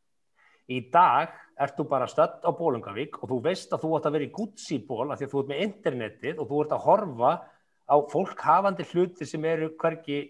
[0.71, 4.15] Í dag ert þú bara stödd á Bólungavík og þú veist að þú ætti að
[4.17, 7.31] vera í Gucci-ból af því að þú ert með internetið og þú ert að horfa
[7.91, 10.21] á fólk hafandi hluti sem eru hverki,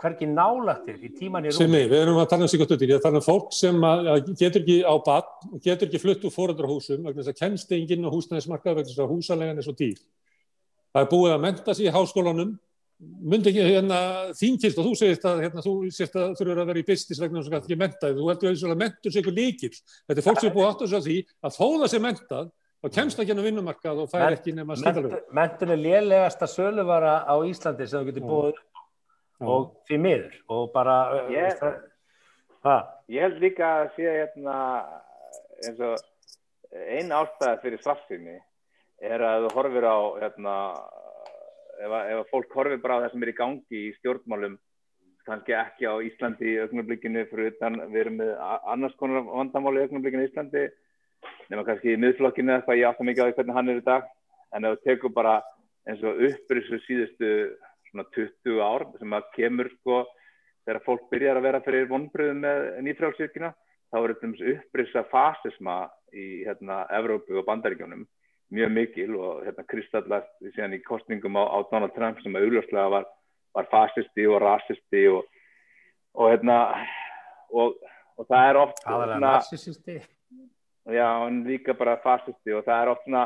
[0.00, 1.60] hverki nálagtir í tíman í rúmi.
[1.60, 3.86] Simi, við erum að tala um sig gott út í því að fólk sem
[4.34, 8.10] getur ekki á og getur ekki flutt úr fóröldarhúsum vegna þess að kennst enginn á
[8.12, 10.02] húsnæðismarkað vegna þess að húsalega er svo dýr
[10.94, 12.56] það er búið að menta sér í háskólanum
[13.24, 14.00] myndi ekki hérna
[14.38, 17.40] þínkist og þú segist að hérna, þú sést að þurfur að vera í business vegna
[17.40, 19.72] þess að það ekki mentaði, þú heldur að mentur sér ykkur líkil,
[20.08, 22.52] þetta er fólk sem er búið átt að því að þó það sé mentað
[22.84, 25.16] og kemst ekki á vinnumarkað og fær ekki nema skildalög.
[25.32, 28.58] Mentun er lélegasta söluvara á Íslandi sem þú getur búið
[29.44, 30.34] og því miður.
[30.52, 30.96] Og bara
[31.32, 31.62] ég,
[32.64, 34.58] það, ég held líka að sé hérna
[35.64, 36.10] eins og
[36.74, 38.36] einn ástæða fyrir strafsinni
[39.04, 40.56] er að þú horfir á hérna,
[41.80, 44.56] ef, að, ef að fólk horfir bara á það sem er í gangi í stjórnmálum
[45.24, 48.32] kannski ekki á Íslandi í augnablikinu fyrir utan við erum með
[48.74, 50.64] annars konar vandamáli í augnablikinu í Íslandi
[51.50, 54.10] nema kannski í miðflokkinu eitthvað ég átta mikið á því hvernig hann er í dag.
[54.54, 55.38] En ef þú tekur bara
[55.88, 57.30] eins og upprýssu síðustu
[57.90, 60.02] svona 20 ár sem að kemur sko
[60.64, 63.52] þegar fólk byrjar að vera fyrir vonbröðum með nýfrálsvirkina
[63.92, 65.78] þá er þetta upprýssa fasisma
[66.14, 68.06] í hérna Evrópu og Bandaríkjónum
[68.52, 72.90] mjög mikil og hérna kristallast síðan í kostningum á, á Donald Trump sem að augljóslega
[72.92, 73.06] var,
[73.56, 75.24] var fasisti og rasisti og,
[76.18, 76.58] og hérna
[77.50, 77.78] og,
[78.18, 79.32] og það er oft svona,
[80.92, 81.08] já,
[81.48, 83.24] líka bara fasisti og það er oft svona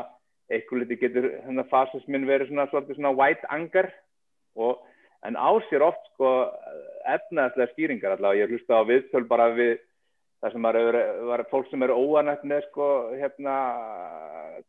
[0.49, 3.91] eitthvað liti getur hérna, fasismin verið svona, svona white anger
[4.57, 4.79] og,
[5.27, 6.31] en á sér oft sko
[7.09, 9.77] efnaðslega skýringar allavega, ég hlusta á viðtöl bara við
[10.39, 10.67] það sem
[11.29, 13.55] var, fólk sem eru óanætt með sko, hérna,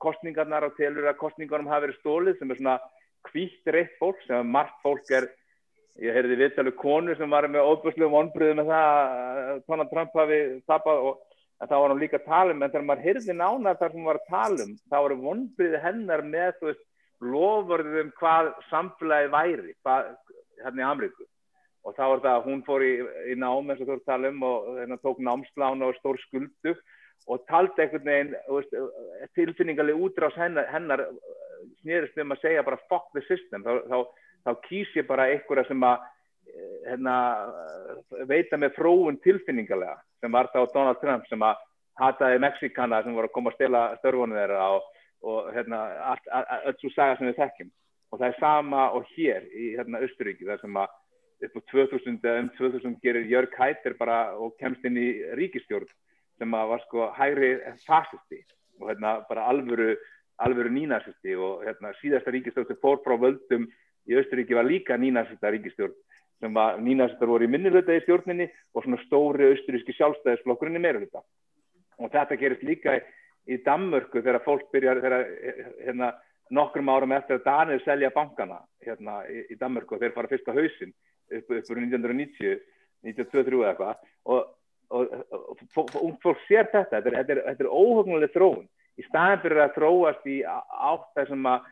[0.03, 2.79] kostningarnar og telur að kostningarnum hafi verið stólið sem er svona
[3.29, 5.29] kvítt reitt fólk sem margt fólk er
[6.01, 10.39] ég heyrði viðtalu konu sem var með óbúslegum vonbröðu með það að Donald Trump hafi
[10.71, 11.19] tapað og
[11.61, 14.11] þá var hann líka að tala um en þegar maður heyrði nánar þar sem hann
[14.11, 16.71] var að tala um þá voru vonbröðu hennar með
[17.21, 20.15] lofurðum hvað samfélagi væri hvað,
[20.65, 21.27] hérna í Amríku
[21.85, 22.93] og þá er það að hún fór í,
[23.33, 26.21] í nám eins og þú ert að tala um og hérna, tók námslána og stór
[26.27, 26.75] skuldu
[27.31, 28.77] og taldi einhvern veginn veist,
[29.39, 31.05] tilfinningarlega útrás hennar, hennar
[31.81, 33.65] snýðist um að segja bara fuck the system.
[33.65, 33.99] Þá, þá,
[34.45, 36.07] þá kýs ég bara einhverja sem að
[36.89, 37.17] hérna,
[38.29, 41.61] veita með fróun tilfinningarlega sem var þá Donald Trump sem að
[42.01, 44.89] hataði Mexikana sem voru að koma að stela störfunum þeirra og
[45.23, 45.81] og hérna,
[46.67, 47.71] öll svo saga sem við þekkjum.
[48.11, 50.95] Og það er sama og hér í hérna Östuríki þar sem að
[51.47, 55.89] upp á 2000 eða um 2000 gerir Jörg Hættir bara og kemst inn í ríkistjórn
[56.39, 57.51] sem að var sko hægri
[57.87, 58.41] fasisti
[58.81, 59.95] og hérna bara alvöru,
[60.41, 63.69] alvöru nínasisti og hérna síðasta ríkistjórn sem fór frá völdum
[64.09, 65.97] í Östuríki var líka nínasista ríkistjórn
[66.41, 71.21] sem var nínasistar voru í minnilöta í stjórninni og svona stóri östuríski sjálfstæðisflokkurinn í meirulita
[72.01, 75.27] og þetta gerist líka í, Danmörku þegar fólk byrjar þegar
[75.85, 76.11] hérna
[76.51, 80.49] nokkrum árum eftir að Danir selja bankana hérna í, í Danmörku og þeir fara fyrst
[80.49, 80.95] á hausin
[81.39, 82.61] upp, upp úr 1990,
[83.07, 84.03] 1923 eða eitthvað
[84.35, 84.53] og,
[84.91, 88.67] og, og, og fólk sér þetta, þetta er, er, er óhugnulegt þróun.
[89.01, 91.69] Í staðin fyrir að þróast í átt þessum að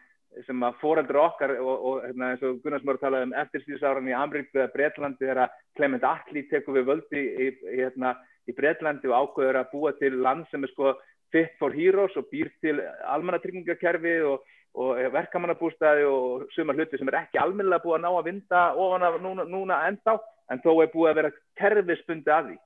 [0.46, 4.61] sem að fóreldur okkar og, hérna, eins og Gunnar Smörg talaði um eftirsýðsáran í Amríku
[4.61, 8.14] eða Breitlandi þegar Clement Attlee tekur við völdi í, í, hérna,
[8.48, 10.92] í Breitlandi og ákveður að búa til land sem er sko
[11.32, 12.78] fit for heroes og býr til
[13.09, 14.44] almannatryggingakerfi og
[14.79, 19.07] og verkamannabústæði og suma hluti sem er ekki almennilega búið að ná að vinda ofan
[19.09, 20.18] af núna, núna enda
[20.53, 22.59] en þó er búið að vera kerfispundi af því.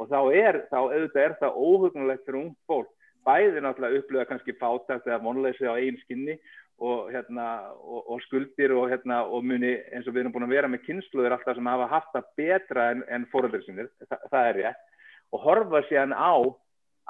[0.00, 2.90] Og þá er, þá auðvitað er það óhugnulegt fyrir ung fólk.
[3.28, 6.38] Bæði náttúrulega upplöða kannski fátakt eða vonleysi á eigin skinni
[6.80, 7.46] og, hérna,
[7.84, 10.86] og, og skuldir og, hérna, og muni eins og við erum búin að vera með
[10.86, 14.86] kynsluður alltaf sem hafa haft það betra en, en fóröldur sinir, Þa, það er rétt.
[15.30, 16.32] Og horfa sér á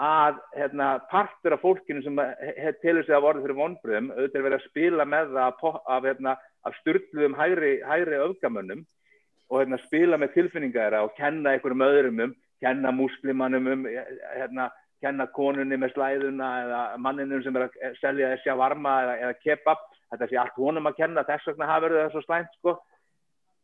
[0.00, 2.20] að hérna, partur af fólkinu sem
[2.80, 6.76] telur sig að vorða fyrir vonbröðum auðvitað verið að spila með það af, hérna, af
[6.80, 8.84] styrluðum hægri, hægri öfgamönnum
[9.50, 12.34] og hérna, spila með tilfinningar og kenna einhverjum öðrum um,
[12.64, 13.84] kenna muslimannum um,
[14.38, 14.70] hérna,
[15.04, 19.38] kenna konunni með slæðuna eða manninum sem er að selja þessi að varma eða, eða
[19.44, 19.84] kebab,
[20.14, 22.78] þetta sé allt honum að kenna, þess vegna hafa verið það svo slæmt sko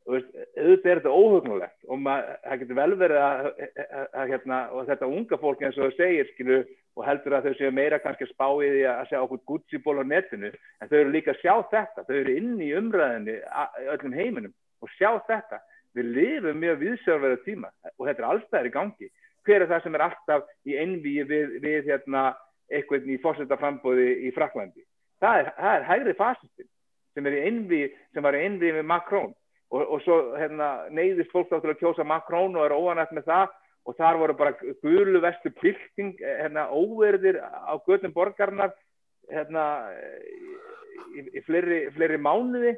[0.07, 4.59] Veist, auðvitað er þetta óhugnulegt og mað, það getur vel verið að, að, að hérna,
[4.91, 6.59] þetta unga fólk eins og þau segir skilu,
[6.97, 10.53] og heldur að þau séu meira kannski spáið í að sjá okkur Gucci-ból á netinu
[10.53, 13.35] en þau eru líka að sjá þetta, þau eru inn í umræðinni
[13.97, 14.55] öllum heiminum
[14.85, 15.59] og sjá þetta,
[15.99, 19.09] við lifum mjög viðsjálfverða tíma og þetta er alltaf í gangi,
[19.43, 22.29] hver er það sem er alltaf í einvíi við, við hérna,
[22.71, 24.87] eitthvað í fórsetaframbóði í Fraklandi,
[25.19, 26.71] það er, það er hægri fasistin
[27.17, 27.29] sem,
[28.15, 29.35] sem var í einvíi með Macron
[29.75, 33.55] og, og svo hérna, neyðist fólk áttur að kjósa Macron og er óanætt með það.
[33.87, 38.73] Og þar voru bara gulu vestu pilting, hérna, óverðir á göttum borgarnar
[39.31, 39.67] hérna,
[41.15, 42.75] í, í fleiri, fleiri mánuði.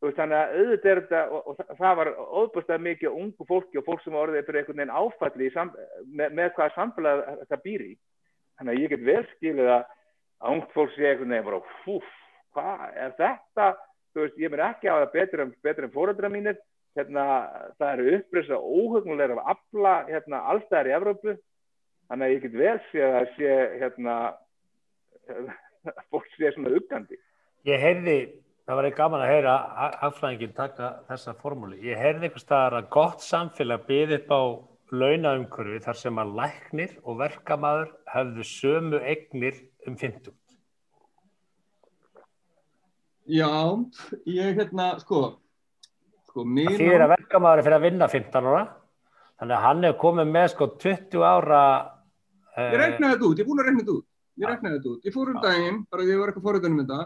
[0.00, 3.84] Og þannig að auðvitað er þetta og, og það var óbústað mikið ungu fólki og
[3.84, 5.72] fólk sem orðið fyrir einhvern veginn áfalli sam,
[6.08, 7.90] með, með hvaða samfélag þetta býr í.
[8.60, 9.90] Þannig að ég get vel skilið að
[10.54, 12.08] ungt fólk sé einhvern veginn bara húf,
[12.56, 13.68] hvað er þetta
[14.14, 16.58] þú veist, ég mér ekki á það en, betur en fóröldra mínir,
[16.98, 17.24] hérna,
[17.78, 21.36] það eru uppröðs og óhugnlega af afla, hérna, allstæðar í Evrópu,
[22.10, 24.16] þannig að ég get vel sé að það sé, hérna,
[26.10, 27.20] fólk sé svona uggandi.
[27.68, 28.16] Ég heyrði,
[28.66, 29.54] það var ekki gaman að heyra
[30.08, 34.42] aflæðingin taka þessa formúli, ég heyrði einhvers staðar að gott samfélag byði upp á
[34.90, 40.34] launaumkurfi þar sem að læknir og verkamaður hefðu sömu egnir um 50.
[43.30, 43.50] Já,
[44.26, 45.20] ég hérna, sko,
[46.26, 46.66] sko, mín...
[46.66, 48.62] Það þýðir að verkamæður er fyrir að vinna 15 ára,
[49.38, 51.60] þannig að hann hefur komið með sko 20 ára...
[52.58, 54.06] Ég reknaði þetta út, ég er búin að rekna þetta út,
[54.42, 55.06] ég reknaði þetta út.
[55.06, 56.98] Ég fór um daginn, bara því ég var eitthvað fóröðunum þetta,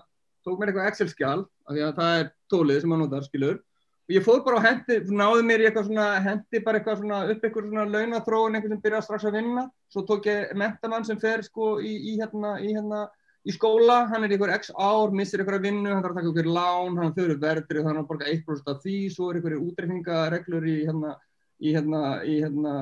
[0.47, 3.59] tók mér eitthvað Excel-skjál, af því að það er tólið sem maður notar, skilur,
[4.05, 7.21] og ég fór bara á hendi, náði mér í eitthvað svona, hendi bara eitthvað svona
[7.35, 11.21] upp eitthvað svona launathróun, eitthvað sem byrjaði strax að vinna, svo tók ég mentamann sem
[11.21, 13.05] fer sko í, í hérna, í hérna
[13.45, 16.31] í skóla, hann er ykkur x ár, missir ykkur að vinnu, hann þarf að taka
[16.33, 19.57] ykkur lán, hann þurfur verðri, þannig að hann borgar 1% af því, svo er ykkur
[19.59, 21.13] útreyfingareglur í hérna,
[21.61, 22.73] í hérna, í hérna,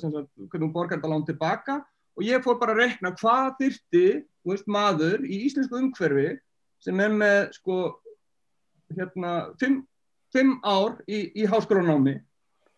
[0.00, 1.80] sem sagt, hvernig hún borgar þetta lán tilbaka
[2.16, 4.06] og ég fór bara að rekna hvað þyrti,
[4.40, 6.30] þú veist, maður í íslensku umhverfi
[6.86, 7.80] sem er með, sko,
[8.96, 12.16] hérna, 5 ár í, í háskólanámi.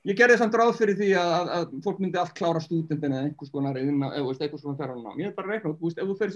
[0.08, 3.28] Ég gerði samt ráð fyrir því að, að, að fólk myndi allt klára stúdendina eða
[3.28, 5.18] einhvers konar eða einhvers konar ferðarnám.
[5.20, 6.32] Ég er bara að rekna, þú veist, ef þú fer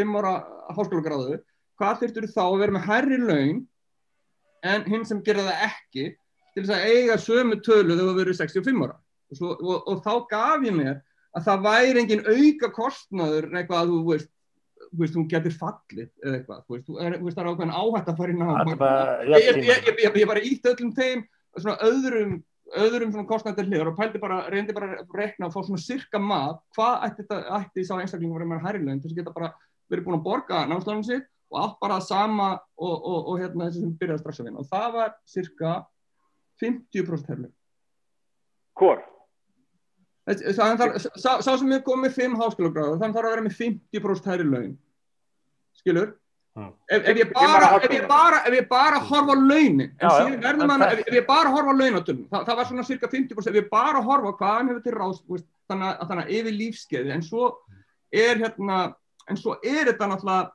[0.00, 0.34] 5 ára
[0.76, 1.38] háskólagráðu
[1.78, 3.64] hvað þurftur þá að vera með hærri laun
[4.64, 6.04] en hinn sem gerða það ekki
[6.54, 8.96] til þess að eiga sömu tölu þegar þú verið 65 ára?
[9.32, 11.02] Og, svo, og, og þá gaf ég mér
[11.34, 14.30] að það væri engin auka kostnaður eitthvað að þú veist
[14.94, 16.58] þú veist, hún getur fallið eða eitthvað.
[16.64, 16.88] Þú veist,
[17.34, 18.48] það er ákveðin áhætt að fara inn á
[20.20, 21.24] ég bara ítt öllum þeim
[21.56, 22.36] svona öðrum
[22.74, 26.18] öðrum svona kostnættir hliður og pældi bara reyndi bara að rekna og fá svona sirka
[26.18, 29.20] mað hvað ætti, ætti í sá einstaklingum að vera með hærri laun til þess að
[29.20, 29.50] geta bara
[29.92, 33.84] verið búin að borga námsláðin sitt og allt bara sama og, og, og hérna þessi
[33.84, 34.62] sem byrjaði strax að vinna.
[34.64, 35.74] Og það var sirka
[36.62, 37.52] 50% herrleg
[38.74, 39.02] Hvor?
[40.24, 44.76] Sá, sá sem er komið 5 háskólagráður þannig þarf að vera með 50% herrilegin
[45.76, 46.14] skilur?
[46.54, 50.10] Ef, ef ég bara ef ég bara, ef ég bara horfa á launin en já,
[50.20, 53.10] síðan verður mann, ef, ef ég bara horfa á launatölu það, það var svona cirka
[53.10, 56.56] 50% ef ég bara horfa á hvað hann hefur til ráðs þannig að, að yfir
[56.60, 57.48] lífskeiði en svo
[58.14, 58.78] er hérna
[59.30, 60.50] en svo er þetta náttúrulega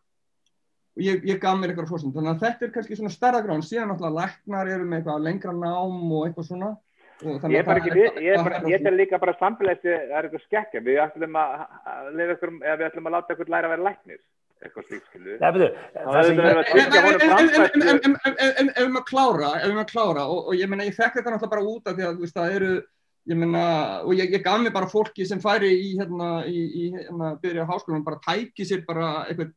[1.00, 3.92] ég, ég gaf mér eitthvað fórsend þannig að þetta er kannski svona starra gráðan síðan
[3.94, 6.76] náttúrulega læknar eru með eitthvað lengra nám og eitthvað svona
[7.20, 10.28] Ég er bara ekki við, ég er bara, ég er líka bara samfélagsi, það er
[10.28, 14.22] eitthvað skekkja, við ætlum að, að við ætlum að láta ykkur læra að vera læknir,
[14.64, 15.36] eitthvað slíkt, skilu.
[15.42, 16.46] Það betur, það sem ég...
[18.40, 21.54] Ef við maður klára, ef við maður klára, og ég menna, ég fekk þetta náttúrulega
[21.58, 22.72] bara út af því að, þú veist, það eru,
[23.28, 23.64] ég menna,
[24.06, 27.66] og ég, ég gaf mér bara fólki sem færi í, hérna, í, í hérna, byrja
[27.68, 29.52] á háskólanum, bara tæki sér bara eitthvað,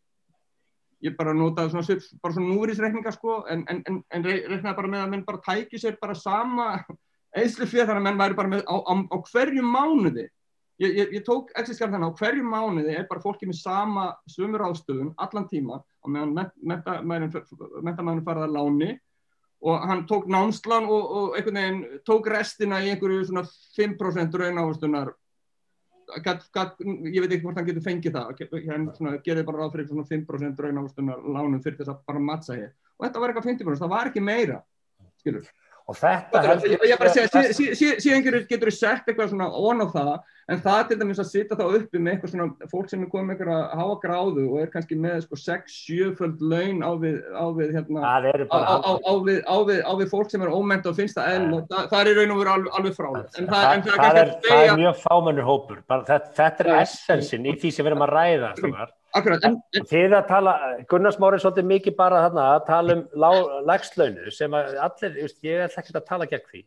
[1.02, 5.04] ég bara notaði svona, bara svona núrisreikninga, sko, en, en, en, en reiknaði bara með
[5.04, 6.68] að menn bara tæki sér bara sama
[7.38, 10.26] eðslu fyrir þannig að menn væri bara með á, á, á hverju mánuði
[10.82, 14.10] ég, ég, ég tók ekki skar þannig á hverju mánuði er bara fólki með sama
[14.30, 18.90] svömmur ástöðum allan tíma og meðan mentamæðin farið að láni
[19.62, 23.44] og hann tók námslan og, og einhvern veginn tók restina í einhverju svona
[23.78, 25.12] 5% raunáðustunar
[26.12, 28.40] ég veit ekki hvort hann getur fengið það.
[28.68, 32.72] Hann gerði bara ráð fyrir svona 5% raunáðustunar lánum fyrir þess að bara mattsa hér
[32.98, 34.58] og þetta var eitthvað 50% það var ekki meira
[35.22, 35.46] skilur
[35.92, 39.86] og þetta heldur ég, ég bara segja, síðan getur þú sett eitthvað svona ón á
[39.92, 40.14] það
[40.52, 43.28] en það til dæmis að sitja þá uppi með eitthvað svona fólk sem er komið
[43.28, 47.18] með eitthvað að háa gráðu og er kannski með sko 6-7 föld laun á við
[47.30, 48.16] á við, hérna, á,
[48.82, 49.38] á, á, við,
[49.86, 52.34] á við fólk sem er óment og finnst það enn og það, það er raun
[52.34, 55.84] og veru alveg, alveg frálega en það, en það, er, það er mjög fámennur hópur.
[55.92, 59.86] Þetta, þetta er essensin í því sem við erum að ræða stofar Akkurat, en, en,
[59.90, 60.52] Þið að tala,
[60.88, 63.02] Gunnar Smári er svolítið mikið bara þarna að tala um
[63.68, 66.62] lagslaunu sem að allir, ég ætla ekki að tala gegn því.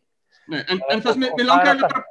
[0.52, 2.04] Nei, en, en það sem ég langar að bara...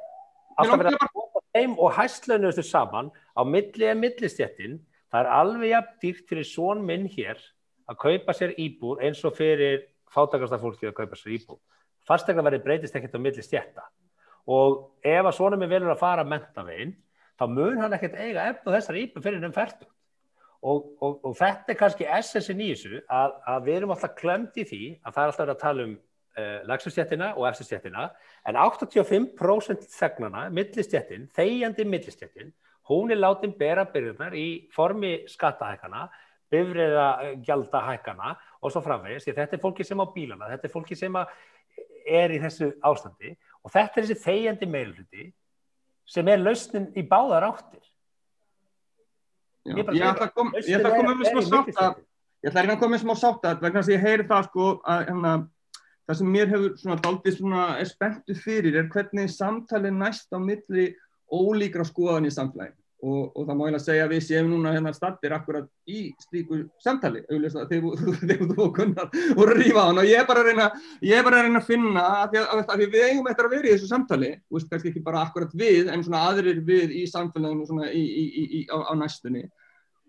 [0.56, 4.78] Alltaf verið að bóta þeim og hæstlaunuðu þessu saman á milli eða millistjættin,
[5.12, 7.40] það er alveg jafn dýrt fyrir svon minn hér
[7.88, 11.60] að kaupa sér íbúr eins og fyrir fátakasta fólki að kaupa sér íbúr.
[12.08, 13.88] Fastegna verið breytist ekkert á millistjætta
[14.52, 16.94] og ef að svonum er velur að fara að menta veginn,
[17.36, 19.90] þá mun hann ekkert eiga eftir þessar íbúr fyrir ennum færtum.
[20.66, 24.56] Og, og, og þetta er kannski essensin í þessu að, að við erum alltaf klemt
[24.58, 28.06] í því að það er alltaf að tala um uh, lagstjættina og eftirstjættina
[28.50, 32.52] en 85% þegnana, millistjættin, þegjandi millistjættin,
[32.90, 36.06] hún er látin bera byrjunar í formi skattahækana,
[36.50, 37.06] bifriða
[37.42, 39.26] gjaldahækana og svo framvegis.
[39.26, 41.16] Þetta er fólki sem á bílana, þetta er fólki sem
[42.06, 45.26] er í þessu ástandi og þetta er þessi þegjandi meilhundi
[46.06, 47.82] sem er lausnin í báðar áttir.
[49.66, 52.00] Ég ætla að koma um smá sátt að
[52.44, 54.68] ég ætla að koma um smá sátt að vegna þess að ég heyri það sko
[54.86, 55.34] að hérna,
[56.06, 60.38] það sem mér hefur svona daldið svona er spenntu fyrir er hvernig samtali næst á
[60.38, 60.88] milli
[61.26, 64.92] ólíkra skoðan í samfélagi og, og það má að segja að við séum núna hérna
[64.96, 67.22] stattir akkurat í slíku samtali.
[67.28, 68.68] Þegar þú
[69.36, 70.70] og rífa hann og ég er bara að reyna
[71.26, 73.90] bara að reyna að finna að að, að við eigum eftir að vera í þessu
[73.90, 77.92] samtali og veist kannski ekki bara akkurat við en svona aðrir við í samfélaginu svona
[77.92, 79.44] í, í, í, á, á næstunni.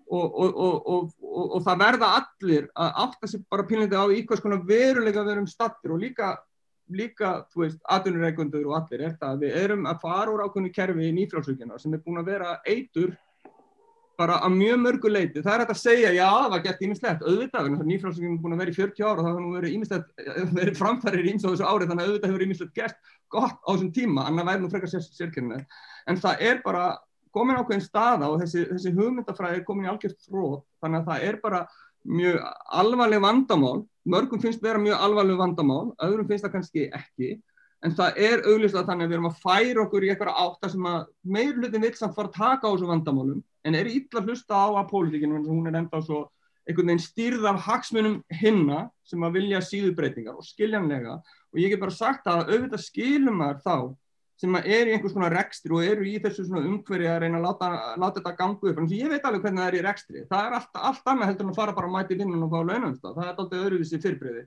[0.07, 4.61] Og, og, og það verða allir að átta sér bara pínleiti á í hvers konar
[4.63, 6.37] veruleika við erum stattir og líka
[6.93, 10.73] líka, þú veist, aðunurreikundur og allir er það að við erum að fara úr ákveðinu
[10.75, 13.15] kerfi í nýfrálsvíkjana sem er búin að vera eitur
[14.17, 15.41] bara að mjög mörgu leiti.
[15.45, 18.63] Það er hægt að segja, já, það var gett ímislegt, auðvitað, nýfrálsvíkjana er búin að
[18.63, 20.07] vera í 40 ára og það hefur verið ímislegt,
[20.81, 24.25] framfærir íms á þessu ári, þannig að auðvitað hefur ímislegt gert gott á þessum tíma,
[24.25, 25.59] annað væri nú frekar sér, sérkynni.
[26.09, 26.87] En það er bara
[27.35, 31.27] komin ákveðin staða og þessi, þessi hugmyndafræði er komin í algjört fróð, þannig að það
[31.27, 31.61] er bara
[32.05, 32.39] mjög
[32.81, 33.85] alvarleg vandamál.
[34.07, 37.37] Mörgum finnst vera mjög alvarleg vandamál öðrum finnst það kannski ekki.
[37.85, 40.87] En það er auglustlega þannig að við erum að færa okkur í eitthvað átta sem
[40.89, 41.03] að
[41.35, 44.89] meirlutin vil samt fara að taka á þessu vandamálum en er ítla hlusta á að
[44.89, 46.23] pólitíkinu hún er enda svo
[46.67, 51.19] einhvern veginn stýrð af hagsmunum hinna sem að vilja síðubreitingar og skiljanlega.
[51.53, 53.75] Og ég hef bara sagt að auðvitað skilum þar þá
[54.37, 57.69] sem er í einhvers konar rekstri og eru í þessu umhverju að reyna að láta,
[57.97, 58.81] láta þetta gangu upp.
[58.83, 60.23] Að ég veit alveg hvernig það er í rekstri.
[60.29, 62.59] Það er allt, allt annað heldur en að fara bara að mæti vinnun og fá
[62.61, 63.15] launumstað.
[63.17, 64.43] Það er alltaf öðruvísi fyrirbreyði.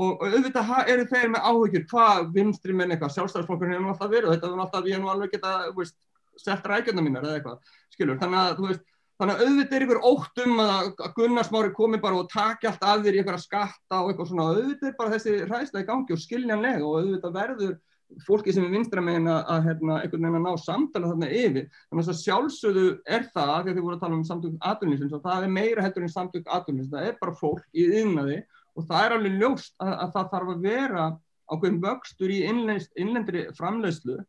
[0.00, 4.32] Og, auðvitað eru þeir með áhugjur hvað vinstri menn eitthvað, sjálfstæðarsflokkurinn hefur alltaf verið.
[4.34, 5.92] Þetta hefur alltaf, ég nú alveg getað
[6.40, 8.18] sett rækjörna mínar eða eitthvað, skilur.
[8.20, 8.84] Þannig að, veist,
[9.20, 13.06] þannig að auðvitað er ykkur ótt um að Gunnarsmári komi bara og taki allt að
[13.06, 14.46] þér í eitthvað skatta og eitthvað svona.
[14.54, 17.74] Auðvitað er bara þessi ræðslega gangi og skiljanlega og auðvitað verður
[18.26, 21.68] fólki sem er vinstra megin að, að hérna, einhvern veginn að ná samtala þarna yfir.
[21.90, 25.54] Þannig að sjálfsögðu er það þegar þið voru að tala um samtök aðlunins það er
[25.54, 28.40] meira heldur en samtök aðlunins það er bara fólk í yðnaði
[28.74, 31.06] og það er alveg ljóst að, að það þarf að vera
[31.50, 34.20] ákveðin vöxtur í innlendri framlegslu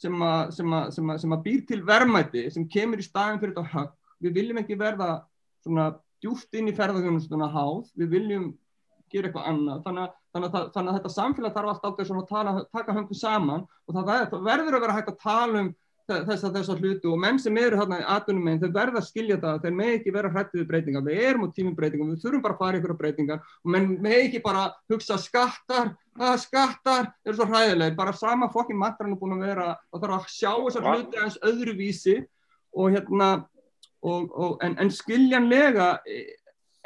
[0.00, 3.74] sem að, sem, sem, sem að býr til verðmæti sem kemur í staðin fyrir þetta
[3.74, 3.96] högg.
[4.20, 5.10] Við viljum ekki verða
[5.64, 5.90] svona
[6.20, 8.46] djúft inn í ferðarþjónustuna háð, við viljum
[9.12, 12.56] gera eitthvað annað, þannig að, þannig að, þannig að þetta samfélag þarf alltaf að tala,
[12.72, 15.70] taka höndum saman og það, það verður að vera hægt að tala um
[16.10, 19.00] þess að þess að hlutu og menn sem eru hérna í aðunum meginn, þeir verða
[19.00, 22.10] að skilja það, þeir með ekki vera hrættið við breytingar, við erum á tímum breytingum,
[22.10, 25.92] við þurfum bara að fara ykkur á breytingar og menn með ekki bara hugsa skattar,
[26.18, 30.18] að skattar eru svo hræðilegir, bara sama fokkin matran er búin að vera, það þarf
[30.18, 32.18] að sjá þessar hluti eins öðruvísi
[32.74, 33.30] og hérna,
[34.02, 35.90] og, og, en, en skiljanlega,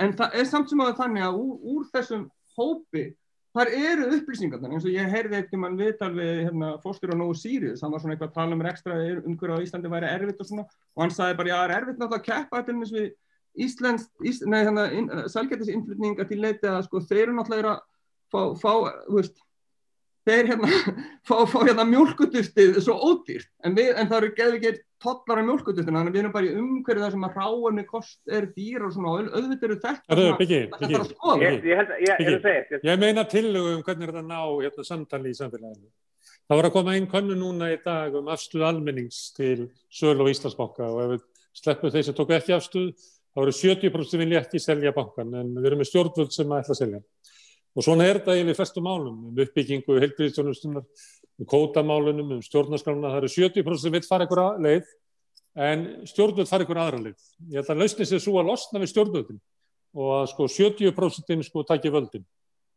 [0.03, 3.09] en það er samt sem að þannig að úr, úr þessum hópi
[3.55, 7.36] þar eru upplýsingarnar eins og ég heyrði eitthvað mann viðtal við hérna, fórstur á Nóðu
[7.39, 10.48] Sýriðs, hann var svona eitthvað að tala um ekstra umhverju á Íslandi væri erfitt og
[10.48, 10.64] svona.
[10.97, 13.09] Og hann sagði bara já það er erfitt náttúrulega að keppa til þess við
[13.64, 17.82] Íslands, Ís, nei hérna sælgætisinflutninga til leiti að sko þeir eru náttúrulega að
[18.35, 18.72] fá, fá,
[19.14, 19.44] veist
[20.28, 20.68] þeir hérna
[21.28, 23.48] fá, fá hérna mjölkuduftið svo ódýrt.
[23.64, 26.48] En, við, en það eru geðið geitt tollar af mjölkuduftinu þannig að við erum bara
[26.48, 29.16] í umhverju þar sem að ráðinni kost er dýr og svona.
[29.34, 31.02] Auðvitað eru þetta Erðu, byggi, byggi.
[31.44, 35.92] Ég, ég, meina tillögu um hvernig þetta ná hérna, samtali í samfélaginu.
[36.44, 40.28] Það voru að koma einn konnu núna í dag um afstuð almennings til Söl og
[40.28, 41.22] Íslandsbanka og ef við
[41.56, 42.90] sleppum þeir sem tóku ekki afstuð
[43.34, 46.74] þá voru 70% sem vilja ekki selja bankan en við erum með stjórnvöld sem ætla
[46.74, 47.01] að selja
[47.74, 50.84] Og svona er þetta yfir festum málum, um uppbyggingu, heilbríðstjónustunnar,
[51.40, 53.10] um kótamálunum, um stjórnarskránuna.
[53.10, 54.92] Það eru 70% sem vil fara einhverja leið
[55.64, 57.26] en stjórnvöld fara einhverja aðra leið.
[57.51, 59.42] Ég held að lausni sér svo að losna við stjórnvöldin
[59.94, 62.24] og að sko 70% sko takja völdin.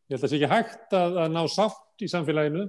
[0.08, 2.68] Ég held að það sé ekki hægt að, að ná sátt í samfélaginu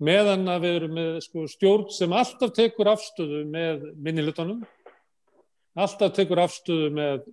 [0.00, 4.62] meðan að við erum með sko stjórn sem alltaf tekur afstöðu með minnilutunum,
[5.76, 7.26] alltaf tekur afstöðu með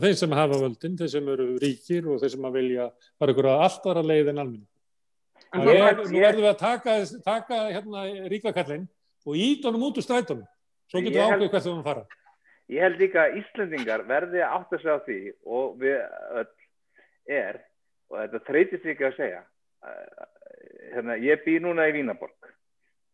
[0.00, 2.88] þeir sem hafa völdin, þeir sem eru ríkir og þeir sem að vilja
[3.20, 4.68] fara ykkur að allt vara leið en almenna.
[5.52, 6.96] Nú verðum við að taka,
[7.26, 8.86] taka hérna, ríkakallin
[9.26, 10.46] og ít honum út úr strætunum.
[10.88, 12.04] Svo getur við ákveðið hvert við erum að fara.
[12.72, 15.98] Ég held líka að Íslandingar verði átt að segja á því og við
[16.40, 16.48] öll
[17.42, 17.60] er,
[18.08, 19.42] og þetta þreytist ekki að segja,
[20.94, 22.52] hérna, ég bý núna í Vínaborg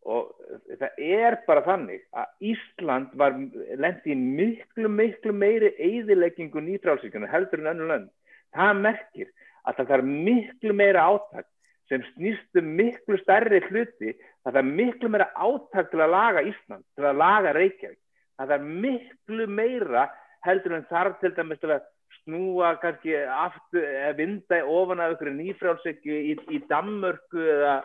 [0.07, 0.31] og
[0.79, 3.35] það er bara þannig að Ísland var
[3.83, 8.09] lendi í miklu, miklu meiri eigðileggingu nýtrálsíkjana heldur en önnu lönd.
[8.55, 9.31] Það merkir
[9.67, 11.47] að það er miklu meira áttak
[11.89, 14.13] sem snýstu miklu stærri hluti
[14.45, 18.01] að það er miklu meira áttak til að laga Ísland, til að laga Reykjavík.
[18.39, 20.09] Það er miklu meira
[20.47, 21.87] heldur en þarf til dæmis til að
[22.23, 23.83] snúa kannski aftur,
[24.17, 27.75] vinda ofan af ykkur nýfrálsíkju í, í Danmörku eða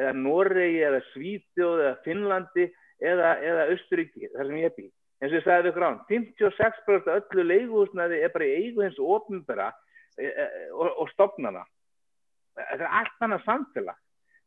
[0.00, 2.66] eða Noregi eða Svítjóð eða Finnlandi
[3.00, 4.86] eða, eða Östuríki þar sem ég bý.
[5.20, 9.68] En sem ég sagði við gráðum, 56% öllu leiguhúsnaði er bara í eigu hins ofnbæra
[10.16, 11.66] e, e, og, og stopnana.
[12.56, 13.98] Þetta er allt annað samfélag.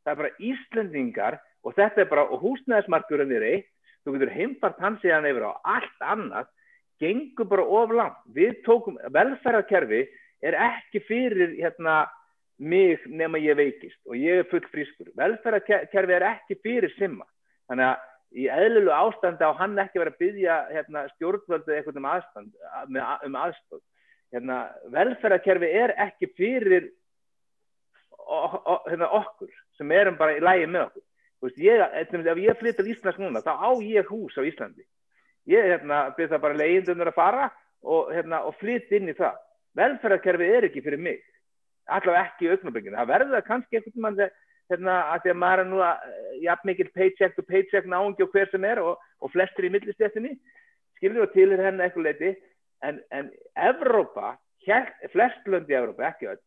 [0.03, 3.69] Það er bara Íslendingar og þetta er bara, og húsnæðismarkurinn er eitt,
[4.03, 6.49] þú getur heimpart hans í hann yfir á allt annað,
[6.99, 8.17] gengur bara oflant.
[8.33, 10.01] Við tókum, velferðarkerfi
[10.43, 12.01] er ekki fyrir hérna
[12.63, 15.11] mig nema ég veikist og ég er full frískur.
[15.19, 17.27] Velferðarkerfi er ekki fyrir simma.
[17.69, 22.09] Þannig að í eðlulu ástandi á hann ekki verið að byggja hérna, stjórnvöldu eitthvað um,
[22.09, 22.53] aðstand,
[23.27, 23.81] um aðstóð.
[24.33, 24.59] Hérna,
[24.95, 26.87] velferðarkerfi er ekki fyrir
[28.89, 31.05] hérna, okkur sem erum bara í lægi með okkur.
[31.43, 34.85] Veist, ég, ef ég flyttar Íslands núna þá á ég hús á Íslandi.
[35.51, 37.49] Ég hérna, byrð það bara leiðindunur að fara
[37.83, 39.35] og, hérna, og flytt inn í það.
[39.77, 41.21] Velferðarkerfi er ekki fyrir mig
[41.87, 42.97] allavega ekki í augnabygginu.
[42.99, 44.21] Það verður það kannski einhvern mann
[44.71, 46.07] hérna, að því að maður er nú eh,
[46.45, 50.37] jafn mikil paycheck to paycheck náungi og hver sem er og, og flestir í millistéttinni
[50.97, 52.31] skilur og til er henni eitthvað leiti
[52.87, 53.29] en, en
[53.59, 56.41] Evrópa held, flest löndi í Evrópa, ekki öll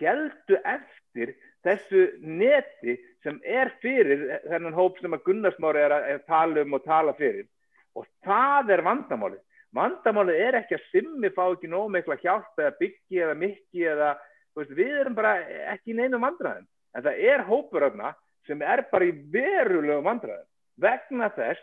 [0.00, 1.34] heldu eftir
[1.64, 6.76] þessu neti sem er fyrir þennan hóp sem að Gunnarsmári er að, að tala um
[6.76, 7.46] og tala fyrir.
[7.94, 9.42] Og það er vandamálið.
[9.74, 14.10] Vandamálið er ekki að simmi fá ekki nóg meikla hjálp eða byggi eða mikki eða
[14.58, 15.36] veist, við erum bara
[15.74, 18.12] ekki í neinum vandræðin en það er hópur öfna
[18.48, 20.50] sem er bara í verulegu vandræðin
[20.80, 21.62] vegna þess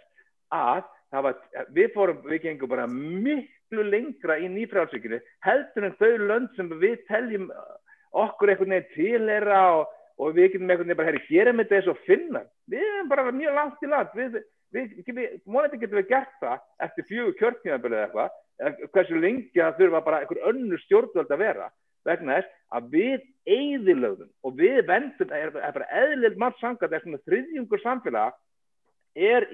[0.52, 1.38] að var,
[1.76, 7.02] við fórum, við gengum bara miklu lengra í nýfrálsvíkinu heldur en þau lönd sem við
[7.10, 7.50] teljum
[8.12, 11.94] okkur einhvern veginn tilera og, og við getum einhvern veginn bara hér er með þessu
[11.94, 14.16] að finna við erum bara mjög langt í land.
[14.16, 14.40] Við,
[14.72, 19.80] við, við, mónandi getum við gert það eftir fjögur kjörtnjöðanbölu eða eitthvað hversu lengi það
[19.80, 21.70] þurfa bara einhver önnu stjórnvöld að vera
[22.08, 27.04] vegna þess að við eigðilögðum og við vendum, er, er bara eðlild margt sangat, er
[27.04, 28.38] svona þriðjungur samfélag
[29.16, 29.48] er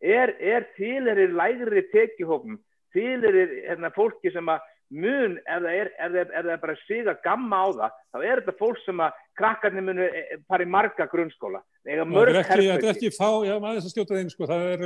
[0.00, 2.58] er, er tilerir lægri tekihópum,
[2.94, 6.60] tilerir hérna, fólki sem að mun ef það er, ef það er, ef það er
[6.64, 10.38] bara síða gamma á það, þá er þetta fólk sem að krakkarnir munu e, e,
[10.50, 11.62] fara í marga grunnskóla.
[11.86, 14.84] Það er ekki, ekki fá, já maður þess að stjóta þeim sko, það er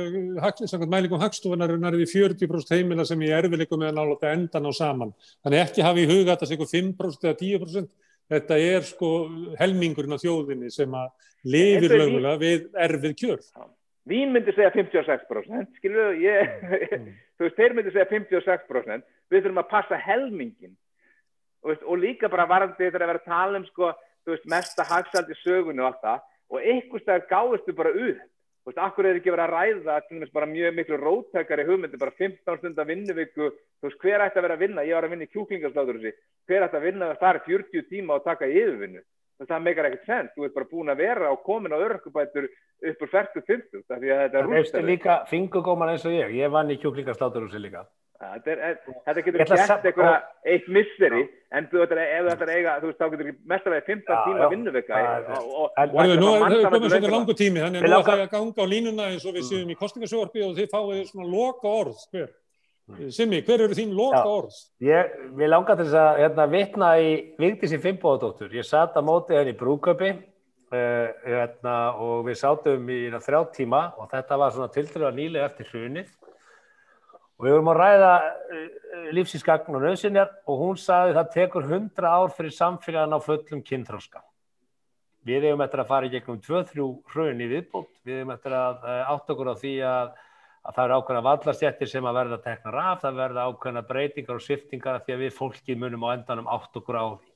[0.79, 4.71] uh, mælingum hagstofunar er nærið 40% heimila sem ég erfileikum með að nála endan á
[4.77, 5.15] saman.
[5.45, 7.89] Þannig ekki hafi í huga að það sé 5% eða 10%,
[8.35, 9.13] þetta er sko
[9.59, 11.09] helmingurinn á þjóðinni sem að
[11.45, 13.43] lifir lögulega við erfið kjör.
[14.05, 17.05] Vín myndi segja 56%, skilur þú, ég, mm.
[17.39, 20.75] þú veist, þeir myndi segja 56%, við þurfum að passa helmingin
[21.65, 23.89] og, veist, og líka bara varandi þetta að vera að tala um sko,
[24.21, 27.95] þú veist, mesta hagsald í sögunu og allt það og einhvers staðar gáðist þú bara
[27.95, 28.21] upp,
[28.61, 32.01] þú veist, akkur er ekki verið að ræða til dæmis bara mjög miklu rótækari hugmyndi,
[32.05, 33.49] bara 15 stundar vinnuviku,
[33.81, 36.01] þú veist, hver ætti að vera að vinna, ég var að vinna í kjúklingarslátur
[36.45, 39.01] hver ætti að vinna þar 40 tíma og taka yfirvinnu
[39.43, 43.03] það meikar ekkert sens, þú ert bara búin að vera og komin á örkubætur upp
[43.03, 46.79] úr 40-50 það er rúst Það er líka fingugóman eins og ég, ég vann í
[46.79, 47.83] kjúklingarsláturhúsi líka.
[48.15, 50.13] Þetta, er, þetta getur ekki gert eitthvað
[50.47, 53.67] eitt misseri, en þú veist, ef þetta er eiga, þú veist, þá getur ekki mest
[53.67, 55.01] að vera 15 tíma vinnuvika
[56.15, 59.09] Nú er komið svona langu tími, þannig að nú er það að ganga á línuna
[59.11, 62.31] eins og við séum í kostingasjórfi og þið fáið svona loka orð, hver
[62.85, 64.53] Simmi, hver eru þín loka orð?
[64.85, 68.51] Ég vil langa til þess að hérna, vitna í Vigdísi Fimboðadóttur.
[68.53, 73.81] Ég satt að móti henni í brúköpi uh, hérna, og við sátum í þrjá tíma
[73.97, 76.11] og þetta var svona tildurlega nýlega eftir hrunið
[77.35, 78.69] og við vorum að ræða uh,
[79.17, 84.21] lífsískagn og nöðsynjar og hún sagði það tekur hundra ár fyrir samfélagin á fullum kynntráska.
[85.25, 88.85] Við hefum eftir að fara í gegnum 2-3 hrun í viðbútt, við hefum eftir að
[88.85, 90.15] uh, átt okkur á því að
[90.65, 94.43] að það eru ákveðna vallastjættir sem að verða teknar af, það verða ákveðna breytingar og
[94.43, 97.31] sviftingar því að við fólkið munum á endanum átt á því.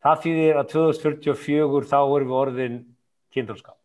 [0.00, 2.78] Það þýðir að 2044 þá erum við orðin
[3.34, 3.76] kynndurskap.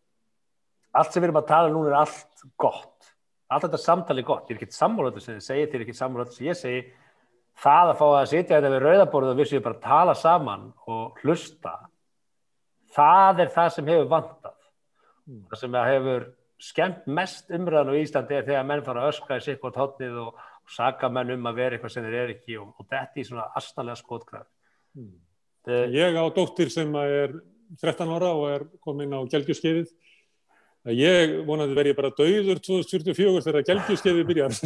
[0.95, 3.09] Allt sem við erum að tala núna er allt gott.
[3.51, 4.47] Allt þetta samtali er gott.
[4.47, 6.85] Ég er ekkert sammálötu sem þið segir, þið er ekkert sammálötu sem ég segi.
[7.65, 10.65] Það að fá að sitja þetta við rauðaborðu og við séum bara að tala saman
[10.91, 11.75] og hlusta,
[12.95, 14.57] það er það sem hefur vantað.
[15.51, 16.25] Það sem hefur
[16.65, 20.39] skemmt mest umræðan á Íslandi er þegar menn fara að öskra í sikkort hotnið og,
[20.65, 23.27] og saka menn um að vera eitthvað sem þeir eru ekki og, og þetta í
[23.27, 24.47] svona astanlega skotkraf
[24.97, 25.13] hmm.
[25.65, 27.31] Ég á dóttir sem er
[27.81, 29.89] 13 ára og er komin á gelgjurskeiðið
[30.93, 34.53] ég vonandi verði bara dauður 2044 þegar gelgjurskeiðið byrjar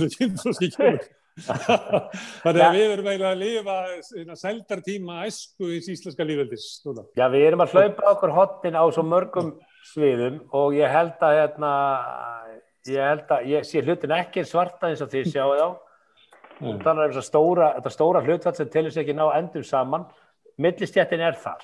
[1.40, 6.66] þannig að við erum eiginlega að lifa seldartíma æsku í íslenska lífveldis
[7.16, 9.54] Já, við erum að hlaupa okkur hotnin á svo mörgum
[9.86, 11.72] sviðum og ég held að hérna,
[12.90, 15.68] ég held að ég sé hlutin ekki svarta eins og því sjáu þá
[16.60, 20.08] og þannig er þetta stóra, stóra hlutfall sem telur sér ekki ná endum saman.
[20.60, 21.62] Millistjættin er þar.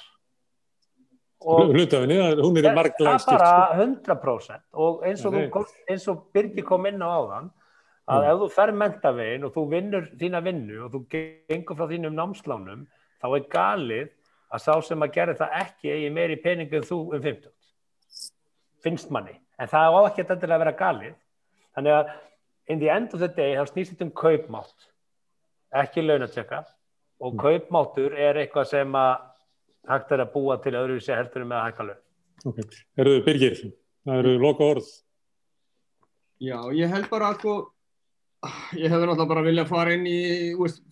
[1.45, 6.23] Hlutafinni, hún er í marglægst það er bara 100% og eins og, kom, eins og
[6.33, 7.51] Birgi kom inn á áðan
[8.05, 8.29] að mm.
[8.29, 12.87] ef þú fer mentavegin og þú vinnur þína vinnu og þú gengur frá þínum námslánum
[13.21, 14.09] þá er galið
[14.55, 17.51] að sá sem að gera það ekki eigi meiri pening en þú um 50
[18.86, 21.16] finnst manni, en það á ekki að vera galið,
[21.76, 22.14] þannig að
[22.72, 24.90] in the end of the day þá snýst þetta um kaupmátt,
[25.76, 26.64] ekki launatöka
[27.22, 27.40] og mm.
[27.41, 29.14] kaupmáttur er eitthvað sem að
[29.90, 32.02] hægt er að búa til öðruvísi heldur með að hækka laun.
[32.45, 32.60] Ok,
[32.99, 33.60] eruðu Birgir,
[34.06, 34.91] það eru loka orð.
[36.44, 37.53] Já, ég held bara að sko,
[38.76, 40.20] ég hefði náttúrulega bara viljað fara inn í,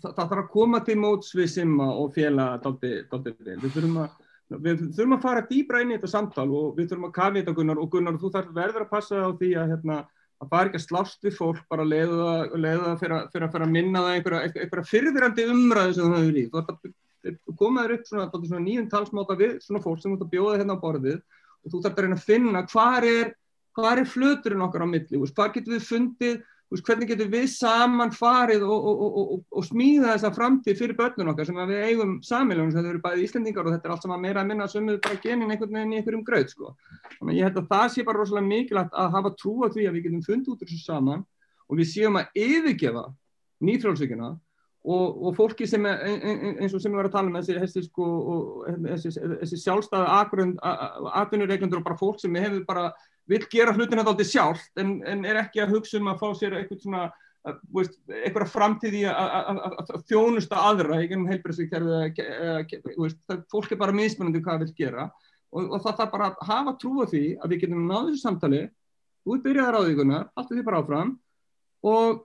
[0.03, 4.20] það þarf að koma til móts við simma og fjela daldi, daldi, við þurfum að
[4.52, 7.56] við þurfum að fara dýbra inn í þetta samtal og við þurfum að kafi þetta
[7.60, 7.80] Gunnar.
[7.82, 9.99] Og Gunnar þú þarf verður að passa á því að hérna,
[10.44, 14.18] að fara ekki að slást við fólk bara leiða það fyrir að, að minna það
[14.18, 16.94] einhverja, einhverja fyrðirandi umræðu sem það hefur í.
[17.24, 20.76] Þú komaður upp svona, svona nýjum talsmáta við svona fólk sem þú að bjóða hérna
[20.76, 21.22] á borðið
[21.64, 23.30] og þú þarf að reyna að finna hvað er,
[23.94, 26.41] er fluturinn okkar á milli, hvað getur við fundið
[26.73, 31.31] veist, hvernig getur við saman farið og, og, og, og smíða þessa framtíð fyrir börnun
[31.33, 34.43] okkar sem við eigum samiljónum, þetta eru bæðið Íslendingar og þetta er allt saman meira
[34.43, 36.73] að minna sem við bara genin einhvern veginn í einhverjum gröð sko.
[37.19, 39.89] Þannig að ég held að það sé bara rosalega mikilvægt að hafa trú á því
[39.89, 41.27] að við getum fundið út þessu saman
[41.69, 43.05] og við séum að yfirgefa
[43.63, 44.33] nýfrálsvíkina
[44.83, 46.01] og, og fólki sem er,
[46.59, 48.07] eins og sem við varum að tala um þessi, þessi, sko,
[48.83, 49.13] þessi,
[49.43, 50.55] þessi sjálfstæði
[51.21, 52.89] atvinnureikundur og bara fólk sem hefur bara
[53.29, 56.57] vil gera hlutina þáttið sjálf en, en er ekki að hugsa um að fá sér
[56.59, 57.03] eitthvað svona
[57.43, 62.79] eitthvað framtíð í að þjónusta aðra í gennum heilbreyðsvíkjærfi
[63.51, 65.09] fólk er bara mismunandi hvað það vil gera
[65.51, 68.23] og, og það þarf bara að hafa trú á því að við getum náðu þessu
[68.23, 68.61] samtali
[69.23, 71.11] út byrjaðar á þvíkunar, allt því bara áfram
[71.83, 72.23] og,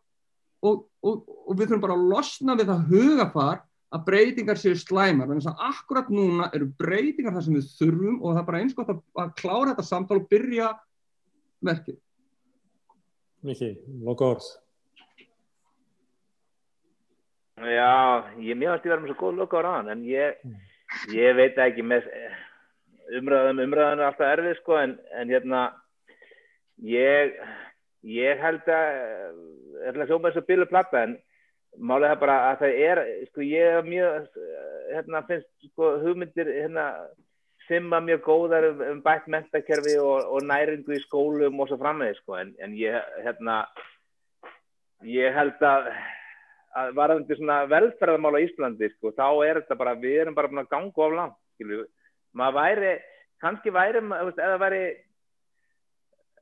[0.63, 5.47] og, og við þurfum bara að losna við það hugafar að breytingar séu slæmar þannig
[5.49, 8.93] að akkurat núna eru breytingar þar sem við þurfum og það er bara eins gott
[8.93, 10.75] að, að klára þetta samtal og byrja
[11.65, 11.99] verkið.
[13.47, 13.71] Miki,
[14.03, 14.49] loka orð.
[17.59, 20.39] Já, ég mjög að vera með svo góð loka á ráðan en ég,
[21.11, 22.07] ég veit ekki með
[23.19, 25.63] umræðum, umræðan er alltaf erfið sko en, en hérna
[26.87, 27.35] ég,
[28.07, 29.01] ég held að
[29.89, 31.17] er að hljóma þess að byrja platta en
[31.79, 34.29] málega það bara að það er sko ég er mjög
[34.93, 36.87] hérna finnst sko hugmyndir hérna
[37.69, 42.21] simma mjög góðar um, um bætt mentakerfi og, og næringu í skólum og svo framvegið
[42.23, 42.39] sko.
[42.41, 43.61] En, en ég hérna
[45.07, 45.93] ég held að
[46.79, 47.37] að varðandi
[47.73, 51.39] velferðarmál á Íslandi sko þá er þetta bara við erum bara að ganga of langt
[51.57, 51.87] skilju
[52.37, 52.91] maður væri
[53.43, 54.83] kannski væri eða væri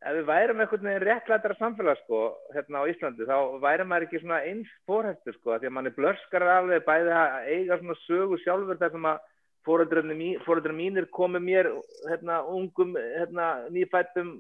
[0.07, 2.21] ef við værum einhvern veginn réttlætara samfélag sko,
[2.55, 6.47] hérna á Íslandi, þá væri maður ekki eins fórhættur sko, því að mann er blörskar
[6.53, 9.25] alveg bæði að eiga svona sögu sjálfur þar sem að
[9.67, 11.69] fóröldra mínir komi mér
[12.09, 14.37] hérna ungum, hérna nýfættum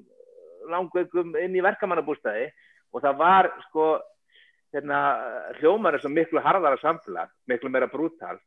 [0.70, 2.51] langveikum inn í verkamannabústæði
[2.94, 3.86] og það var sko
[4.74, 5.01] hérna
[5.61, 8.39] hljómar er svo miklu harðara samfélag, miklu meira brútal.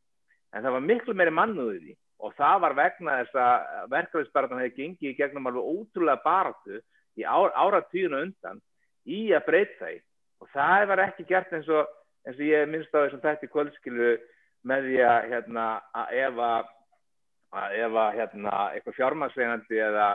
[0.54, 4.76] En það var miklu meiri mannuðið í og það var vegna þess að verkefæðisbarðan hefði
[4.76, 6.80] gengið í gegnum alveg ótrúlega baratu
[7.16, 8.60] í áratíðinu undan
[9.08, 10.02] í að breyta það
[10.40, 11.88] og það var ekki gert eins og,
[12.26, 14.10] eins og ég minnst á þessum í kvöldskilu
[14.66, 15.66] með því að, hérna,
[16.12, 16.68] ef að
[17.50, 20.08] ef að hérna, eitthvað fjármagsveinandi eða,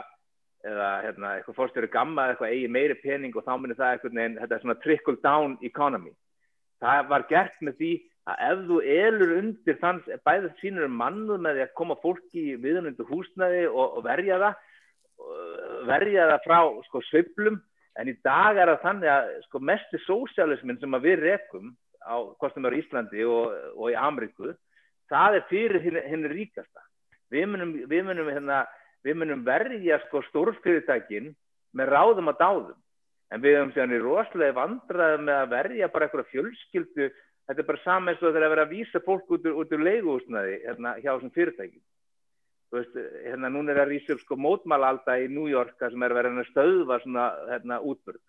[0.64, 4.38] eða hérna, eitthvað fórstjóri gamma eitthvað eigi meiri pening og þá myndir það eitthvað neinn,
[4.40, 6.14] þetta er svona trickle down economy.
[6.80, 7.92] Það var gert með því
[8.26, 13.06] að ef þú elur undir þann bæðið sínur mannuð með því að koma fólki viðunundu
[13.10, 14.64] húsnaði og, og verja það
[15.86, 16.58] verja það frá
[16.88, 17.60] sko, sveiflum
[17.96, 21.70] en í dag er það þannig að sko, mestu sósialismin sem við rekum
[22.06, 24.54] á kostum á Íslandi og, og í Amriku
[25.10, 26.82] það er fyrir hinn, hinn ríkasta.
[27.30, 28.62] Við munum, við munum, hérna,
[29.06, 31.32] við munum verja sko, stórfyrirtækin
[31.76, 32.78] með ráðum og dáðum.
[33.34, 37.10] En við höfum séðan í rosalega vandraði með að verja bara eitthvað fjölskyldu.
[37.46, 39.60] Þetta er bara saman eins og það er að vera að vísa fólk út úr,
[39.62, 41.82] úr leiguhúsnaði hérna, hjá þessum fyrirtækin
[42.70, 46.14] þú veist, hérna núna er að rýsa upp sko mótmálalda í New York sem er
[46.16, 48.22] verið að stöðva svona hérna útbörð.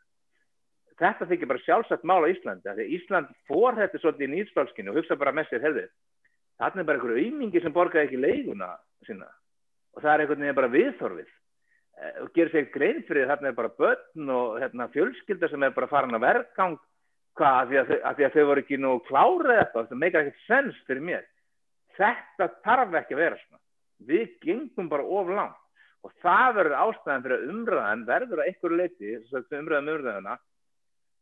[0.97, 4.97] Þetta þykir bara sjálfsagt mál á Íslandi, því Ísland fór þetta svolítið í nýtspálskinu og
[4.97, 5.89] hugsa bara með sér, herðið,
[6.57, 8.69] þarna er bara einhverju auðmingi sem borgaði ekki leiguna
[9.05, 9.27] sína
[9.93, 13.57] og það er einhvern veginn bara viðþorfið eh, og gerir sér grein fyrir þarna er
[13.57, 16.77] bara börn og hérna, fjölskylda sem er bara farin að verðgang
[17.37, 20.81] hvað, af því því að þau voru ekki nú klárið þetta, þetta meikar ekkert sens
[20.89, 21.25] fyrir mér.
[21.97, 23.61] Þetta tarf ekki að vera svona
[24.07, 25.63] við gengum bara of langt
[26.05, 29.15] og það verður ástæðan fyrir að umræðan verður að einhverju leiti,
[29.57, 30.35] umræðan um umræðuna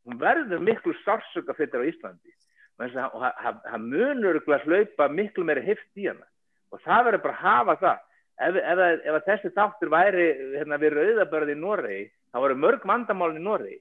[0.05, 2.33] hún verður miklu sársöka fyrir á Íslandi.
[2.75, 6.25] Og það munur að hlaupa miklu meiri hift í hana.
[6.73, 8.03] Og það verður bara að hafa það.
[8.35, 10.25] Ef, ef, ef, þessi þáttur væri
[10.57, 12.01] hérna, við rauðabörði í Noregi
[12.33, 13.79] þá voru mörg vandamálin í Noregi.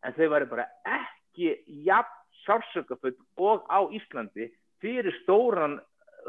[0.00, 1.52] En þau væri bara ekki
[1.84, 2.16] jafn
[2.46, 4.48] sársöka fyrir og á Íslandi
[4.80, 5.76] fyrir stóran,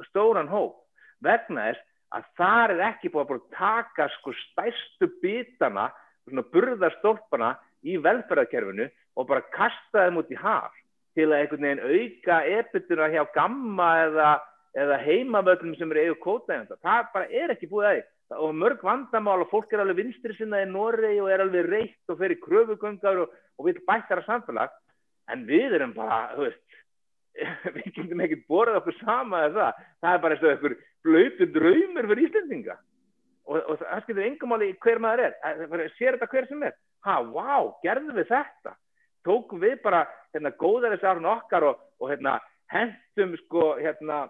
[0.09, 0.84] stóran hóp.
[1.23, 5.88] Vegna þess að það er ekki búið að taka sko stærstu bitana,
[6.27, 7.53] svona burðarstólpana
[7.88, 10.78] í velferðarkerfinu og bara kasta þeim út í haf
[11.18, 14.32] til að einhvern veginn auka ebituna hjá gamma eða,
[14.80, 16.80] eða heimavöldum sem eru eigu kótaðjönda.
[16.84, 18.12] Það bara er ekki búið aðeins.
[18.32, 22.14] Og mörg vandamál og fólk er alveg vinstri sinna í Noregi og er alveg reitt
[22.14, 24.72] og fer í kröfugöngar og, og vil bættara samfélag.
[25.32, 26.78] En við erum bara, þú veist,
[27.76, 29.84] við getum ekkert borðið okkur sama eða það.
[30.00, 32.78] Það er bara eins og einhver blöytu draumur fyrir Íslandinga
[33.50, 36.76] og, og það skilur yngumáli hver maður er sér þetta hver sem er
[37.08, 38.76] ha, wow, gerðum við þetta
[39.27, 42.38] tókum við bara hérna, góðarisarinn okkar og, og hérna,
[42.72, 44.23] hentum sko hérna,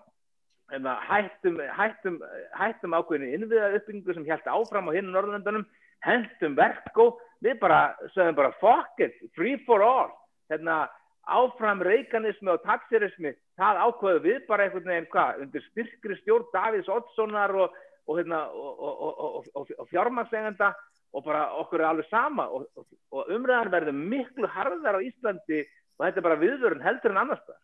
[0.71, 2.21] hérna hættum, hættum,
[2.57, 5.67] hættum ákveðinu innviðað uppbyggingu sem held áfram á hinn Norðurlandunum
[6.05, 7.11] hentum verko
[7.45, 10.11] við bara, sögum bara fuck it, free for all.
[10.51, 10.85] Hérna
[11.29, 16.89] áfram reikanismi og taksirismi það ákveðu við bara einhvern veginn hvað, undir styrkri stjórn Davíðs
[16.91, 17.75] Oddssonar og,
[18.09, 20.71] og, hérna, og, og fjármagslegenda
[21.11, 26.21] og bara okkur er alveg sama og umræðan verður miklu harðar á Íslandi og þetta
[26.21, 27.59] er bara viðvörun heldur en annars það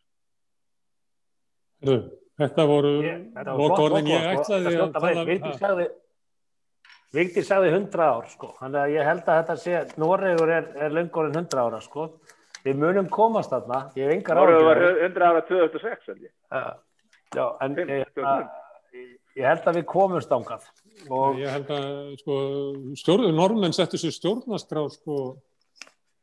[2.37, 2.91] Þetta voru
[3.57, 5.87] lokorðin ég ætlaði að tala um
[7.15, 10.91] Vigdi sagði 100 ár sko, þannig að ég held að þetta sé Noregur er, er
[10.91, 12.09] lengorinn 100 ára sko.
[12.65, 14.57] Við munum komast þarna, ég hef engar ágjörð.
[14.57, 16.33] Það var 100 ára 2006, held ég.
[17.37, 18.03] Já, en ég,
[19.37, 20.69] ég held að við komumst ángað.
[21.07, 21.37] Og...
[21.41, 22.39] Ég held að, sko,
[22.99, 25.19] stjórn, normenn settur sér stjórnaskrá, sko,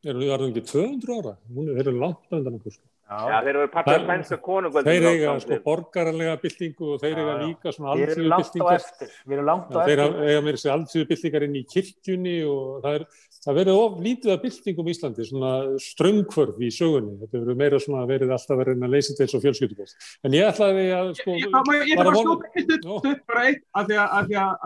[0.05, 1.37] eru við verðum ekki 200 ára?
[1.55, 2.89] Hún er langt undan okkur, sko.
[3.05, 4.89] Já, þeir eru partur af svenska konungvöldum.
[4.89, 8.87] Þeir eiga sko borgarlega byltingu og þeir eiga líka svona alþjóðu byltingar.
[9.29, 10.01] Við erum langt á eftir.
[10.01, 13.05] Þeir eiga mér þessi alþjóðu byltingar inn í kirkjunni og það er,
[13.45, 15.53] það verið of lítið af byltingum í Íslandi, svona
[15.85, 17.15] ströngkvörf í sögunni.
[17.23, 19.95] Þetta verið meira svona verið alltaf verið að leysa þetta eins og fjölskyldubóst.
[20.25, 21.31] En ég ætlaði að sko...
[21.37, 21.61] Ég ætla
[22.01, 24.57] bara að slúpa eitt bara eitt af því að...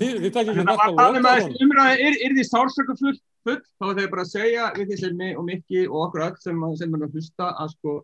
[0.00, 0.66] Þið takkir ekki
[2.42, 5.98] náttúrulega full, þá er þeir bara að segja við því sem mig og Mikki og
[6.06, 7.94] okkur öll sem, er að hlusta að sko,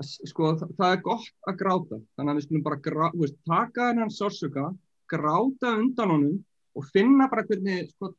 [0.00, 3.10] að, sko það, það er gott að gráta þannig að við skulum bara
[3.52, 4.66] taka þennan sársöka,
[5.10, 6.38] gráta undan honum
[6.78, 8.12] og finna bara hvernig, sko,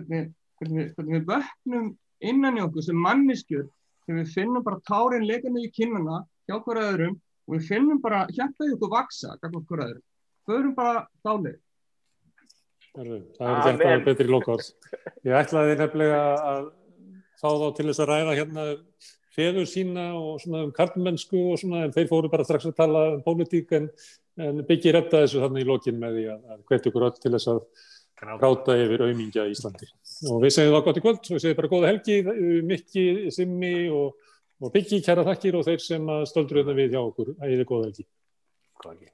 [0.00, 1.88] hvernig, hvernig, hvernig við vöknum
[2.32, 3.66] innan í okkur sem manneskjur
[4.04, 8.26] þegar við finnum bara tárin leikandi í kinnana hjá hverju öðrum og við finnum bara
[8.30, 10.06] hjartaði okkur vaksa hverju öðrum,
[10.48, 11.58] förum bara dálið
[12.90, 14.72] Það er þetta að betri lókváls.
[15.22, 16.64] Ég ætlaði nefnilega að
[17.38, 18.64] fá þá til þess að ræða hérna
[19.36, 23.04] feður sína og svona um karlmennsku og svona en þeir fóru bara strax að tala
[23.14, 23.86] um pólitík en,
[24.42, 27.32] en byggir þetta þessu þannig í lókin með því að, að hvet ykkur öll til
[27.36, 27.62] þess að
[28.20, 29.88] gráta yfir auðmingja í Íslandi.
[30.30, 32.18] Og við segjum það gott í kvöld og við segjum bara góða helgi,
[32.72, 37.00] Mikki, Simmi og, og Byggi, kæra þakkir og þeir sem stöldru þetta hérna við hjá
[37.04, 37.32] okkur.
[37.46, 38.06] Er góða helgi.
[38.80, 39.10] Góða helgi.